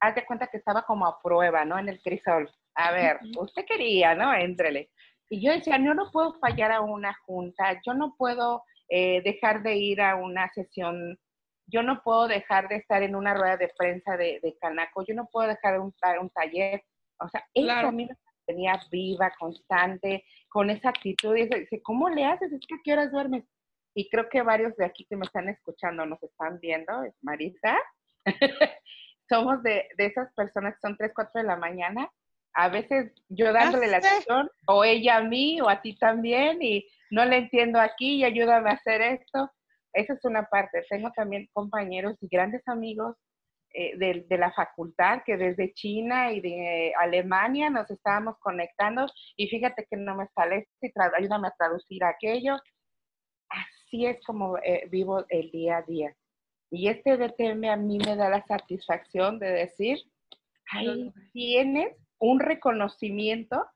haz 0.00 0.16
de 0.16 0.26
cuenta 0.26 0.48
que 0.48 0.56
estaba 0.56 0.82
como 0.82 1.06
a 1.06 1.22
prueba, 1.22 1.64
¿no? 1.64 1.78
En 1.78 1.88
el 1.88 2.00
crisol. 2.02 2.50
A 2.74 2.90
ver, 2.90 3.20
usted 3.38 3.64
quería, 3.64 4.16
¿no? 4.16 4.34
Éntrele. 4.34 4.90
Y 5.30 5.40
yo 5.40 5.52
decía, 5.52 5.78
yo 5.78 5.94
no 5.94 6.10
puedo 6.10 6.34
fallar 6.40 6.72
a 6.72 6.80
una 6.80 7.14
junta, 7.26 7.80
yo 7.86 7.94
no 7.94 8.16
puedo 8.18 8.64
eh, 8.88 9.22
dejar 9.22 9.62
de 9.62 9.76
ir 9.76 10.00
a 10.00 10.16
una 10.16 10.48
sesión, 10.48 11.16
yo 11.68 11.84
no 11.84 12.02
puedo 12.02 12.26
dejar 12.26 12.68
de 12.68 12.76
estar 12.76 13.04
en 13.04 13.14
una 13.14 13.34
rueda 13.34 13.56
de 13.56 13.70
prensa 13.78 14.16
de, 14.16 14.40
de 14.42 14.56
Canaco, 14.60 15.04
yo 15.06 15.14
no 15.14 15.28
puedo 15.30 15.46
dejar 15.46 15.74
de 15.74 15.78
un, 15.78 15.94
un 16.20 16.30
taller. 16.30 16.82
O 17.20 17.28
sea, 17.28 17.44
eso 17.54 17.70
a 17.70 17.92
mí 17.92 18.04
me 18.04 18.16
tenía 18.48 18.80
viva, 18.90 19.32
constante, 19.38 20.24
con 20.48 20.70
esa 20.70 20.88
actitud. 20.88 21.36
Y 21.36 21.46
dice, 21.46 21.82
¿cómo 21.82 22.08
le 22.08 22.24
haces? 22.24 22.50
Es 22.50 22.66
que 22.66 22.74
a 22.74 22.80
qué 22.82 22.92
horas 22.94 23.12
duermes. 23.12 23.44
Y 23.94 24.08
creo 24.08 24.28
que 24.28 24.42
varios 24.42 24.74
de 24.76 24.86
aquí 24.86 25.04
que 25.04 25.16
me 25.16 25.26
están 25.26 25.48
escuchando, 25.48 26.06
nos 26.06 26.22
están 26.22 26.58
viendo, 26.58 27.02
es 27.02 27.14
Marisa. 27.22 27.76
Somos 29.28 29.62
de, 29.62 29.86
de, 29.98 30.06
esas 30.06 30.32
personas 30.34 30.74
que 30.74 30.80
son 30.80 30.96
3, 30.96 31.12
4 31.14 31.42
de 31.42 31.46
la 31.46 31.56
mañana. 31.56 32.10
A 32.54 32.70
veces 32.70 33.12
yo 33.28 33.52
dándole 33.52 33.88
la 33.88 33.98
atención, 33.98 34.50
o 34.66 34.82
ella 34.82 35.18
a 35.18 35.22
mí, 35.22 35.60
o 35.60 35.68
a 35.68 35.82
ti 35.82 35.96
también, 35.98 36.62
y 36.62 36.88
no 37.10 37.24
le 37.26 37.36
entiendo 37.36 37.78
aquí 37.78 38.16
y 38.16 38.24
ayúdame 38.24 38.70
a 38.70 38.74
hacer 38.74 39.02
esto. 39.02 39.50
Esa 39.92 40.14
es 40.14 40.24
una 40.24 40.44
parte. 40.44 40.84
Tengo 40.88 41.10
también 41.14 41.48
compañeros 41.52 42.16
y 42.22 42.28
grandes 42.28 42.66
amigos 42.66 43.16
eh, 43.74 43.96
de, 43.98 44.26
de, 44.28 44.38
la 44.38 44.50
facultad, 44.52 45.22
que 45.26 45.36
desde 45.36 45.74
China 45.74 46.32
y 46.32 46.40
de 46.40 46.92
Alemania 46.98 47.68
nos 47.68 47.90
estábamos 47.90 48.36
conectando 48.40 49.06
y 49.36 49.46
fíjate 49.48 49.86
que 49.90 49.96
no 49.96 50.16
me 50.16 50.26
sale 50.34 50.68
esto 50.80 51.00
ayúdame 51.16 51.48
a 51.48 51.54
traducir 51.56 52.02
aquello. 52.02 52.56
Así 53.50 54.06
es 54.06 54.18
como 54.24 54.58
eh, 54.58 54.86
vivo 54.90 55.24
el 55.28 55.50
día 55.50 55.78
a 55.78 55.82
día. 55.82 56.14
Y 56.70 56.88
este 56.88 57.16
DTM 57.16 57.64
a 57.64 57.76
mí 57.76 57.98
me 57.98 58.16
da 58.16 58.28
la 58.28 58.44
satisfacción 58.46 59.38
de 59.38 59.50
decir, 59.50 59.98
ahí 60.72 61.12
tienes 61.32 61.94
un 62.18 62.40
reconocimiento 62.40 63.66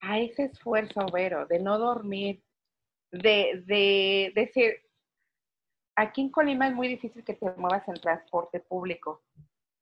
a 0.00 0.18
ese 0.18 0.44
esfuerzo, 0.44 1.06
Vero, 1.12 1.46
de 1.46 1.60
no 1.60 1.78
dormir, 1.78 2.42
de, 3.10 3.62
de, 3.66 4.32
de 4.34 4.42
decir, 4.46 4.85
aquí 5.96 6.20
en 6.20 6.30
Colima 6.30 6.68
es 6.68 6.74
muy 6.74 6.88
difícil 6.88 7.24
que 7.24 7.34
te 7.34 7.50
muevas 7.56 7.86
en 7.88 7.94
transporte 7.94 8.60
público. 8.60 9.22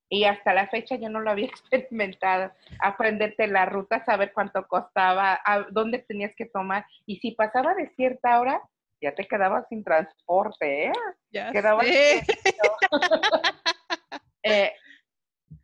Y 0.09 0.25
hasta 0.25 0.55
la 0.55 0.69
fecha 0.69 0.97
yo 0.97 1.09
no 1.09 1.21
lo 1.21 1.31
había 1.31 1.47
experimentado. 1.81 2.53
Aprenderte 2.81 3.47
la 3.47 3.67
ruta, 3.67 4.05
saber 4.05 4.33
cuánto 4.33 4.67
costaba, 4.67 5.41
a 5.45 5.67
dónde 5.71 5.99
tenías 5.99 6.35
que 6.37 6.47
tomar. 6.47 6.87
Y 7.07 7.17
si 7.17 7.33
pasaba 7.33 7.75
de 7.75 7.91
cierta 7.97 8.41
hora, 8.41 8.63
ya 9.03 9.15
te 9.15 9.27
quedabas 9.27 9.67
sin 9.69 9.85
transporte, 9.85 10.87
¿eh? 10.87 10.93
Ya 11.31 11.53
quedabas 11.53 11.87
sé. 11.87 12.23
eh, 14.45 14.73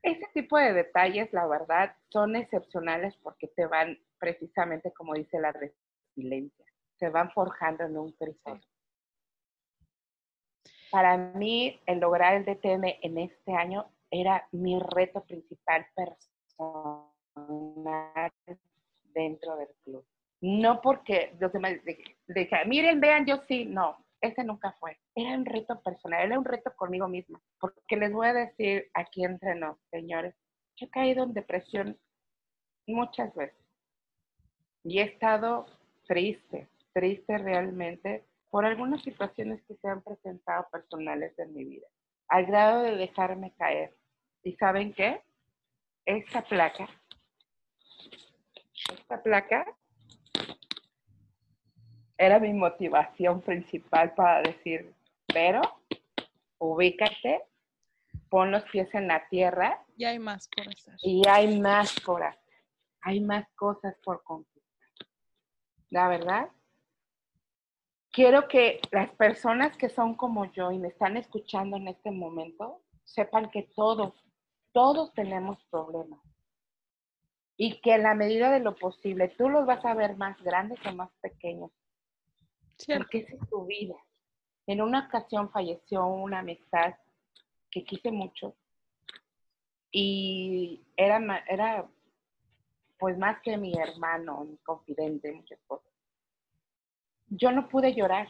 ese 0.03 0.27
tipo 0.35 0.59
de 0.59 0.73
detalles, 0.73 1.33
la 1.33 1.47
verdad, 1.47 1.95
son 2.09 2.37
excepcionales 2.37 3.17
porque 3.23 3.47
te 3.49 3.67
van 3.67 3.99
precisamente, 4.19 4.93
como 4.93 5.15
dice 5.15 5.39
la 5.39 5.53
resiliencia, 5.53 6.65
se 6.99 7.09
van 7.09 7.31
forjando 7.31 7.85
en 7.85 7.97
un 7.97 8.13
crisol. 8.13 8.61
Para 10.91 11.17
mí, 11.17 11.79
el 11.87 12.01
lograr 12.01 12.35
el 12.35 12.45
DTM 12.45 12.99
en 13.03 13.19
este 13.19 13.53
año 13.53 13.87
era 14.11 14.47
mi 14.53 14.79
reto 14.79 15.25
principal 15.25 15.87
personal 15.95 17.13
dentro 19.15 19.57
del 19.57 19.69
club. 19.85 20.05
No 20.41 20.81
porque 20.81 21.35
los 21.39 21.53
demás 21.53 21.75
dije, 21.85 22.57
miren, 22.67 23.01
vean, 23.01 23.27
yo 23.27 23.43
sí, 23.47 23.67
no, 23.67 24.05
ese 24.21 24.43
nunca 24.43 24.75
fue. 24.81 24.99
Era 25.15 25.37
un 25.37 25.45
reto 25.45 25.81
personal, 25.81 26.25
era 26.25 26.39
un 26.39 26.45
reto 26.45 26.75
conmigo 26.75 27.09
misma. 27.09 27.41
Porque 27.61 27.97
les 27.97 28.13
voy 28.13 28.27
a 28.27 28.33
decir 28.33 28.91
aquí 28.95 29.25
entre 29.25 29.55
nos, 29.55 29.79
señores, 29.91 30.35
yo 30.77 30.87
he 30.87 30.91
caído 30.91 31.25
en 31.25 31.35
depresión 31.35 31.99
muchas 32.87 33.35
veces. 33.35 33.57
Y 34.83 34.99
he 34.99 35.03
estado 35.03 35.67
triste, 36.07 36.69
triste 36.93 37.39
realmente 37.39 38.25
por 38.51 38.67
algunas 38.67 39.03
situaciones 39.03 39.63
que 39.67 39.77
se 39.77 39.89
han 39.89 40.03
presentado 40.03 40.69
personales 40.71 41.39
en 41.39 41.55
mi 41.55 41.65
vida, 41.65 41.87
al 42.29 42.47
grado 42.47 42.83
de 42.83 42.97
dejarme 42.97 43.55
caer. 43.57 43.97
¿Y 44.43 44.55
saben 44.57 44.93
qué? 44.93 45.23
Esta 46.05 46.43
placa, 46.43 46.89
esta 48.93 49.23
placa 49.23 49.65
era 52.19 52.39
mi 52.39 52.53
motivación 52.53 53.41
principal 53.41 54.15
para 54.15 54.43
decir, 54.43 54.93
pero 55.27 55.63
ubícate, 56.59 57.43
pon 58.29 58.51
los 58.51 58.65
pies 58.65 58.93
en 58.95 59.09
la 59.09 59.27
tierra. 59.29 59.83
Y 59.97 60.05
hay 60.05 60.19
más 60.19 60.49
por 60.49 60.69
hacer. 60.69 60.95
Y 61.03 61.23
hay 61.29 61.61
más 61.61 61.99
por 62.01 62.23
hacer. 62.23 62.41
Hay 63.03 63.21
más 63.21 63.49
cosas 63.55 63.97
por 64.05 64.23
conquistar. 64.23 64.61
La 65.89 66.09
verdad, 66.09 66.51
quiero 68.13 68.49
que 68.49 68.81
las 68.91 69.11
personas 69.11 69.77
que 69.77 69.89
son 69.89 70.15
como 70.15 70.51
yo 70.53 70.71
y 70.71 70.79
me 70.79 70.89
están 70.89 71.17
escuchando 71.17 71.77
en 71.77 71.89
este 71.89 72.11
momento 72.11 72.83
sepan 73.05 73.51
que 73.51 73.71
todos, 73.75 74.15
todos 74.73 75.13
tenemos 75.15 75.59
problemas. 75.71 76.21
Y 77.57 77.81
que 77.83 77.95
en 77.95 78.05
la 78.05 78.15
medida 78.15 78.51
de 78.51 78.61
lo 78.61 78.75
posible 78.75 79.29
tú 79.37 79.49
los 79.49 79.67
vas 79.67 79.85
a 79.85 79.95
ver 79.95 80.17
más 80.17 80.41
grandes 80.43 80.79
o 80.87 80.95
más 80.95 81.11
pequeños. 81.21 81.71
Cierto. 82.79 83.05
Porque 83.05 83.19
esa 83.19 83.35
es 83.35 83.51
tu 83.51 83.67
vida. 83.67 83.97
En 84.67 84.81
una 84.81 85.07
ocasión 85.07 85.51
falleció 85.51 86.07
una 86.07 86.39
amistad 86.39 86.95
que 87.71 87.85
quise 87.85 88.11
mucho 88.11 88.57
y 89.93 90.87
era, 90.97 91.45
era 91.49 91.89
pues 92.99 93.19
más 93.19 93.41
que 93.43 93.57
mi 93.57 93.75
hermano, 93.75 94.45
mi 94.45 94.57
confidente, 94.59 95.33
muchas 95.33 95.59
cosas. 95.67 95.90
Yo 97.31 97.53
no 97.53 97.69
pude 97.69 97.95
llorar. 97.95 98.29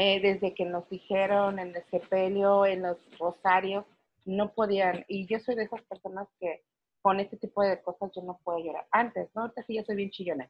Eh, 0.00 0.20
desde 0.20 0.54
que 0.54 0.64
nos 0.64 0.88
dijeron 0.88 1.58
en 1.58 1.74
el 1.74 1.84
sepelio, 1.90 2.64
en 2.64 2.82
los 2.82 2.98
rosarios, 3.18 3.84
no 4.24 4.52
podían. 4.52 5.04
Y 5.08 5.26
yo 5.26 5.40
soy 5.40 5.56
de 5.56 5.64
esas 5.64 5.82
personas 5.82 6.28
que 6.38 6.62
con 7.02 7.18
este 7.18 7.36
tipo 7.36 7.62
de 7.62 7.82
cosas 7.82 8.12
yo 8.14 8.22
no 8.22 8.38
puedo 8.44 8.58
llorar. 8.58 8.86
Antes, 8.92 9.28
¿no? 9.34 9.42
Ahorita 9.42 9.64
sí 9.64 9.74
yo 9.74 9.82
soy 9.82 9.96
bien 9.96 10.10
chillona. 10.10 10.48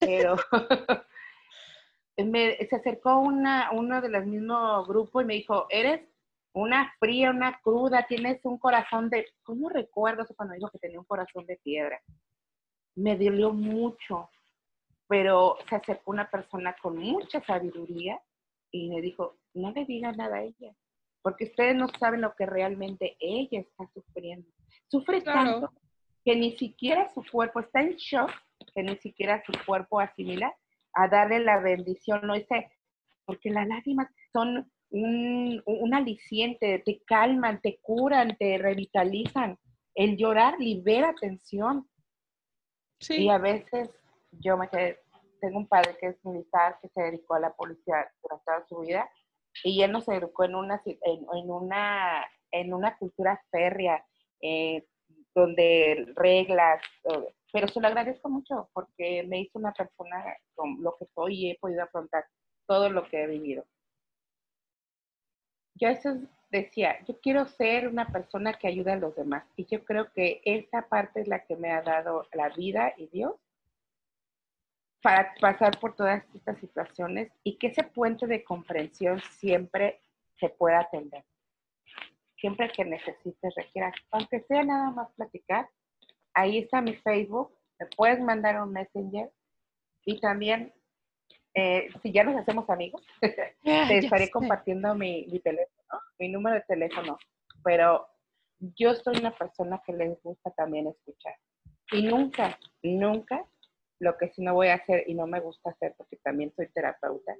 Pero 0.00 0.36
se 2.16 2.76
acercó 2.76 3.18
una, 3.18 3.70
uno 3.72 4.00
de 4.02 4.08
los 4.08 4.26
mismos 4.26 4.86
grupos 4.86 5.22
y 5.22 5.26
me 5.26 5.34
dijo, 5.34 5.66
eres 5.70 6.02
una 6.52 6.92
fría, 6.98 7.30
una 7.30 7.58
cruda, 7.62 8.06
tienes 8.06 8.40
un 8.44 8.58
corazón 8.58 9.10
de, 9.10 9.26
¿cómo 9.42 9.68
recuerdo 9.68 10.22
eso 10.22 10.34
cuando 10.34 10.54
dijo 10.54 10.70
que 10.70 10.78
tenía 10.78 11.00
un 11.00 11.04
corazón 11.04 11.46
de 11.46 11.56
piedra? 11.56 12.00
Me 12.94 13.16
dolió 13.16 13.52
mucho, 13.52 14.30
pero 15.14 15.58
se 15.68 15.76
acercó 15.76 16.10
una 16.10 16.28
persona 16.28 16.74
con 16.82 16.96
mucha 16.96 17.40
sabiduría 17.44 18.20
y 18.72 18.88
me 18.88 19.00
dijo, 19.00 19.36
no 19.54 19.70
le 19.70 19.84
diga 19.84 20.10
nada 20.10 20.38
a 20.38 20.42
ella, 20.42 20.74
porque 21.22 21.44
ustedes 21.44 21.76
no 21.76 21.86
saben 22.00 22.20
lo 22.20 22.34
que 22.34 22.46
realmente 22.46 23.16
ella 23.20 23.60
está 23.60 23.88
sufriendo. 23.94 24.48
Sufre 24.88 25.20
tanto 25.20 25.72
que 26.24 26.34
ni 26.34 26.56
siquiera 26.56 27.08
su 27.14 27.22
cuerpo 27.30 27.60
está 27.60 27.80
en 27.80 27.94
shock, 27.94 28.28
que 28.74 28.82
ni 28.82 28.96
siquiera 28.96 29.40
su 29.46 29.52
cuerpo 29.64 30.00
asimila 30.00 30.52
a 30.94 31.06
darle 31.06 31.38
la 31.38 31.60
bendición, 31.60 32.22
no 32.26 32.34
dice, 32.34 32.72
porque 33.24 33.50
las 33.50 33.68
lágrimas 33.68 34.08
son 34.32 34.68
un, 34.90 35.62
un 35.64 35.94
aliciente, 35.94 36.82
te 36.84 37.02
calman, 37.06 37.60
te 37.60 37.78
curan, 37.80 38.36
te 38.36 38.58
revitalizan. 38.58 39.60
El 39.94 40.16
llorar 40.16 40.58
libera 40.58 41.14
tensión. 41.20 41.88
Sí. 42.98 43.26
Y 43.26 43.28
a 43.28 43.38
veces 43.38 43.90
yo 44.40 44.56
me 44.56 44.68
quedé, 44.68 45.03
tengo 45.44 45.58
un 45.58 45.68
padre 45.68 45.96
que 45.98 46.06
es 46.06 46.24
militar, 46.24 46.78
que 46.80 46.88
se 46.88 47.02
dedicó 47.02 47.34
a 47.34 47.40
la 47.40 47.52
policía 47.52 48.10
durante 48.22 48.44
toda 48.44 48.66
su 48.66 48.78
vida, 48.78 49.10
y 49.62 49.82
él 49.82 49.92
nos 49.92 50.08
educó 50.08 50.44
en 50.44 50.54
una, 50.54 50.82
en, 50.84 51.50
una, 51.50 52.26
en 52.50 52.72
una 52.72 52.96
cultura 52.96 53.42
férrea, 53.50 54.04
eh, 54.40 54.86
donde 55.34 56.12
reglas, 56.14 56.82
pero 57.52 57.68
se 57.68 57.80
lo 57.80 57.88
agradezco 57.88 58.28
mucho 58.28 58.70
porque 58.72 59.24
me 59.24 59.40
hizo 59.40 59.58
una 59.58 59.72
persona 59.72 60.24
con 60.54 60.82
lo 60.82 60.96
que 60.96 61.06
soy 61.14 61.34
y 61.34 61.50
he 61.50 61.58
podido 61.58 61.82
afrontar 61.82 62.24
todo 62.66 62.88
lo 62.88 63.04
que 63.08 63.22
he 63.22 63.26
vivido. 63.26 63.64
Yo 65.74 65.88
eso 65.88 66.16
decía, 66.50 67.04
yo 67.04 67.18
quiero 67.20 67.46
ser 67.46 67.88
una 67.88 68.06
persona 68.06 68.54
que 68.54 68.68
ayude 68.68 68.92
a 68.92 68.96
los 68.96 69.16
demás 69.16 69.44
y 69.56 69.66
yo 69.66 69.84
creo 69.84 70.12
que 70.12 70.40
esa 70.44 70.88
parte 70.88 71.20
es 71.20 71.28
la 71.28 71.44
que 71.44 71.56
me 71.56 71.72
ha 71.72 71.82
dado 71.82 72.28
la 72.32 72.48
vida 72.50 72.94
y 72.96 73.08
Dios 73.08 73.34
para 75.04 75.34
pasar 75.38 75.78
por 75.80 75.94
todas 75.94 76.24
estas 76.34 76.58
situaciones 76.60 77.30
y 77.42 77.58
que 77.58 77.66
ese 77.66 77.82
puente 77.82 78.26
de 78.26 78.42
comprensión 78.42 79.20
siempre 79.38 80.00
se 80.40 80.48
pueda 80.48 80.80
atender. 80.80 81.22
Siempre 82.38 82.70
que 82.70 82.86
necesites, 82.86 83.54
requieras, 83.54 83.92
aunque 84.10 84.40
sea 84.48 84.64
nada 84.64 84.90
más 84.92 85.12
platicar, 85.12 85.68
ahí 86.32 86.56
está 86.56 86.80
mi 86.80 86.94
Facebook, 86.94 87.54
me 87.78 87.84
puedes 87.94 88.18
mandar 88.18 88.62
un 88.62 88.72
messenger. 88.72 89.30
Y 90.06 90.20
también, 90.20 90.72
eh, 91.52 91.88
si 92.02 92.10
ya 92.10 92.24
nos 92.24 92.36
hacemos 92.36 92.70
amigos, 92.70 93.02
te 93.20 93.98
estaré 93.98 94.30
compartiendo 94.30 94.94
mi, 94.94 95.26
mi 95.30 95.38
teléfono, 95.38 96.00
mi 96.18 96.30
número 96.30 96.56
de 96.56 96.62
teléfono, 96.62 97.18
pero 97.62 98.06
yo 98.58 98.94
soy 98.94 99.18
una 99.18 99.36
persona 99.36 99.82
que 99.84 99.92
les 99.92 100.18
gusta 100.22 100.50
también 100.52 100.86
escuchar. 100.86 101.34
Y 101.92 102.04
nunca, 102.04 102.58
nunca, 102.82 103.44
lo 104.04 104.16
que 104.16 104.28
sí 104.28 104.42
no 104.42 104.54
voy 104.54 104.68
a 104.68 104.74
hacer 104.74 105.04
y 105.06 105.14
no 105.14 105.26
me 105.26 105.40
gusta 105.40 105.70
hacer 105.70 105.94
porque 105.96 106.16
también 106.22 106.52
soy 106.54 106.68
terapeuta, 106.68 107.34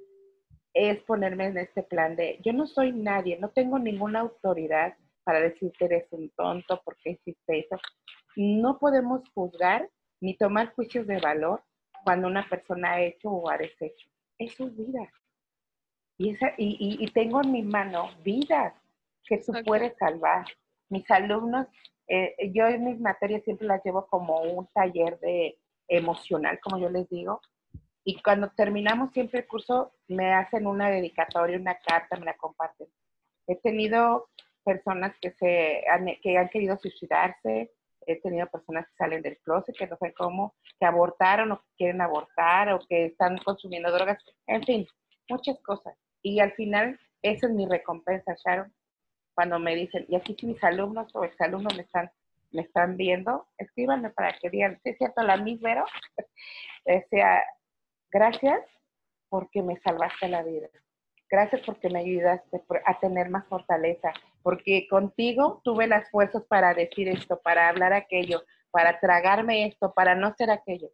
es 0.73 0.99
ponerme 1.03 1.45
en 1.45 1.57
este 1.59 1.83
plan 1.83 2.15
de, 2.15 2.39
yo 2.43 2.51
no 2.51 2.67
soy 2.67 2.91
nadie, 2.91 3.37
no 3.39 3.49
tengo 3.49 3.79
ninguna 3.79 4.21
autoridad 4.21 4.95
para 5.23 5.39
decirte 5.39 5.85
eres 5.85 6.07
un 6.11 6.29
tonto 6.31 6.81
porque 6.83 7.11
hiciste 7.11 7.59
eso. 7.59 7.77
No 8.35 8.77
podemos 8.77 9.21
juzgar 9.33 9.89
ni 10.21 10.35
tomar 10.37 10.73
juicios 10.73 11.07
de 11.07 11.19
valor 11.19 11.63
cuando 12.03 12.27
una 12.27 12.47
persona 12.49 12.93
ha 12.93 13.01
hecho 13.01 13.29
o 13.29 13.49
ha 13.49 13.57
deshecho. 13.57 14.07
Es 14.37 14.57
vida. 14.57 15.09
Y, 16.17 16.31
esa, 16.31 16.53
y, 16.57 16.97
y, 16.99 17.07
tengo 17.11 17.41
en 17.41 17.51
mi 17.51 17.63
mano 17.63 18.09
vidas 18.23 18.73
que 19.25 19.37
tú 19.37 19.53
puedes 19.65 19.97
salvar. 19.97 20.45
Mis 20.89 21.09
alumnos, 21.09 21.67
eh, 22.07 22.35
yo 22.53 22.67
en 22.67 22.85
mis 22.85 22.99
materias 22.99 23.43
siempre 23.43 23.67
las 23.67 23.83
llevo 23.83 24.05
como 24.07 24.41
un 24.41 24.67
taller 24.67 25.19
de 25.19 25.57
emocional, 25.87 26.59
como 26.61 26.79
yo 26.79 26.89
les 26.89 27.07
digo, 27.09 27.41
y 28.07 28.21
cuando 28.21 28.51
terminamos 28.51 29.11
siempre 29.13 29.39
el 29.39 29.47
curso, 29.47 29.93
me 30.07 30.31
hacen 30.31 30.67
una 30.67 30.91
dedicatoria, 30.91 31.57
una 31.57 31.79
carta, 31.79 32.17
me 32.17 32.25
la 32.25 32.37
comparten. 32.37 32.87
He 33.47 33.55
tenido 33.55 34.29
personas 34.63 35.15
que, 35.19 35.31
se 35.31 35.83
han, 35.89 36.05
que 36.21 36.37
han 36.37 36.49
querido 36.49 36.77
suicidarse, 36.77 37.71
he 38.05 38.21
tenido 38.21 38.45
personas 38.47 38.87
que 38.87 38.95
salen 38.95 39.23
del 39.23 39.39
closet, 39.39 39.75
que 39.75 39.87
no 39.87 39.97
sé 39.97 40.13
cómo, 40.13 40.53
que 40.79 40.85
abortaron 40.85 41.51
o 41.51 41.59
que 41.59 41.67
quieren 41.77 42.01
abortar 42.01 42.71
o 42.73 42.79
que 42.87 43.05
están 43.05 43.37
consumiendo 43.39 43.91
drogas, 43.91 44.23
en 44.45 44.63
fin, 44.63 44.87
muchas 45.27 45.59
cosas. 45.61 45.95
Y 46.21 46.39
al 46.39 46.53
final, 46.53 46.99
esa 47.23 47.47
es 47.47 47.53
mi 47.53 47.65
recompensa, 47.65 48.35
Sharon, 48.45 48.71
cuando 49.33 49.57
me 49.57 49.75
dicen, 49.75 50.05
y 50.07 50.15
aquí 50.15 50.35
si 50.39 50.45
mis 50.45 50.63
alumnos 50.63 51.13
o 51.15 51.23
exalumnos 51.23 51.75
me 51.75 51.81
están, 51.81 52.11
me 52.55 52.63
están 52.63 52.97
viendo, 52.97 53.47
escríbanme 53.57 54.09
para 54.09 54.33
que 54.39 54.49
digan, 54.49 54.79
¿sí 54.83 54.91
es 54.91 54.97
cierto, 54.97 55.21
la 55.21 55.37
misma, 55.37 55.85
Decía, 56.85 57.43
Gracias 58.15 58.61
porque 59.27 59.61
me 59.61 59.77
salvaste 59.81 60.29
la 60.29 60.41
vida. 60.41 60.69
Gracias 61.29 61.61
porque 61.65 61.89
me 61.89 61.99
ayudaste 61.99 62.63
a 62.85 62.99
tener 63.01 63.29
más 63.29 63.45
fortaleza, 63.47 64.13
porque 64.41 64.87
contigo 64.89 65.59
tuve 65.65 65.85
las 65.85 66.09
fuerzas 66.11 66.43
para 66.47 66.73
decir 66.73 67.09
esto, 67.09 67.41
para 67.41 67.67
hablar 67.67 67.91
aquello, 67.91 68.41
para 68.71 69.01
tragarme 69.01 69.67
esto, 69.67 69.93
para 69.93 70.15
no 70.15 70.33
ser 70.37 70.49
aquello. 70.49 70.87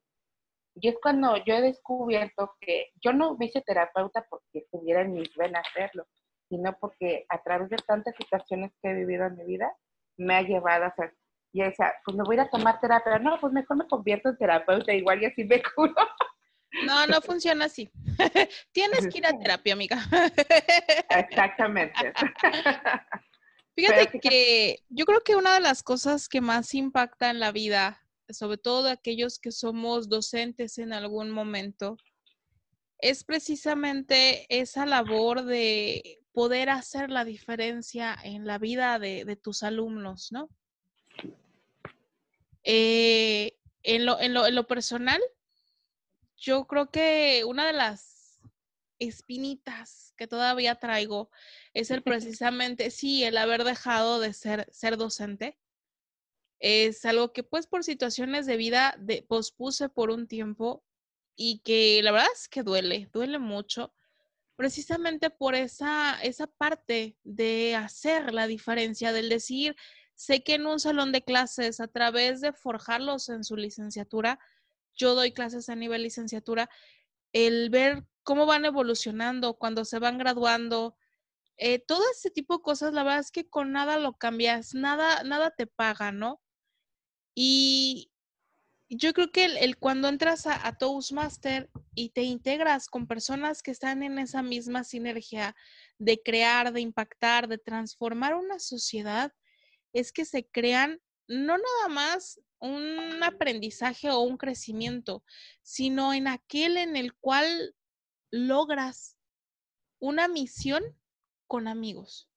Y 0.74 0.88
es 0.88 0.96
cuando 1.00 1.38
yo 1.46 1.54
he 1.54 1.62
descubierto 1.62 2.56
que 2.60 2.92
yo 3.00 3.14
no 3.14 3.38
me 3.38 3.46
hice 3.46 3.62
terapeuta 3.62 4.26
porque 4.28 4.60
estuviera 4.60 5.02
en 5.02 5.14
mis 5.14 5.36
venas 5.36 5.64
hacerlo, 5.68 6.08
sino 6.50 6.76
porque 6.80 7.28
a 7.30 7.40
través 7.44 7.70
de 7.70 7.78
tantas 7.86 8.16
situaciones 8.16 8.72
que 8.82 8.90
he 8.90 8.96
vivido 8.96 9.28
en 9.28 9.36
mi 9.36 9.46
vida, 9.46 9.72
me 10.18 10.38
ha 10.38 10.42
llevado 10.42 10.86
a 10.86 10.96
ser. 10.96 11.14
Y 11.54 11.62
decía, 11.62 11.94
pues 12.06 12.16
me 12.16 12.24
voy 12.24 12.38
a 12.40 12.50
tomar 12.50 12.80
terapia. 12.80 13.20
No, 13.20 13.40
pues 13.40 13.52
mejor 13.54 13.78
me 13.78 13.88
convierto 13.88 14.30
en 14.30 14.38
terapeuta, 14.38 14.94
igual 14.94 15.22
y 15.22 15.26
así 15.26 15.44
me 15.44 15.62
curo. 15.76 15.96
No, 16.86 17.06
no 17.08 17.22
funciona 17.22 17.66
así. 17.66 17.92
Tienes 18.72 19.08
que 19.08 19.18
ir 19.18 19.26
a 19.26 19.38
terapia, 19.38 19.74
amiga. 19.74 19.98
Exactamente. 21.10 22.14
Fíjate 23.76 24.20
que 24.20 24.80
yo 24.90 25.06
creo 25.06 25.22
que 25.22 25.36
una 25.36 25.54
de 25.56 25.60
las 25.60 25.84
cosas 25.84 26.30
que 26.30 26.42
más 26.42 26.74
impacta 26.74 27.30
en 27.30 27.40
la 27.40 27.52
vida, 27.52 28.02
sobre 28.30 28.58
todo 28.58 28.84
de 28.84 28.92
aquellos 28.92 29.40
que 29.40 29.52
somos 29.52 30.08
docentes 30.08 30.78
en 30.78 30.94
algún 30.94 31.32
momento, 31.32 31.98
es 33.00 33.24
precisamente 33.24 34.46
esa 34.50 34.86
labor 34.86 35.44
de 35.44 36.20
poder 36.34 36.70
hacer 36.70 37.10
la 37.10 37.26
diferencia 37.26 38.18
en 38.24 38.46
la 38.46 38.58
vida 38.58 39.00
de, 39.00 39.36
tus 39.42 39.64
alumnos, 39.64 40.32
¿no? 40.32 40.50
Eh, 42.64 43.58
en, 43.84 44.06
lo, 44.06 44.20
en, 44.20 44.34
lo, 44.34 44.46
en 44.46 44.56
lo 44.56 44.68
personal, 44.68 45.22
yo 46.38 46.66
creo 46.66 46.92
que 46.92 47.44
una 47.46 47.68
de 47.68 47.74
las 47.74 48.40
espinitas 49.00 50.14
que 50.16 50.28
todavía 50.28 50.76
traigo 50.76 51.32
es 51.74 51.92
el 51.92 52.04
precisamente, 52.04 52.92
sí, 52.92 53.24
el 53.24 53.38
haber 53.38 53.64
dejado 53.64 54.20
de 54.20 54.34
ser, 54.34 54.68
ser 54.72 54.98
docente. 54.98 55.58
Es 56.60 57.06
algo 57.06 57.34
que 57.34 57.44
pues 57.44 57.66
por 57.66 57.84
situaciones 57.84 58.46
de 58.46 58.58
vida 58.58 58.96
de, 59.00 59.24
pospuse 59.24 59.90
por 59.90 60.12
un 60.12 60.28
tiempo 60.28 60.84
y 61.36 61.60
que 61.64 62.02
la 62.04 62.12
verdad 62.12 62.28
es 62.34 62.48
que 62.48 62.62
duele, 62.62 63.10
duele 63.12 63.40
mucho, 63.40 63.96
precisamente 64.56 65.32
por 65.32 65.56
esa, 65.56 66.22
esa 66.22 66.46
parte 66.46 67.18
de 67.24 67.76
hacer 67.76 68.32
la 68.32 68.46
diferencia, 68.46 69.12
del 69.12 69.30
decir, 69.30 69.76
sé 70.22 70.44
que 70.44 70.54
en 70.54 70.68
un 70.68 70.80
salón 70.80 71.12
de 71.12 71.24
clases, 71.24 71.80
a 71.80 71.88
través 71.88 72.42
de 72.42 72.54
forjarlos 72.54 73.30
en 73.30 73.44
su 73.44 73.56
licenciatura, 73.56 74.38
yo 74.96 75.16
doy 75.16 75.34
clases 75.34 75.68
a 75.68 75.76
nivel 75.76 76.04
licenciatura, 76.04 76.70
el 77.34 77.72
ver 77.72 78.06
cómo 78.22 78.46
van 78.46 78.66
evolucionando, 78.66 79.56
cuando 79.56 79.84
se 79.84 79.98
van 79.98 80.20
graduando, 80.20 80.96
eh, 81.58 81.80
todo 81.80 82.04
ese 82.12 82.30
tipo 82.30 82.58
de 82.58 82.62
cosas, 82.62 82.94
la 82.94 83.02
verdad 83.02 83.20
es 83.20 83.32
que 83.32 83.50
con 83.50 83.72
nada 83.72 83.98
lo 83.98 84.14
cambias, 84.14 84.76
nada, 84.76 85.24
nada 85.24 85.50
te 85.50 85.66
paga, 85.66 86.12
¿no? 86.12 86.40
Y 87.34 88.12
yo 88.90 89.14
creo 89.14 89.32
que 89.32 89.46
el, 89.46 89.78
cuando 89.80 90.08
entras 90.08 90.46
a, 90.46 90.68
a, 90.68 90.78
Toastmaster 90.78 91.72
y 91.96 92.10
te 92.10 92.22
integras 92.22 92.90
con 92.90 93.08
personas 93.08 93.64
que 93.64 93.72
están 93.72 94.04
en 94.04 94.20
esa 94.20 94.44
misma 94.44 94.84
sinergia 94.84 95.56
de 95.98 96.22
crear, 96.24 96.74
de 96.74 96.82
impactar, 96.82 97.48
de 97.48 97.58
transformar 97.58 98.36
una 98.36 98.60
sociedad, 98.60 99.34
es 99.94 100.12
que 100.12 100.26
se 100.26 100.48
crean 100.48 101.02
no 101.28 101.58
nada 101.58 101.88
más 101.90 102.42
un 102.60 103.24
aprendizaje 103.24 104.10
o 104.10 104.20
un 104.20 104.38
crecimiento, 104.38 105.24
sino 105.62 106.14
en 106.14 106.28
aquel 106.28 106.78
en 106.78 106.96
el 106.96 107.14
cual 107.16 107.76
logras 108.32 109.18
una 110.00 110.28
misión 110.28 110.84
con 111.48 111.68
amigos. 111.68 112.28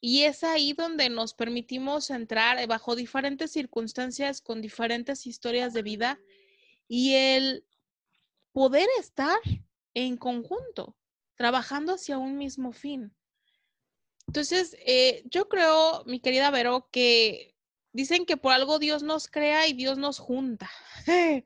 Y 0.00 0.22
es 0.22 0.44
ahí 0.44 0.72
donde 0.72 1.10
nos 1.10 1.34
permitimos 1.34 2.10
entrar 2.10 2.66
bajo 2.66 2.96
diferentes 2.96 3.52
circunstancias, 3.52 4.40
con 4.40 4.62
diferentes 4.62 5.26
historias 5.26 5.74
de 5.74 5.82
vida 5.82 6.18
y 6.88 7.14
el 7.14 7.66
poder 8.52 8.88
estar 8.98 9.38
en 9.94 10.16
conjunto, 10.16 10.96
trabajando 11.36 11.94
hacia 11.94 12.16
un 12.16 12.38
mismo 12.38 12.72
fin. 12.72 13.14
Entonces, 14.30 14.76
eh, 14.86 15.24
yo 15.24 15.48
creo, 15.48 16.04
mi 16.06 16.20
querida 16.20 16.52
Vero, 16.52 16.88
que 16.92 17.56
dicen 17.92 18.26
que 18.26 18.36
por 18.36 18.52
algo 18.52 18.78
Dios 18.78 19.02
nos 19.02 19.26
crea 19.26 19.66
y 19.66 19.72
Dios 19.72 19.98
nos 19.98 20.20
junta. 20.20 20.70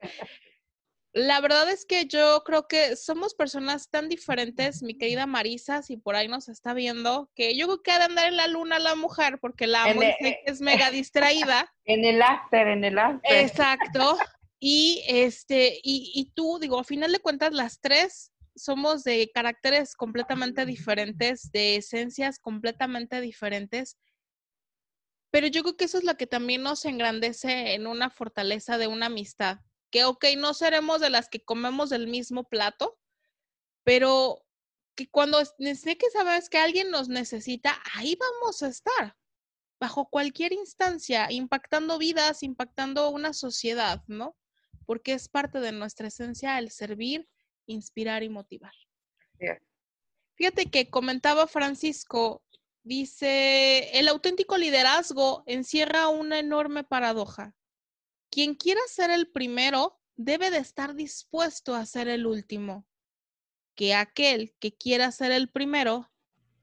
La 1.14 1.40
verdad 1.40 1.70
es 1.70 1.86
que 1.86 2.04
yo 2.04 2.42
creo 2.44 2.68
que 2.68 2.94
somos 2.96 3.32
personas 3.32 3.88
tan 3.88 4.10
diferentes, 4.10 4.82
mi 4.82 4.98
querida 4.98 5.24
Marisa, 5.24 5.80
si 5.80 5.96
por 5.96 6.14
ahí 6.14 6.28
nos 6.28 6.50
está 6.50 6.74
viendo, 6.74 7.30
que 7.34 7.56
yo 7.56 7.68
creo 7.68 7.82
que 7.82 7.90
ha 7.92 7.98
de 8.00 8.04
andar 8.04 8.28
en 8.28 8.36
la 8.36 8.48
luna 8.48 8.78
la 8.78 8.96
mujer, 8.96 9.38
porque 9.40 9.66
la 9.66 9.84
amo 9.84 10.02
e 10.02 10.42
es 10.44 10.60
mega 10.60 10.90
distraída. 10.90 11.72
En 11.86 12.04
el 12.04 12.20
after, 12.20 12.68
en 12.68 12.84
el 12.84 12.98
after. 12.98 13.34
Exacto. 13.34 14.18
Y 14.60 15.02
este, 15.08 15.80
y, 15.82 16.12
y 16.14 16.32
tú, 16.34 16.58
digo, 16.60 16.78
a 16.78 16.84
final 16.84 17.12
de 17.12 17.20
cuentas, 17.20 17.54
las 17.54 17.80
tres 17.80 18.33
somos 18.56 19.04
de 19.04 19.30
caracteres 19.32 19.94
completamente 19.94 20.66
diferentes, 20.66 21.50
de 21.52 21.76
esencias 21.76 22.38
completamente 22.38 23.20
diferentes, 23.20 23.98
pero 25.30 25.48
yo 25.48 25.62
creo 25.62 25.76
que 25.76 25.86
eso 25.86 25.98
es 25.98 26.04
lo 26.04 26.16
que 26.16 26.28
también 26.28 26.62
nos 26.62 26.84
engrandece 26.84 27.74
en 27.74 27.86
una 27.88 28.08
fortaleza 28.10 28.78
de 28.78 28.86
una 28.86 29.06
amistad, 29.06 29.58
que 29.90 30.04
ok, 30.04 30.24
no 30.38 30.54
seremos 30.54 31.00
de 31.00 31.10
las 31.10 31.28
que 31.28 31.44
comemos 31.44 31.90
del 31.90 32.06
mismo 32.06 32.44
plato, 32.48 32.98
pero 33.82 34.44
que 34.94 35.08
cuando 35.08 35.44
sé 35.44 35.98
que 35.98 36.10
sabes 36.10 36.48
que 36.48 36.58
alguien 36.58 36.90
nos 36.90 37.08
necesita, 37.08 37.82
ahí 37.94 38.16
vamos 38.16 38.62
a 38.62 38.68
estar, 38.68 39.16
bajo 39.80 40.08
cualquier 40.08 40.52
instancia, 40.52 41.30
impactando 41.30 41.98
vidas, 41.98 42.42
impactando 42.42 43.10
una 43.10 43.32
sociedad, 43.32 44.04
¿no? 44.06 44.36
Porque 44.86 45.12
es 45.14 45.28
parte 45.28 45.58
de 45.60 45.72
nuestra 45.72 46.08
esencia 46.08 46.58
el 46.58 46.70
servir, 46.70 47.28
inspirar 47.66 48.22
y 48.22 48.28
motivar. 48.28 48.74
Fíjate 50.36 50.70
que 50.70 50.90
comentaba 50.90 51.46
Francisco, 51.46 52.42
dice, 52.82 53.98
el 53.98 54.08
auténtico 54.08 54.56
liderazgo 54.56 55.44
encierra 55.46 56.08
una 56.08 56.38
enorme 56.38 56.84
paradoja. 56.84 57.54
Quien 58.30 58.54
quiera 58.54 58.80
ser 58.88 59.10
el 59.10 59.30
primero 59.30 60.00
debe 60.16 60.50
de 60.50 60.58
estar 60.58 60.94
dispuesto 60.94 61.74
a 61.74 61.86
ser 61.86 62.08
el 62.08 62.26
último, 62.26 62.86
que 63.74 63.94
aquel 63.94 64.54
que 64.58 64.76
quiera 64.76 65.10
ser 65.12 65.32
el 65.32 65.48
primero 65.50 66.10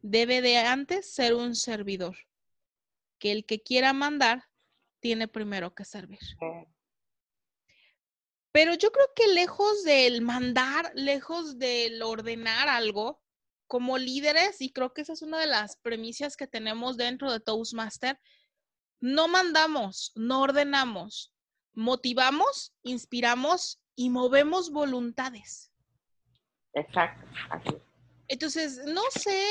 debe 0.02 0.42
de 0.42 0.58
antes 0.58 1.14
ser 1.14 1.34
un 1.34 1.56
servidor, 1.56 2.18
que 3.20 3.32
el 3.32 3.46
que 3.46 3.62
quiera 3.62 3.94
mandar 3.94 4.44
tiene 5.00 5.28
primero 5.28 5.74
que 5.74 5.86
servir. 5.86 6.20
Pero 8.52 8.74
yo 8.76 8.92
creo 8.92 9.08
que 9.16 9.28
lejos 9.28 9.84
del 9.84 10.22
mandar, 10.22 10.92
lejos 10.96 11.58
del 11.58 12.02
ordenar 12.02 12.68
algo, 12.68 13.22
como 13.68 13.98
líderes, 13.98 14.60
y 14.60 14.74
creo 14.74 14.94
que 14.94 15.02
esa 15.02 15.14
es 15.14 15.22
una 15.22 15.40
de 15.40 15.48
las 15.48 15.78
premisas 15.78 16.36
que 16.36 16.48
tenemos 16.48 16.98
dentro 16.98 17.32
de 17.32 17.40
Toastmaster, 17.40 18.20
no 19.00 19.30
mandamos, 19.30 20.12
no 20.16 20.42
ordenamos, 20.42 21.34
motivamos, 21.74 22.74
inspiramos 22.84 23.82
y 23.96 24.10
movemos 24.10 24.72
voluntades. 24.72 25.72
Exacto. 26.74 27.82
Entonces, 28.28 28.82
no 28.86 29.04
sé, 29.12 29.42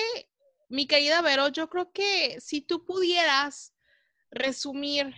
mi 0.68 0.86
querida 0.86 1.22
Vero, 1.22 1.48
yo 1.48 1.68
creo 1.68 1.90
que 1.90 2.40
si 2.40 2.60
tú 2.60 2.84
pudieras 2.84 3.74
resumir 4.30 5.14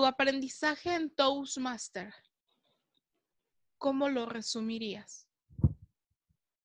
tu 0.00 0.06
aprendizaje 0.06 0.94
en 0.94 1.14
Toastmaster, 1.14 2.14
¿cómo 3.76 4.08
lo 4.08 4.24
resumirías? 4.24 5.28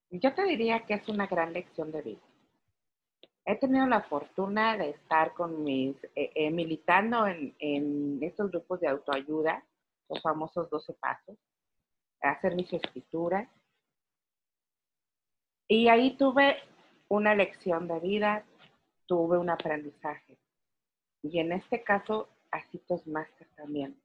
Yo 0.09 0.33
te 0.33 0.45
diría 0.45 0.85
que 0.85 0.93
es 0.93 1.09
una 1.09 1.27
gran 1.27 1.51
lección 1.51 1.91
de 1.91 2.01
vida. 2.01 2.21
He 3.43 3.57
tenido 3.57 3.87
la 3.87 4.03
fortuna 4.03 4.77
de 4.77 4.91
estar 4.91 5.33
con 5.33 5.65
mis, 5.65 6.01
eh, 6.15 6.31
eh, 6.33 6.49
militando 6.49 7.27
en, 7.27 7.53
en, 7.59 8.19
estos 8.23 8.51
grupos 8.51 8.79
de 8.79 8.87
autoayuda, 8.87 9.65
los 10.07 10.21
famosos 10.21 10.69
12 10.69 10.93
pasos, 10.93 11.37
hacer 12.21 12.55
mis 12.55 12.71
escrituras. 12.71 13.49
Y 15.67 15.89
ahí 15.89 16.15
tuve 16.15 16.55
una 17.09 17.35
lección 17.35 17.89
de 17.89 17.99
vida, 17.99 18.45
tuve 19.07 19.37
un 19.37 19.49
aprendizaje. 19.49 20.37
Y 21.21 21.39
en 21.39 21.51
este 21.51 21.83
caso, 21.83 22.29
así 22.55 22.81
Master 23.05 23.47
también 23.55 23.99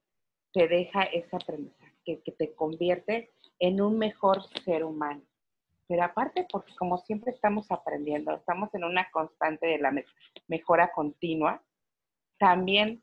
te 0.53 0.68
deja 0.68 1.05
ese 1.05 1.36
aprendizaje, 1.36 1.94
que, 2.05 2.32
te 2.32 2.55
convierte 2.55 3.30
en 3.59 3.80
un 3.80 3.98
mejor 3.98 4.42
ser 4.64 4.84
humano. 4.84 5.22
Pero 5.86 6.05
aparte, 6.05 6.46
porque 6.51 6.74
como 6.76 6.98
siempre 6.98 7.32
estamos 7.32 7.70
aprendiendo, 7.70 8.34
estamos 8.34 8.72
en 8.74 8.84
una 8.84 9.11
constante 9.11 9.66
de 9.66 9.78
la 9.78 9.92
mejora 10.48 10.92
continua, 10.92 11.62
también 12.38 13.03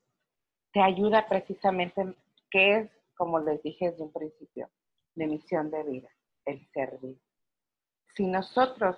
te 0.71 0.81
ayuda 0.81 1.27
precisamente, 1.27 2.13
que 2.49 2.77
es, 2.77 2.91
como 3.15 3.39
les 3.39 3.61
dije 3.63 3.91
desde 3.91 4.03
un 4.03 4.11
principio, 4.11 4.69
mi 5.15 5.27
misión 5.27 5.69
de 5.69 5.83
vida, 5.83 6.09
el 6.45 6.65
servir. 6.71 7.17
Si 8.15 8.25
nosotros 8.25 8.97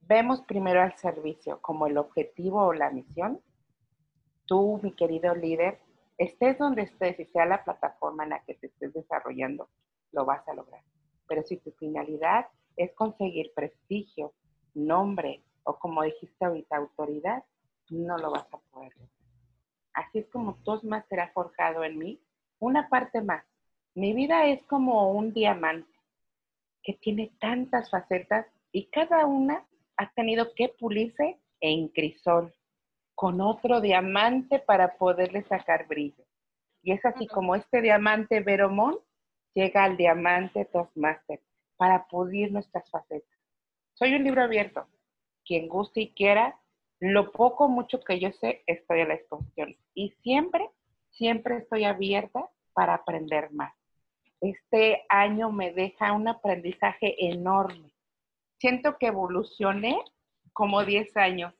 vemos 0.00 0.42
primero 0.42 0.82
al 0.82 0.96
servicio 0.98 1.60
como 1.60 1.86
el 1.86 1.98
objetivo 1.98 2.62
o 2.62 2.72
la 2.72 2.90
misión, 2.90 3.40
tú, 4.46 4.80
mi 4.82 4.92
querido 4.92 5.34
líder, 5.34 5.78
estés 6.18 6.58
donde 6.58 6.82
estés 6.82 7.18
y 7.18 7.24
sea 7.26 7.46
la 7.46 7.64
plataforma 7.64 8.24
en 8.24 8.30
la 8.30 8.44
que 8.44 8.54
te 8.54 8.66
estés 8.66 8.92
desarrollando, 8.92 9.68
lo 10.12 10.24
vas 10.24 10.46
a 10.48 10.54
lograr. 10.54 10.82
Pero 11.26 11.42
si 11.42 11.56
tu 11.56 11.72
finalidad 11.72 12.46
es 12.76 12.92
conseguir 12.94 13.52
prestigio, 13.54 14.32
nombre 14.74 15.42
o 15.64 15.78
como 15.78 16.02
dijiste 16.02 16.44
ahorita, 16.44 16.76
autoridad, 16.76 17.44
no 17.90 18.18
lo 18.18 18.30
vas 18.30 18.46
a 18.52 18.58
poder 18.58 18.92
lograr. 18.96 19.10
Así 19.94 20.18
es 20.18 20.28
como 20.30 20.58
más 20.82 21.06
será 21.08 21.30
forjado 21.32 21.84
en 21.84 21.98
mí. 21.98 22.20
Una 22.58 22.88
parte 22.88 23.22
más. 23.22 23.44
Mi 23.94 24.12
vida 24.12 24.46
es 24.46 24.62
como 24.64 25.12
un 25.12 25.32
diamante 25.32 25.88
que 26.82 26.94
tiene 26.94 27.32
tantas 27.40 27.90
facetas 27.90 28.46
y 28.72 28.86
cada 28.86 29.24
una 29.26 29.64
ha 29.96 30.10
tenido 30.12 30.52
que 30.54 30.68
pulirse 30.68 31.38
en 31.60 31.88
crisol 31.88 32.52
con 33.14 33.40
otro 33.40 33.80
diamante 33.80 34.58
para 34.58 34.96
poderle 34.96 35.42
sacar 35.44 35.86
brillo. 35.86 36.24
Y 36.82 36.92
es 36.92 37.04
así 37.04 37.26
como 37.26 37.54
este 37.54 37.80
diamante 37.80 38.40
Veromón 38.40 38.98
llega 39.54 39.84
al 39.84 39.96
diamante 39.96 40.64
Toastmaster 40.66 41.40
para 41.76 42.06
pulir 42.06 42.52
nuestras 42.52 42.88
facetas. 42.90 43.38
Soy 43.94 44.14
un 44.14 44.24
libro 44.24 44.42
abierto. 44.42 44.86
Quien 45.44 45.68
guste 45.68 46.00
y 46.02 46.14
quiera, 46.14 46.58
lo 47.00 47.32
poco 47.32 47.68
mucho 47.68 48.00
que 48.00 48.18
yo 48.18 48.32
sé, 48.32 48.62
estoy 48.66 49.00
a 49.00 49.06
la 49.06 49.14
exposición. 49.14 49.76
Y 49.94 50.10
siempre, 50.22 50.68
siempre 51.10 51.58
estoy 51.58 51.84
abierta 51.84 52.50
para 52.72 52.94
aprender 52.94 53.52
más. 53.52 53.74
Este 54.40 55.04
año 55.08 55.50
me 55.50 55.72
deja 55.72 56.12
un 56.12 56.28
aprendizaje 56.28 57.30
enorme. 57.30 57.92
Siento 58.58 58.98
que 58.98 59.06
evolucioné 59.06 59.98
como 60.52 60.84
10 60.84 61.16
años 61.16 61.54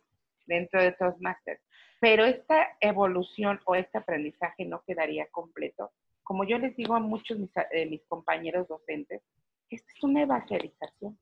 dentro 0.46 0.82
de 0.82 0.92
Toastmasters. 0.92 1.60
Pero 2.00 2.24
esta 2.24 2.76
evolución 2.80 3.60
o 3.64 3.74
este 3.74 3.98
aprendizaje 3.98 4.64
no 4.64 4.82
quedaría 4.82 5.26
completo. 5.28 5.92
Como 6.22 6.44
yo 6.44 6.58
les 6.58 6.76
digo 6.76 6.94
a 6.94 7.00
muchos 7.00 7.38
de 7.38 7.44
mis, 7.44 7.90
mis 7.90 8.04
compañeros 8.06 8.68
docentes, 8.68 9.22
esta 9.70 9.92
es 9.92 10.02
una 10.02 10.22
evangelización. 10.22 11.18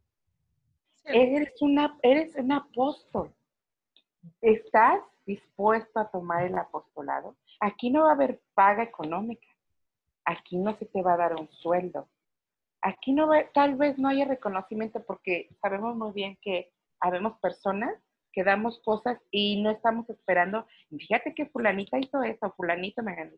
Eres, 1.04 1.60
una, 1.60 1.98
eres 2.02 2.34
un 2.36 2.52
apóstol. 2.52 3.34
¿Estás 4.40 5.00
dispuesto 5.26 5.98
a 5.98 6.10
tomar 6.10 6.44
el 6.44 6.56
apostolado? 6.56 7.36
Aquí 7.60 7.90
no 7.90 8.02
va 8.02 8.10
a 8.10 8.14
haber 8.14 8.40
paga 8.54 8.82
económica. 8.82 9.46
Aquí 10.24 10.56
no 10.56 10.76
se 10.76 10.86
te 10.86 11.02
va 11.02 11.14
a 11.14 11.16
dar 11.16 11.34
un 11.34 11.48
sueldo. 11.50 12.08
Aquí 12.80 13.12
no 13.12 13.28
va, 13.28 13.44
tal 13.52 13.76
vez 13.76 13.98
no 13.98 14.08
haya 14.08 14.24
reconocimiento 14.24 15.02
porque 15.04 15.48
sabemos 15.60 15.96
muy 15.96 16.12
bien 16.12 16.36
que 16.42 16.72
habemos 17.00 17.38
personas 17.38 17.94
que 18.32 18.44
damos 18.44 18.80
cosas 18.80 19.18
y 19.30 19.62
no 19.62 19.70
estamos 19.70 20.08
esperando. 20.10 20.66
Fíjate 20.90 21.34
que 21.34 21.46
fulanita 21.46 21.98
hizo 21.98 22.22
eso, 22.22 22.52
fulanito 22.56 23.02
me 23.02 23.14
ganó 23.14 23.32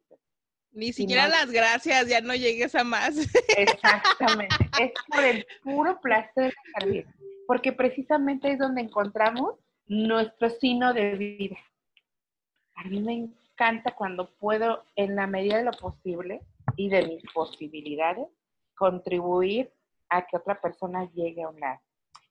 Ni 0.72 0.92
siquiera 0.92 1.28
las 1.28 1.50
gracias, 1.50 2.08
ya 2.08 2.20
no 2.20 2.34
llegues 2.34 2.74
a 2.74 2.84
más. 2.84 3.16
Exactamente, 3.56 4.54
es 4.80 4.92
por 5.08 5.24
el 5.24 5.46
puro 5.62 6.00
placer 6.00 6.52
de 6.52 6.80
servir, 6.80 7.06
porque 7.46 7.72
precisamente 7.72 8.52
es 8.52 8.58
donde 8.58 8.82
encontramos 8.82 9.56
nuestro 9.86 10.50
sino 10.50 10.94
de 10.94 11.14
vida. 11.16 11.56
A 12.76 12.84
mí 12.84 13.00
me 13.00 13.12
encanta 13.14 13.94
cuando 13.94 14.34
puedo, 14.36 14.84
en 14.96 15.14
la 15.14 15.26
medida 15.26 15.58
de 15.58 15.64
lo 15.64 15.72
posible 15.72 16.40
y 16.76 16.88
de 16.88 17.06
mis 17.06 17.22
posibilidades, 17.32 18.26
contribuir 18.74 19.72
a 20.08 20.26
que 20.26 20.36
otra 20.36 20.60
persona 20.60 21.08
llegue 21.12 21.42
a 21.42 21.48
un 21.48 21.60
lado. 21.60 21.80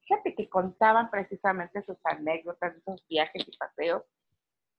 Fíjate 0.06 0.36
que 0.36 0.50
contaban 0.50 1.10
precisamente 1.10 1.82
sus 1.84 1.98
anécdotas, 2.04 2.76
esos 2.76 3.06
viajes 3.08 3.48
y 3.48 3.58
paseos. 3.58 4.04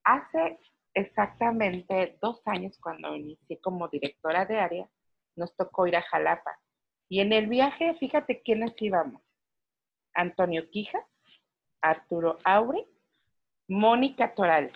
Hace 0.05 0.59
exactamente 0.93 2.18
dos 2.20 2.43
años, 2.47 2.79
cuando 2.79 3.14
inicié 3.16 3.59
como 3.61 3.89
directora 3.89 4.45
de 4.45 4.59
área, 4.59 4.89
nos 5.37 5.55
tocó 5.57 5.87
ir 5.87 5.97
a 5.97 6.03
Jalapa. 6.03 6.59
Y 7.09 7.20
en 7.20 7.33
el 7.33 7.49
viaje, 7.49 7.95
fíjate 7.95 8.43
quiénes 8.43 8.75
íbamos. 8.81 9.22
Antonio 10.14 10.68
Quija, 10.70 11.05
Arturo 11.81 12.39
Aure, 12.45 12.87
Mónica 13.68 14.35
Torales. 14.35 14.72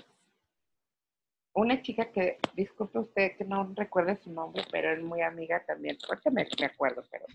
Una 1.55 1.83
chica 1.83 2.11
que, 2.13 2.39
disculpe 2.55 2.99
usted 2.99 3.37
que 3.37 3.45
no 3.45 3.73
recuerde 3.75 4.17
su 4.17 4.33
nombre, 4.33 4.65
pero 4.71 4.93
es 4.93 5.03
muy 5.03 5.23
amiga 5.23 5.65
también. 5.67 5.97
Ahorita 6.09 6.31
me, 6.31 6.47
me 6.59 6.67
acuerdo, 6.67 7.05
pero. 7.11 7.27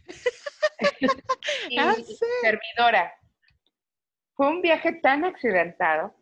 y 1.69 1.77
Ah, 1.79 1.93
sí. 1.95 2.15
servidora. 2.41 3.13
Fue 4.35 4.47
un 4.49 4.61
viaje 4.61 4.93
tan 4.93 5.25
accidentado. 5.25 6.13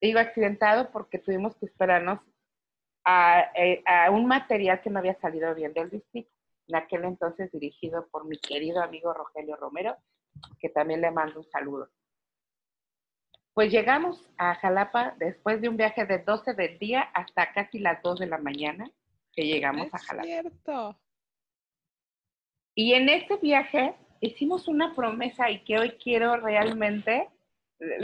Digo 0.00 0.18
accidentado 0.20 0.90
porque 0.90 1.18
tuvimos 1.18 1.56
que 1.56 1.66
esperarnos 1.66 2.20
a, 3.04 3.50
eh, 3.54 3.82
a 3.86 4.10
un 4.10 4.26
material 4.26 4.80
que 4.80 4.90
no 4.90 4.98
había 4.98 5.18
salido 5.20 5.54
bien 5.54 5.72
del 5.72 5.90
distrito. 5.90 6.30
En 6.68 6.76
aquel 6.76 7.04
entonces 7.04 7.50
dirigido 7.52 8.06
por 8.08 8.26
mi 8.26 8.38
querido 8.38 8.82
amigo 8.82 9.12
Rogelio 9.14 9.56
Romero, 9.56 9.96
que 10.60 10.68
también 10.68 11.00
le 11.00 11.10
mando 11.10 11.40
un 11.40 11.50
saludo. 11.50 11.88
Pues 13.54 13.72
llegamos 13.72 14.30
a 14.36 14.54
Jalapa 14.54 15.14
después 15.18 15.60
de 15.60 15.68
un 15.68 15.76
viaje 15.76 16.04
de 16.04 16.18
12 16.18 16.54
del 16.54 16.78
día 16.78 17.00
hasta 17.14 17.52
casi 17.52 17.78
las 17.80 18.00
2 18.02 18.20
de 18.20 18.26
la 18.26 18.38
mañana 18.38 18.88
que 19.32 19.44
llegamos 19.46 19.92
a 19.94 19.98
Jalapa. 19.98 20.26
cierto. 20.26 21.00
Y 22.80 22.94
en 22.94 23.08
ese 23.08 23.36
viaje 23.38 23.92
hicimos 24.20 24.68
una 24.68 24.94
promesa 24.94 25.50
y 25.50 25.64
que 25.64 25.80
hoy 25.80 25.90
quiero 26.00 26.36
realmente 26.36 27.28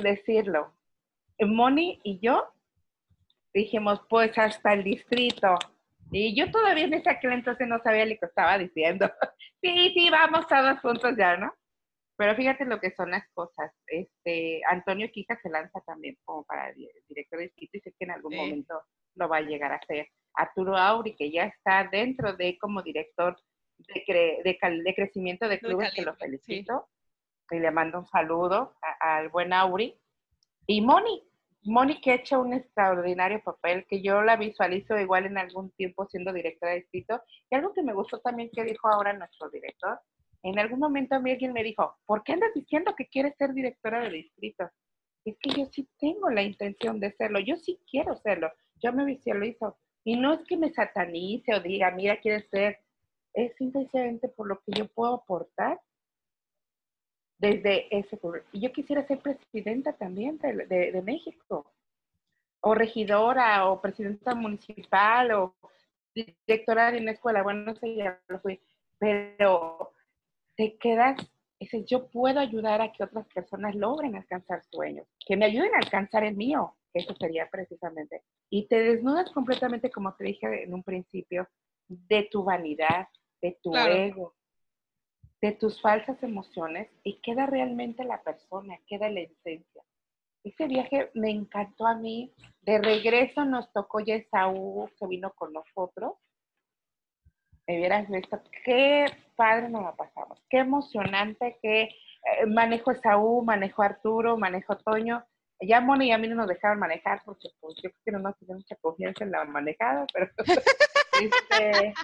decirlo. 0.03 0.75
Moni 1.39 2.01
y 2.03 2.19
yo 2.19 2.53
dijimos, 3.53 4.01
pues 4.09 4.37
hasta 4.37 4.73
el 4.73 4.83
distrito. 4.83 5.55
Y 6.11 6.35
yo 6.35 6.51
todavía 6.51 6.87
en 6.87 6.95
ese 6.95 7.09
aquel 7.09 7.35
entonces 7.35 7.69
no 7.69 7.79
sabía 7.85 8.05
lo 8.05 8.17
que 8.19 8.27
estaba 8.27 8.59
diciendo. 8.59 9.09
sí, 9.63 9.93
sí, 9.95 10.11
vamos 10.11 10.49
todos 10.49 10.81
juntos 10.81 11.15
ya, 11.17 11.37
¿no? 11.37 11.55
Pero 12.17 12.35
fíjate 12.35 12.65
lo 12.65 12.81
que 12.81 12.91
son 12.97 13.13
las 13.13 13.29
cosas. 13.33 13.73
Este, 13.87 14.61
Antonio 14.69 15.09
Quija 15.13 15.39
se 15.41 15.51
lanza 15.51 15.81
también 15.83 16.17
como 16.25 16.43
para 16.43 16.73
di- 16.73 16.91
director 17.09 17.39
de 17.39 17.45
distrito 17.45 17.79
y 17.79 17.81
sé 17.81 17.93
que 17.97 18.07
en 18.07 18.11
algún 18.11 18.33
Sí. 18.33 18.39
momento 18.39 18.83
lo 19.15 19.29
va 19.29 19.37
a 19.37 19.43
llegar 19.43 19.71
a 19.71 19.77
hacer. 19.77 20.09
Arturo 20.35 20.77
Auri, 20.77 21.15
que 21.15 21.31
ya 21.31 21.45
está 21.45 21.85
dentro 21.91 22.33
de 22.33 22.59
como 22.59 22.83
director 22.83 23.37
de, 23.79 24.05
cre- 24.07 24.43
de, 24.43 24.59
cal- 24.59 24.83
de 24.83 24.95
crecimiento 24.95 25.49
de 25.49 25.59
clubes, 25.59 25.93
que 25.95 26.03
lo 26.03 26.13
sí. 26.13 26.19
felicito. 26.21 26.89
Y 27.51 27.59
le 27.59 27.71
mando 27.71 27.99
un 28.01 28.07
saludo 28.07 28.75
al 29.01 29.29
buen 29.29 29.53
Auri. 29.53 29.99
Y 30.67 30.81
Moni, 30.81 31.23
Moni 31.65 32.01
que 32.01 32.13
ha 32.13 32.15
hecho 32.15 32.41
un 32.41 32.55
extraordinario 32.55 33.43
papel, 33.43 33.87
que 33.87 34.01
yo 34.03 34.23
la 34.23 34.37
visualizo 34.37 34.99
igual 34.99 35.27
en 35.27 35.37
algún 35.39 35.71
tiempo 35.73 36.07
siendo 36.07 36.33
directora 36.33 36.73
de 36.73 36.81
distrito. 36.81 37.23
Y 37.51 37.57
algo 37.57 37.73
que 37.75 37.83
me 37.83 37.93
gustó 37.93 38.21
también 38.21 38.51
que 38.53 38.65
dijo 38.65 38.89
ahora 38.89 39.13
nuestro 39.13 39.51
director, 39.51 39.99
en 40.43 40.59
algún 40.59 40.79
momento 40.79 41.15
a 41.15 41.21
mí 41.21 41.31
alguien 41.33 41.53
me 41.53 41.63
dijo, 41.63 41.97
¿por 42.07 42.23
qué 42.23 42.33
andas 42.35 42.53
diciendo 42.55 42.95
que 42.97 43.09
quieres 43.09 43.35
ser 43.37 43.53
directora 43.55 44.01
de 44.01 44.11
distrito? 44.11 44.71
Es 45.25 45.37
que 45.39 45.51
yo 45.51 45.65
sí 45.67 45.89
tengo 45.99 46.29
la 46.29 46.43
intención 46.43 47.01
de 47.01 47.13
serlo, 47.13 47.41
yo 47.41 47.57
sí 47.57 47.81
quiero 47.91 48.15
serlo, 48.17 48.51
yo 48.83 48.93
me 48.93 49.07
visualizo. 49.07 49.79
Y 50.05 50.17
no 50.17 50.35
es 50.35 50.41
que 50.47 50.59
me 50.59 50.71
satanice 50.71 51.55
o 51.55 51.61
diga, 51.61 51.91
mira, 51.91 52.21
quieres 52.21 52.47
ser, 52.51 52.79
es 53.35 53.55
simplemente 53.57 54.29
por 54.29 54.47
lo 54.47 54.61
que 54.61 54.73
yo 54.73 54.87
puedo 54.87 55.15
aportar 55.15 55.81
desde 57.39 57.95
ese. 57.97 58.19
Y 58.53 58.61
yo 58.61 58.73
quisiera 58.73 59.07
ser 59.07 59.19
presidenta 59.19 59.93
también 59.93 60.39
de, 60.39 60.67
de- 60.67 61.03
México, 61.03 61.73
o 62.61 62.75
regidora, 62.75 63.69
o 63.69 63.81
presidenta 63.81 64.35
municipal, 64.35 65.33
o 65.33 65.55
directora 66.15 66.91
de 66.93 66.99
una 67.01 67.11
escuela. 67.11 67.43
Bueno, 67.43 67.61
no 67.63 67.75
sé, 67.75 67.95
ya 67.97 68.21
lo 68.29 68.39
fui. 68.41 68.61
Pero 68.99 69.93
te 70.57 70.77
quedas, 70.79 71.19
dices, 71.61 71.85
yo 71.87 72.07
puedo 72.07 72.41
ayudar 72.41 72.81
a 72.81 72.93
que 72.93 73.03
otras 73.05 73.27
personas 73.29 73.75
logren 73.75 74.15
alcanzar 74.15 74.63
sueños, 74.71 75.07
que 75.27 75.37
me 75.37 75.47
ayuden 75.47 75.75
a 75.75 75.79
alcanzar 75.79 76.25
el 76.25 76.37
mío, 76.37 76.75
eso 76.95 77.15
sería 77.17 77.51
precisamente. 77.51 78.23
Y 78.49 78.69
te 78.69 78.79
desnudas 78.79 79.31
completamente, 79.33 79.91
como 79.91 80.15
te 80.15 80.25
dije 80.25 80.63
en 80.63 80.73
un 80.73 80.85
principio, 80.85 81.49
de 81.89 82.29
tu 82.31 82.45
vanidad, 82.45 83.09
de 83.45 83.59
tu 83.63 83.73
Claro. 83.73 83.93
ego, 83.93 84.35
de 85.43 85.53
tus 85.53 85.79
falsas 85.83 86.23
emociones 86.23 86.89
y 87.03 87.21
queda 87.21 87.45
realmente 87.45 88.03
la 88.03 88.23
persona, 88.23 88.79
queda 88.87 89.11
la 89.11 89.21
esencia. 89.21 89.83
Ese 90.43 90.67
viaje 90.67 91.11
me 91.13 91.31
encantó 91.31 91.87
a 91.87 91.95
mí. 91.95 92.33
De 92.63 92.79
regreso 92.79 93.45
nos 93.45 93.71
tocó 93.75 94.01
ya 94.01 94.15
Esaú, 94.15 94.89
que 94.99 95.07
vino 95.07 95.31
con 95.35 95.53
nosotros. 95.53 96.15
Me 97.67 97.79
hubieras 97.79 98.09
visto 98.09 98.41
qué 98.65 99.07
padre 99.37 99.69
nos 99.69 99.83
la 99.83 99.95
pasamos, 99.95 100.43
qué 100.49 100.59
emocionante, 100.59 101.59
qué 101.61 101.83
eh, 101.83 102.47
manejo 102.47 102.93
Esaú, 102.93 103.43
manejo 103.43 103.83
Arturo, 103.83 104.39
manejo 104.39 104.79
Toño. 104.79 105.23
Ya 105.61 105.83
Moni 105.83 106.09
y 106.09 106.13
a 106.13 106.19
mí 106.19 106.29
no 106.29 106.37
nos 106.37 106.49
dejaron 106.49 106.79
manejar 106.79 107.21
porque 107.27 107.49
pues, 107.61 107.75
yo 107.77 107.91
creo 107.91 108.03
que 108.07 108.13
no 108.13 108.21
nos 108.21 108.39
tiene 108.39 108.55
mucha 108.55 108.77
confianza 108.77 109.25
en 109.25 109.33
la 109.33 109.45
manejada, 109.45 110.07
pero 110.15 110.31
este, 111.21 111.95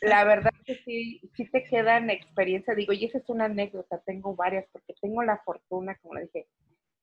la 0.00 0.24
verdad 0.24 0.52
que 0.64 0.76
sí, 0.84 1.20
sí 1.36 1.50
te 1.50 1.64
quedan 1.64 2.10
experiencia. 2.10 2.74
Digo, 2.74 2.92
y 2.92 3.04
esa 3.04 3.18
es 3.18 3.28
una 3.28 3.46
anécdota, 3.46 4.02
tengo 4.04 4.34
varias, 4.34 4.66
porque 4.72 4.94
tengo 5.00 5.22
la 5.22 5.38
fortuna, 5.38 5.96
como 6.00 6.14
le 6.14 6.22
dije, 6.22 6.46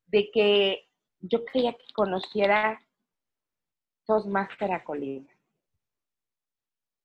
de 0.07 0.29
que 0.31 0.87
yo 1.21 1.45
quería 1.45 1.73
que 1.73 1.93
conociera 1.93 2.81
Toastmaster 4.05 4.83
Colima. 4.83 5.29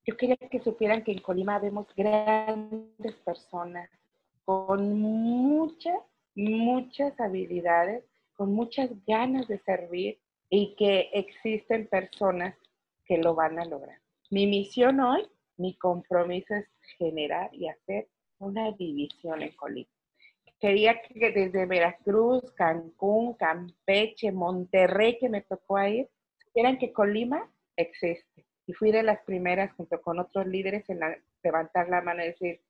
Yo 0.06 0.16
quería 0.16 0.36
que 0.36 0.60
supieran 0.60 1.02
que 1.02 1.12
en 1.12 1.20
Colima 1.20 1.58
vemos 1.58 1.86
grandes 1.96 3.14
personas 3.24 3.90
con 4.44 5.00
muchas, 5.00 5.98
muchas 6.34 7.18
habilidades, 7.20 8.04
con 8.34 8.52
muchas 8.52 8.90
ganas 9.06 9.48
de 9.48 9.58
servir 9.60 10.18
y 10.48 10.76
que 10.76 11.10
existen 11.12 11.88
personas 11.88 12.54
que 13.06 13.18
lo 13.18 13.34
van 13.34 13.58
a 13.58 13.64
lograr. 13.64 13.98
Mi 14.30 14.46
misión 14.46 15.00
hoy, 15.00 15.26
mi 15.56 15.74
compromiso 15.76 16.54
es 16.54 16.66
generar 16.98 17.50
y 17.54 17.68
hacer 17.68 18.08
una 18.38 18.72
división 18.72 19.42
en 19.42 19.52
Colima. 19.52 19.88
Quería 20.60 21.00
que 21.02 21.30
desde 21.30 21.66
Veracruz, 21.66 22.50
Cancún, 22.52 23.34
Campeche, 23.34 24.32
Monterrey, 24.32 25.18
que 25.18 25.28
me 25.28 25.42
tocó 25.42 25.80
ir, 25.82 26.08
supieran 26.44 26.78
que 26.78 26.92
Colima 26.92 27.50
existe. 27.76 28.44
Y 28.66 28.72
fui 28.72 28.90
de 28.90 29.02
las 29.02 29.20
primeras, 29.22 29.72
junto 29.74 30.00
con 30.00 30.18
otros 30.18 30.46
líderes, 30.46 30.88
en 30.88 31.00
la- 31.00 31.16
levantar 31.42 31.88
la 31.88 32.00
mano 32.00 32.22
y 32.24 32.28
decir, 32.28 32.60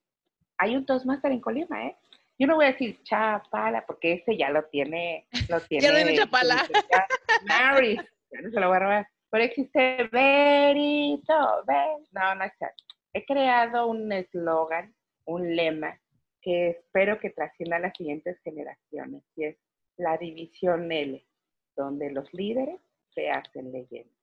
hay 0.59 0.77
un 0.77 0.85
Toastmaster 0.85 1.33
en 1.33 1.41
Colima, 1.41 1.87
¿eh? 1.87 1.97
Yo 2.39 2.47
no 2.47 2.57
voy 2.57 2.67
a 2.67 2.73
decir 2.73 3.03
Chapala, 3.03 3.87
porque 3.87 4.13
ese 4.15 4.37
ya 4.37 4.51
lo 4.51 4.65
tiene, 4.65 5.27
lo 5.49 5.61
tiene. 5.69 5.89
lo 5.91 5.97
dice 5.99 6.17
Chapala. 6.17 6.67
ya, 6.91 7.07
Maris, 7.47 8.01
ya 8.31 8.41
no 8.43 8.51
se 8.51 8.61
lo 8.61 8.69
voy 8.69 8.77
a 8.77 8.81
robar. 8.81 9.09
Pero 9.31 9.45
existe 9.45 10.09
Verito, 10.13 11.65
Ver. 11.67 11.99
No, 12.13 12.35
no 12.35 12.45
está. 12.45 12.73
He 13.13 13.25
creado 13.25 13.87
un 13.87 14.13
eslogan, 14.13 14.95
un 15.25 15.57
lema, 15.57 15.99
que 16.41 16.71
espero 16.71 17.19
que 17.19 17.31
trascienda 17.31 17.77
a 17.77 17.81
las 17.81 17.97
siguientes 17.97 18.39
generaciones, 18.45 19.25
y 19.35 19.45
es 19.45 19.57
la 19.97 20.17
división 20.17 20.93
L, 20.93 21.27
donde 21.75 22.11
los 22.13 22.33
líderes 22.33 22.81
se 23.15 23.31
hacen 23.31 23.73
leyendas. 23.73 24.17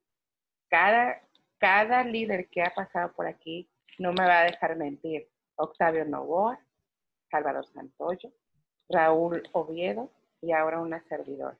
Cada, 0.69 1.21
cada 1.57 2.03
líder 2.03 2.49
que 2.49 2.61
ha 2.61 2.73
pasado 2.73 3.13
por 3.13 3.27
aquí 3.27 3.69
no 3.99 4.13
me 4.13 4.25
va 4.25 4.41
a 4.41 4.45
dejar 4.45 4.75
mentir. 4.75 5.27
Octavio 5.55 6.05
Novoa, 6.05 6.59
Salvador 7.29 7.65
Santoyo, 7.67 8.31
Raúl 8.89 9.43
Oviedo 9.51 10.11
y 10.41 10.51
ahora 10.51 10.81
una 10.81 11.03
servidora. 11.07 11.57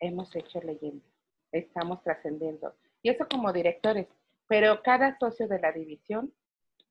Hemos 0.00 0.34
hecho 0.34 0.60
leyendas, 0.60 1.13
estamos 1.58 2.02
trascendiendo. 2.02 2.74
Y 3.02 3.10
eso 3.10 3.26
como 3.28 3.52
directores, 3.52 4.06
pero 4.48 4.82
cada 4.82 5.16
socio 5.18 5.46
de 5.48 5.58
la 5.60 5.72
división 5.72 6.32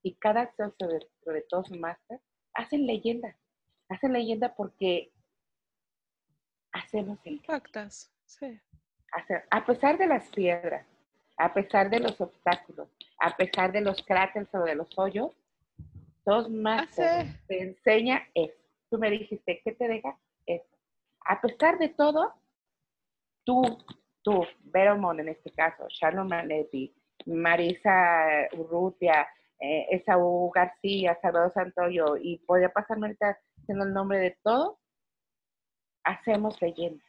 y 0.02 0.14
cada 0.16 0.52
socio 0.56 0.88
dentro 0.88 1.34
de 1.34 1.42
Toastmasters 1.42 2.22
hacen 2.54 2.86
leyenda. 2.86 3.36
Hacen 3.90 4.14
leyenda 4.14 4.54
porque 4.56 5.12
hacemos 6.72 7.20
el 7.26 7.34
Impactas. 7.34 8.12
Sí. 8.26 8.60
hacer, 9.12 9.44
a 9.52 9.66
pesar 9.66 9.98
de 9.98 10.08
las 10.08 10.28
piedras, 10.30 10.86
a 11.38 11.54
pesar 11.54 11.90
de 11.90 12.00
los 12.00 12.20
obstáculos, 12.20 12.88
a 13.20 13.36
pesar 13.36 13.72
de 13.72 13.82
los 13.82 14.02
cráteres 14.04 14.48
o 14.54 14.60
de 14.64 14.76
los 14.76 14.88
hoyos, 14.98 15.32
Toastmasters 16.26 17.30
Hace- 17.30 17.40
te 17.48 17.62
enseña 17.62 18.28
eso. 18.34 18.56
Tú 18.90 18.98
me 18.98 19.10
dijiste, 19.12 19.62
¿qué 19.64 19.74
te 19.74 19.88
deja? 19.88 20.18
Eso. 20.46 20.66
A 21.26 21.42
pesar 21.42 21.78
de 21.78 21.90
todo, 21.90 22.34
tú, 23.44 23.62
tú, 24.24 24.46
Veromon 24.64 25.20
en 25.20 25.30
este 25.30 25.52
caso, 25.52 25.86
Shannon 25.90 26.28
Manetti, 26.28 26.94
Marisa 27.26 28.48
Urrutia, 28.54 29.28
eh, 29.60 29.88
Esaú 29.92 30.52
García, 30.54 31.18
Salvador 31.22 31.54
Santoyo, 31.54 32.18
y 32.18 32.38
podría 32.40 32.70
pasarme 32.70 33.08
ahorita 33.08 33.38
siendo 33.66 33.86
el 33.86 33.94
nombre 33.94 34.20
de 34.20 34.38
todo, 34.44 34.80
hacemos 36.04 36.62
leyenda. 36.62 37.04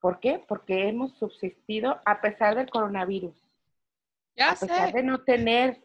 ¿Por 0.00 0.20
qué? 0.20 0.44
Porque 0.46 0.88
hemos 0.88 1.16
subsistido 1.18 2.00
a 2.04 2.20
pesar 2.20 2.54
del 2.54 2.70
coronavirus. 2.70 3.34
Ya 4.36 4.50
a 4.50 4.54
pesar 4.54 4.90
sé. 4.90 4.96
de 4.98 5.02
no 5.02 5.24
tener, 5.24 5.80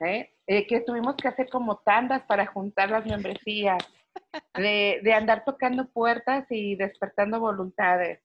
¿eh? 0.00 0.34
Eh, 0.46 0.66
que 0.66 0.80
tuvimos 0.80 1.16
que 1.16 1.28
hacer 1.28 1.48
como 1.48 1.78
tandas 1.78 2.22
para 2.22 2.46
juntar 2.46 2.90
las 2.90 3.06
membresías, 3.06 3.78
de, 4.54 5.00
de 5.02 5.12
andar 5.14 5.44
tocando 5.44 5.88
puertas 5.88 6.46
y 6.50 6.74
despertando 6.74 7.40
voluntades. 7.40 8.20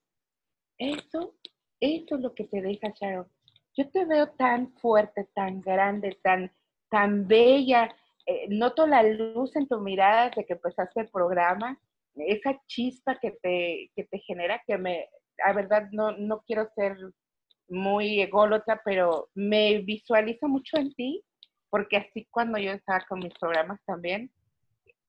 Eso, 0.78 1.34
eso 1.80 2.14
es 2.14 2.20
lo 2.20 2.34
que 2.34 2.44
te 2.44 2.62
deja, 2.62 2.92
Sharon. 2.94 3.26
Yo 3.76 3.90
te 3.90 4.04
veo 4.04 4.30
tan 4.30 4.72
fuerte, 4.74 5.28
tan 5.34 5.60
grande, 5.60 6.18
tan, 6.22 6.50
tan 6.90 7.26
bella. 7.26 7.94
Eh, 8.26 8.46
noto 8.48 8.86
la 8.86 9.02
luz 9.02 9.54
en 9.56 9.68
tu 9.68 9.80
mirada 9.80 10.28
desde 10.28 10.46
que 10.46 10.54
empezaste 10.54 11.00
el 11.00 11.08
programa, 11.08 11.78
esa 12.14 12.60
chispa 12.66 13.18
que 13.18 13.32
te, 13.42 13.90
que 13.94 14.04
te 14.04 14.18
genera, 14.18 14.62
que 14.66 14.76
me, 14.76 15.08
la 15.44 15.52
verdad, 15.52 15.88
no, 15.92 16.12
no 16.12 16.42
quiero 16.46 16.68
ser 16.74 16.96
muy 17.68 18.20
ególatra, 18.20 18.80
pero 18.84 19.28
me 19.34 19.78
visualizo 19.78 20.48
mucho 20.48 20.76
en 20.78 20.92
ti, 20.94 21.22
porque 21.70 21.98
así 21.98 22.26
cuando 22.30 22.58
yo 22.58 22.72
estaba 22.72 23.04
con 23.08 23.20
mis 23.20 23.34
programas 23.34 23.80
también, 23.84 24.30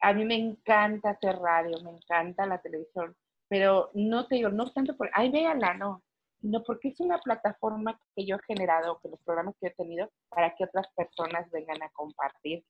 a 0.01 0.13
mí 0.13 0.25
me 0.25 0.35
encanta 0.35 1.11
hacer 1.11 1.37
radio, 1.37 1.77
me 1.83 1.91
encanta 1.91 2.45
la 2.45 2.61
televisión, 2.61 3.15
pero 3.49 3.89
no 3.93 4.27
te 4.27 4.35
digo, 4.35 4.49
no 4.49 4.71
tanto 4.71 4.95
por, 4.95 5.09
ay, 5.13 5.29
véala, 5.31 5.73
no, 5.73 6.03
sino 6.39 6.63
porque 6.63 6.89
es 6.89 6.99
una 6.99 7.19
plataforma 7.19 7.99
que 8.15 8.25
yo 8.25 8.37
he 8.37 8.43
generado, 8.47 8.99
que 9.01 9.09
los 9.09 9.19
programas 9.23 9.55
que 9.59 9.67
he 9.67 9.71
tenido, 9.71 10.09
para 10.29 10.55
que 10.55 10.63
otras 10.63 10.87
personas 10.95 11.49
vengan 11.51 11.81
a 11.83 11.89
compartir 11.89 12.63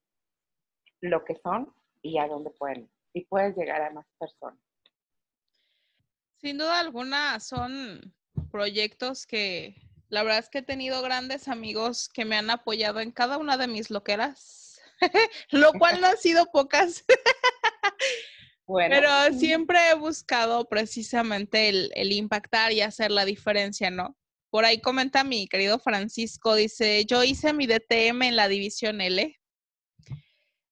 lo 1.01 1.23
que 1.23 1.35
son 1.43 1.71
y 2.01 2.17
a 2.17 2.27
dónde 2.27 2.49
pueden, 2.51 2.89
y 3.13 3.25
puedes 3.25 3.55
llegar 3.55 3.81
a 3.81 3.91
más 3.91 4.05
personas. 4.17 4.59
Sin 6.37 6.57
duda 6.57 6.79
alguna 6.79 7.39
son 7.41 8.15
proyectos 8.49 9.27
que 9.27 9.75
la 10.07 10.23
verdad 10.23 10.39
es 10.39 10.49
que 10.49 10.59
he 10.59 10.63
tenido 10.63 11.01
grandes 11.01 11.47
amigos 11.49 12.09
que 12.09 12.25
me 12.25 12.37
han 12.37 12.49
apoyado 12.49 13.01
en 13.01 13.11
cada 13.11 13.37
una 13.37 13.57
de 13.57 13.67
mis 13.67 13.91
loqueras, 13.91 14.81
lo 15.51 15.73
cual 15.73 15.99
no 15.99 16.07
han 16.07 16.17
sido 16.17 16.45
pocas. 16.47 17.05
Bueno, 18.69 18.95
Pero 18.95 19.33
siempre 19.35 19.79
he 19.89 19.95
buscado 19.95 20.69
precisamente 20.69 21.69
el, 21.69 21.91
el 21.95 22.11
impactar 22.11 22.71
y 22.71 22.81
hacer 22.81 23.09
la 23.09 23.25
diferencia, 23.25 23.89
¿no? 23.89 24.15
Por 24.51 24.63
ahí 24.63 24.79
comenta 24.79 25.23
mi 25.23 25.47
querido 25.47 25.79
Francisco, 25.79 26.53
dice, 26.53 27.03
yo 27.05 27.23
hice 27.23 27.51
mi 27.51 27.65
DTM 27.65 28.27
en 28.27 28.35
la 28.35 28.47
división 28.47 29.01
L. 29.01 29.35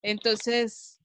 Entonces, 0.03 1.01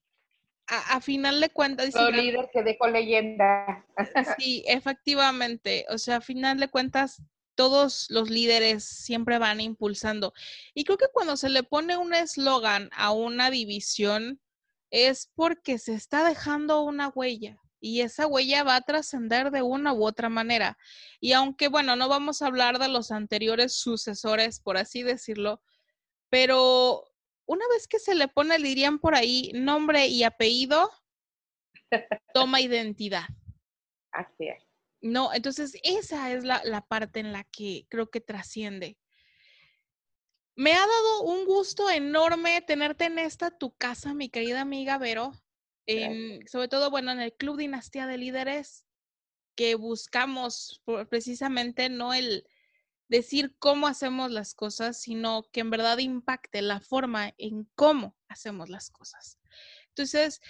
a, 0.67 0.97
a 0.97 1.01
final 1.01 1.41
de 1.41 1.49
cuentas, 1.49 1.87
dice, 1.87 1.99
lo 1.99 2.11
líder 2.11 2.51
que 2.53 2.63
dejó 2.63 2.87
leyenda. 2.89 3.87
sí, 4.39 4.63
efectivamente, 4.67 5.87
o 5.89 5.97
sea, 5.97 6.17
a 6.17 6.21
final 6.21 6.61
de 6.61 6.69
cuentas, 6.69 7.23
todos 7.55 8.07
los 8.11 8.29
líderes 8.29 8.85
siempre 8.85 9.39
van 9.39 9.63
impulsando. 9.63 10.35
Y 10.75 10.85
creo 10.85 10.99
que 10.99 11.09
cuando 11.11 11.39
se 11.39 11.49
le 11.49 11.63
pone 11.63 11.97
un 11.97 12.13
eslogan 12.13 12.91
a 12.93 13.13
una 13.13 13.51
división, 13.51 14.43
es 14.93 15.33
porque 15.35 15.79
se 15.79 15.95
está 15.95 16.23
dejando 16.23 16.83
una 16.83 17.09
huella 17.09 17.59
y 17.81 18.03
esa 18.03 18.29
huella 18.29 18.63
va 18.63 18.77
a 18.77 18.83
trascender 18.83 19.51
de 19.51 19.63
una 19.63 19.93
u 19.93 20.05
otra 20.07 20.29
manera. 20.29 20.79
Y 21.19 21.33
aunque, 21.33 21.67
bueno, 21.67 21.97
no 21.97 22.09
vamos 22.09 22.41
a 22.41 22.47
hablar 22.47 22.79
de 22.79 22.89
los 22.89 23.11
anteriores 23.11 23.75
sucesores, 23.75 24.61
por 24.61 24.77
así 24.77 25.03
decirlo, 25.03 25.61
pero 26.31 27.05
una 27.47 27.67
vez 27.69 27.89
que 27.89 27.99
se 27.99 28.15
le 28.15 28.29
pone, 28.29 28.57
dirían 28.59 29.01
por 29.01 29.17
ahí, 29.17 29.51
nombre 29.55 30.07
y 30.07 30.23
apellido, 30.23 30.91
toma 32.35 32.61
identidad. 32.61 33.25
Así 34.13 34.47
es. 34.47 34.63
No, 35.01 35.35
entonces 35.35 35.77
esa 35.83 36.31
es 36.33 36.45
la, 36.45 36.63
la 36.65 36.83
parte 36.83 37.19
en 37.19 37.33
la 37.33 37.43
que 37.45 37.87
creo 37.89 38.11
que 38.11 38.21
trasciende. 38.21 38.97
Me 40.55 40.73
ha 40.75 40.81
dado 40.81 41.23
un 41.23 41.47
gusto 41.47 41.89
enorme 41.91 42.61
tenerte 42.63 43.07
en 43.07 43.19
esta 43.19 43.51
tu 43.51 43.75
casa, 43.75 44.15
mi 44.15 44.29
querida 44.29 44.61
amiga 44.61 44.99
Vero. 44.99 45.33
En, 45.87 46.47
sobre 46.47 46.69
todo, 46.69 46.91
bueno, 46.91 47.11
en 47.11 47.21
el 47.21 47.33
Club 47.33 47.57
Dinastía 47.57 48.07
de 48.07 48.19
Líderes, 48.19 48.87
que 49.57 49.75
buscamos 49.75 50.81
por- 50.85 51.09
precisamente 51.09 51.89
no 51.89 52.15
el 52.15 52.47
decir 53.09 53.57
cómo 53.59 53.87
hacemos 53.89 54.31
las 54.31 54.55
cosas, 54.55 55.01
sino 55.01 55.43
que 55.53 55.61
en 55.61 55.71
verdad 55.71 55.99
impacte 55.99 56.63
la 56.63 56.81
forma 56.81 57.35
en 57.37 57.69
cómo 57.75 58.17
hacemos 58.29 58.69
las 58.71 58.91
cosas. 58.91 59.39
Entonces, 59.89 60.41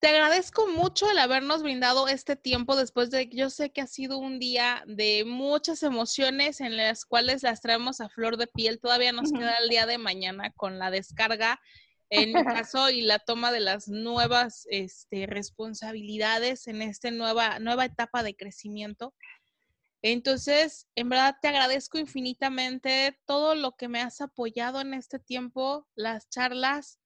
te 0.00 0.08
agradezco 0.08 0.68
mucho 0.68 1.10
el 1.10 1.18
habernos 1.18 1.62
brindado 1.62 2.06
este 2.06 2.36
tiempo 2.36 2.76
después 2.76 3.10
de, 3.10 3.28
yo 3.28 3.50
sé 3.50 3.70
que 3.70 3.80
ha 3.80 3.86
sido 3.86 4.18
un 4.18 4.38
día 4.38 4.84
de 4.86 5.24
muchas 5.26 5.82
emociones 5.82 6.60
en 6.60 6.76
las 6.76 7.04
cuales 7.04 7.42
las 7.42 7.60
traemos 7.60 8.00
a 8.00 8.08
flor 8.08 8.36
de 8.36 8.46
piel. 8.46 8.78
Todavía 8.78 9.10
nos 9.12 9.32
queda 9.32 9.56
el 9.56 9.68
día 9.68 9.86
de 9.86 9.98
mañana 9.98 10.52
con 10.52 10.78
la 10.78 10.92
descarga, 10.92 11.60
en 12.10 12.32
mi 12.32 12.44
caso, 12.64 12.90
y 12.90 13.02
la 13.02 13.18
toma 13.18 13.50
de 13.50 13.60
las 13.60 13.88
nuevas 13.88 14.66
este, 14.70 15.26
responsabilidades 15.26 16.68
en 16.68 16.82
esta 16.82 17.10
nueva, 17.10 17.58
nueva 17.58 17.84
etapa 17.84 18.22
de 18.22 18.36
crecimiento. 18.36 19.14
Entonces, 20.00 20.86
en 20.94 21.08
verdad 21.08 21.36
te 21.42 21.48
agradezco 21.48 21.98
infinitamente 21.98 23.18
todo 23.26 23.56
lo 23.56 23.74
que 23.74 23.88
me 23.88 24.00
has 24.00 24.20
apoyado 24.20 24.80
en 24.80 24.94
este 24.94 25.18
tiempo, 25.18 25.88
las 25.96 26.28
charlas, 26.28 27.00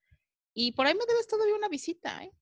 y 0.52 0.72
por 0.72 0.86
ahí 0.86 0.92
me 0.92 1.06
debes 1.08 1.26
todavía 1.26 1.54
una 1.54 1.70
visita, 1.70 2.22
¿eh? 2.22 2.32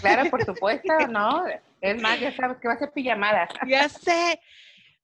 Claro, 0.00 0.30
por 0.30 0.44
supuesto, 0.44 1.06
¿no? 1.08 1.44
Es 1.80 2.00
más, 2.00 2.20
ya 2.20 2.34
sabes 2.34 2.58
que 2.58 2.68
va 2.68 2.74
a 2.74 2.78
ser 2.78 2.92
pijamada. 2.92 3.48
Ya 3.66 3.88
sé. 3.88 4.40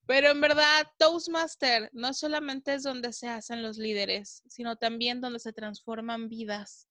Pero 0.07 0.31
en 0.31 0.41
verdad, 0.41 0.87
Toastmaster 0.99 1.89
no 1.93 2.13
solamente 2.15 2.75
es 2.75 2.83
donde 2.83 3.13
se 3.13 3.29
hacen 3.29 3.63
los 3.63 3.79
líderes, 3.79 4.43
sino 4.49 4.77
también 4.77 5.21
donde 5.21 5.39
se 5.39 5.53
transforman 5.53 6.29
vidas. 6.29 6.89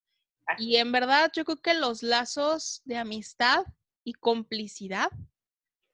Y 0.57 0.77
en 0.77 0.91
verdad, 0.91 1.29
yo 1.33 1.43
creo 1.45 1.61
que 1.61 1.73
los 1.73 2.01
lazos 2.01 2.81
de 2.85 2.97
amistad 2.97 3.65
y 4.03 4.13
complicidad 4.13 5.09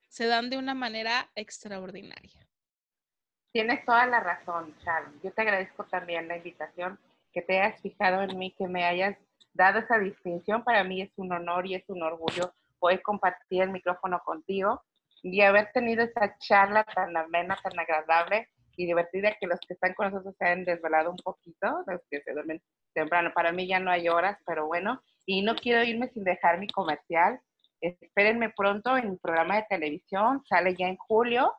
se 0.08 0.28
dan 0.28 0.50
de 0.50 0.58
una 0.58 0.74
manera 0.74 1.30
extraordinaria. 1.36 2.48
Tienes 3.52 3.84
toda 3.86 4.06
la 4.06 4.20
razón, 4.20 4.76
Sharon. 4.86 5.20
Yo 5.24 5.32
te 5.32 5.42
agradezco 5.42 5.84
también 5.86 6.28
la 6.28 6.38
invitación, 6.38 7.00
que 7.34 7.42
te 7.42 7.60
hayas 7.60 7.82
fijado 7.82 8.22
en 8.22 8.38
mí, 8.38 8.52
que 8.52 8.68
me 8.68 8.86
hayas 8.86 9.18
dado 9.56 9.80
esa 9.80 9.98
distinción. 9.98 10.64
Para 10.64 10.84
mí 10.84 11.02
es 11.02 11.12
un 11.18 11.32
honor 11.32 11.66
y 11.66 11.76
es 11.76 11.84
un 11.88 12.04
orgullo 12.04 12.54
poder 12.78 13.02
compartir 13.02 13.64
el 13.64 13.72
micrófono 13.72 14.22
contigo 14.24 14.84
y 15.24 15.42
haber 15.42 15.72
tenido 15.72 16.04
esa 16.04 16.38
charla 16.38 16.84
tan 16.84 17.16
amena, 17.18 17.58
tan 17.64 17.80
agradable 17.80 18.50
y 18.78 18.86
divertida 18.86 19.36
que 19.40 19.48
los 19.48 19.60
que 19.62 19.74
están 19.74 19.94
con 19.94 20.12
nosotros 20.12 20.36
se 20.38 20.46
han 20.46 20.66
desvelado 20.66 21.10
un 21.10 21.18
poquito, 21.18 21.84
los 21.88 22.02
que 22.12 22.22
se 22.22 22.34
duermen 22.34 22.62
temprano. 22.94 23.32
Para 23.34 23.52
mí 23.52 23.68
ya 23.68 23.80
no 23.80 23.90
hay 23.90 24.10
horas, 24.10 24.38
pero 24.46 24.68
bueno, 24.68 25.02
y 25.26 25.42
no 25.42 25.56
quiero 25.56 25.84
irme 25.84 26.10
sin 26.10 26.26
dejar 26.26 26.60
mi 26.60 26.68
comercial. 26.68 27.40
Espérenme 27.82 28.50
pronto 28.50 28.98
en 28.98 29.12
mi 29.12 29.18
programa 29.18 29.56
de 29.56 29.66
televisión, 29.70 30.44
sale 30.48 30.76
ya 30.76 30.88
en 30.88 30.98
julio, 30.98 31.54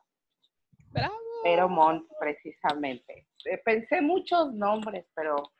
¡Bravo! 0.91 1.15
pero 1.43 1.67
Mont, 1.67 2.07
precisamente. 2.19 3.27
Eh, 3.45 3.57
Pensé 3.65 4.01
muchos 4.01 4.53
nombres, 4.53 5.05
pero 5.15 5.51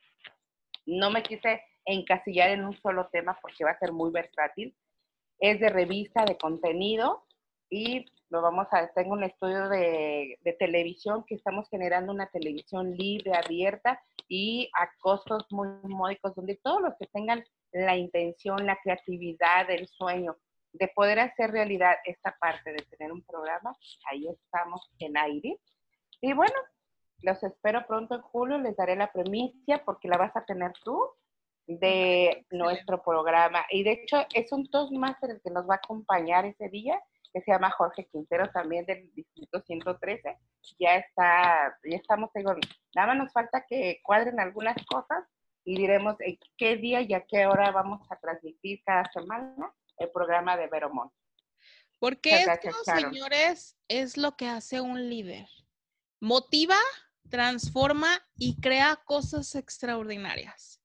no 0.86 1.10
me 1.10 1.22
quise 1.22 1.62
encasillar 1.88 2.50
en 2.50 2.64
un 2.64 2.76
solo 2.80 3.08
tema 3.08 3.38
porque 3.40 3.64
va 3.64 3.70
a 3.70 3.78
ser 3.78 3.92
muy 3.92 4.10
versátil. 4.10 4.76
Es 5.40 5.60
de 5.60 5.68
revista, 5.68 6.24
de 6.24 6.36
contenido 6.36 7.24
y 7.70 8.06
lo 8.30 8.42
vamos 8.42 8.66
a, 8.72 8.88
tengo 8.88 9.12
un 9.12 9.24
estudio 9.24 9.68
de, 9.68 10.38
televisión 10.58 11.24
que 11.26 11.34
estamos 11.34 11.68
generando 11.70 12.12
una 12.12 12.28
televisión 12.28 12.94
libre, 12.94 13.32
abierta 13.34 14.00
y 14.28 14.70
a 14.78 14.90
costos 15.00 15.46
muy 15.50 15.68
módicos, 15.84 16.34
donde 16.34 16.60
todos 16.62 16.82
los 16.82 16.94
que 16.98 17.06
tengan 17.06 17.42
la 17.72 17.96
intención, 17.96 18.66
la 18.66 18.78
creatividad, 18.82 19.70
el 19.70 19.88
sueño 19.88 20.36
de 20.72 20.88
poder 20.88 21.20
hacer 21.20 21.50
realidad 21.50 21.94
esta 22.04 22.36
parte 22.38 22.72
de 22.72 22.84
tener 22.90 23.12
un 23.12 23.24
programa, 23.24 23.74
ahí 24.10 24.28
estamos 24.28 24.90
en 24.98 25.16
aire. 25.16 25.58
Y 26.20 26.32
bueno, 26.34 26.54
los 27.22 27.42
espero 27.42 27.86
pronto 27.86 28.16
en 28.16 28.22
julio, 28.22 28.58
les 28.58 28.76
daré 28.76 28.94
la 28.96 29.10
premicia 29.10 29.82
porque 29.84 30.08
la 30.08 30.18
vas 30.18 30.36
a 30.36 30.44
tener 30.44 30.72
tú 30.84 30.98
de 31.68 32.46
nuestro 32.50 33.02
programa. 33.02 33.64
Y 33.70 33.82
de 33.84 33.92
hecho 33.92 34.26
es 34.34 34.50
un 34.52 34.68
Toastmaster 34.70 35.30
el 35.30 35.40
que 35.42 35.50
nos 35.50 35.68
va 35.68 35.74
a 35.74 35.76
acompañar 35.84 36.46
ese 36.46 36.68
día, 36.70 37.00
que 37.32 37.42
se 37.42 37.52
llama 37.52 37.70
Jorge 37.70 38.08
Quintero, 38.10 38.50
también 38.50 38.86
del 38.86 39.12
Distrito 39.14 39.60
113. 39.60 40.38
Ya 40.78 40.96
está, 40.96 41.78
ya 41.84 41.96
estamos, 41.96 42.30
digo, 42.34 42.54
nada 42.94 43.08
más 43.08 43.16
nos 43.18 43.32
falta 43.32 43.66
que 43.68 44.00
cuadren 44.02 44.40
algunas 44.40 44.76
cosas 44.86 45.24
y 45.64 45.76
diremos 45.76 46.16
en 46.20 46.38
qué 46.56 46.76
día 46.76 47.02
y 47.02 47.12
a 47.12 47.26
qué 47.26 47.46
hora 47.46 47.70
vamos 47.70 48.00
a 48.10 48.16
transmitir 48.16 48.82
cada 48.84 49.04
semana 49.12 49.70
el 49.98 50.10
programa 50.10 50.56
de 50.56 50.68
Veromont. 50.68 51.12
Porque 51.98 52.42
esto, 52.42 52.70
señores, 52.84 53.76
es 53.88 54.16
lo 54.16 54.36
que 54.36 54.46
hace 54.46 54.80
un 54.80 55.10
líder. 55.10 55.48
Motiva, 56.20 56.78
transforma 57.28 58.08
y 58.36 58.58
crea 58.60 58.96
cosas 59.04 59.54
extraordinarias. 59.54 60.77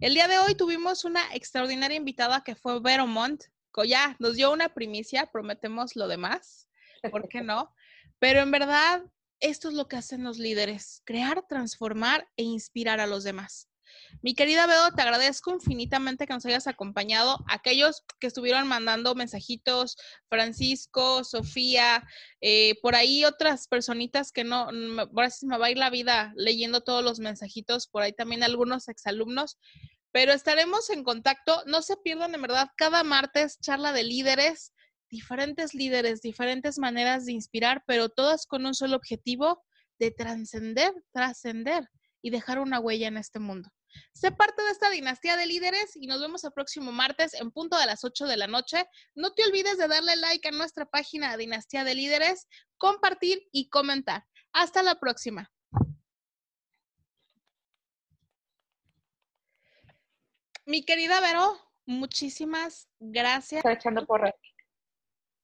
El 0.00 0.14
día 0.14 0.28
de 0.28 0.38
hoy 0.38 0.54
tuvimos 0.54 1.04
una 1.04 1.22
extraordinaria 1.34 1.96
invitada 1.96 2.42
que 2.42 2.56
fue 2.56 2.80
Vero 2.80 3.06
Montt. 3.06 3.44
Ya 3.86 4.16
nos 4.18 4.34
dio 4.34 4.52
una 4.52 4.68
primicia, 4.68 5.26
prometemos 5.26 5.96
lo 5.96 6.08
demás, 6.08 6.68
¿por 7.10 7.28
qué 7.28 7.40
no? 7.42 7.74
Pero 8.18 8.40
en 8.40 8.50
verdad, 8.50 9.02
esto 9.40 9.68
es 9.68 9.74
lo 9.74 9.88
que 9.88 9.96
hacen 9.96 10.22
los 10.24 10.38
líderes, 10.38 11.02
crear, 11.04 11.44
transformar 11.48 12.28
e 12.36 12.42
inspirar 12.42 13.00
a 13.00 13.06
los 13.06 13.24
demás. 13.24 13.68
Mi 14.22 14.34
querida 14.34 14.66
Bedo, 14.66 14.90
te 14.92 15.02
agradezco 15.02 15.52
infinitamente 15.52 16.26
que 16.26 16.32
nos 16.32 16.46
hayas 16.46 16.66
acompañado. 16.66 17.38
Aquellos 17.48 18.02
que 18.20 18.26
estuvieron 18.26 18.66
mandando 18.66 19.14
mensajitos, 19.14 19.96
Francisco, 20.28 21.24
Sofía, 21.24 22.06
eh, 22.40 22.74
por 22.82 22.94
ahí 22.94 23.24
otras 23.24 23.68
personitas 23.68 24.32
que 24.32 24.44
no, 24.44 24.68
ahora 25.14 25.30
sí 25.30 25.46
me 25.46 25.58
va 25.58 25.66
a 25.66 25.70
ir 25.70 25.78
la 25.78 25.90
vida 25.90 26.32
leyendo 26.36 26.82
todos 26.82 27.04
los 27.04 27.18
mensajitos, 27.18 27.86
por 27.86 28.02
ahí 28.02 28.12
también 28.12 28.42
algunos 28.42 28.88
exalumnos, 28.88 29.58
pero 30.12 30.32
estaremos 30.32 30.90
en 30.90 31.04
contacto. 31.04 31.62
No 31.66 31.82
se 31.82 31.96
pierdan, 31.96 32.34
en 32.34 32.42
verdad, 32.42 32.70
cada 32.76 33.02
martes 33.02 33.58
charla 33.60 33.92
de 33.92 34.04
líderes, 34.04 34.72
diferentes 35.10 35.74
líderes, 35.74 36.22
diferentes 36.22 36.78
maneras 36.78 37.26
de 37.26 37.32
inspirar, 37.32 37.82
pero 37.86 38.08
todas 38.08 38.46
con 38.46 38.64
un 38.66 38.74
solo 38.74 38.96
objetivo 38.96 39.62
de 39.98 40.10
trascender, 40.10 40.92
trascender 41.12 41.88
y 42.22 42.30
dejar 42.30 42.58
una 42.58 42.80
huella 42.80 43.08
en 43.08 43.16
este 43.16 43.38
mundo. 43.38 43.70
Sé 44.12 44.32
parte 44.32 44.62
de 44.62 44.70
esta 44.70 44.90
dinastía 44.90 45.36
de 45.36 45.46
líderes 45.46 45.96
y 45.96 46.06
nos 46.06 46.20
vemos 46.20 46.44
el 46.44 46.52
próximo 46.52 46.92
martes 46.92 47.34
en 47.34 47.50
punto 47.50 47.78
de 47.78 47.86
las 47.86 48.04
8 48.04 48.26
de 48.26 48.36
la 48.36 48.46
noche. 48.46 48.86
No 49.14 49.32
te 49.32 49.44
olvides 49.44 49.78
de 49.78 49.88
darle 49.88 50.16
like 50.16 50.48
a 50.48 50.52
nuestra 50.52 50.86
página 50.86 51.36
Dinastía 51.36 51.84
de 51.84 51.94
Líderes, 51.94 52.48
compartir 52.78 53.42
y 53.52 53.68
comentar. 53.68 54.24
Hasta 54.52 54.82
la 54.82 55.00
próxima. 55.00 55.50
Mi 60.66 60.84
querida 60.84 61.20
Vero, 61.20 61.60
muchísimas 61.84 62.88
gracias. 62.98 63.64
echando 63.64 64.06
porras. 64.06 64.34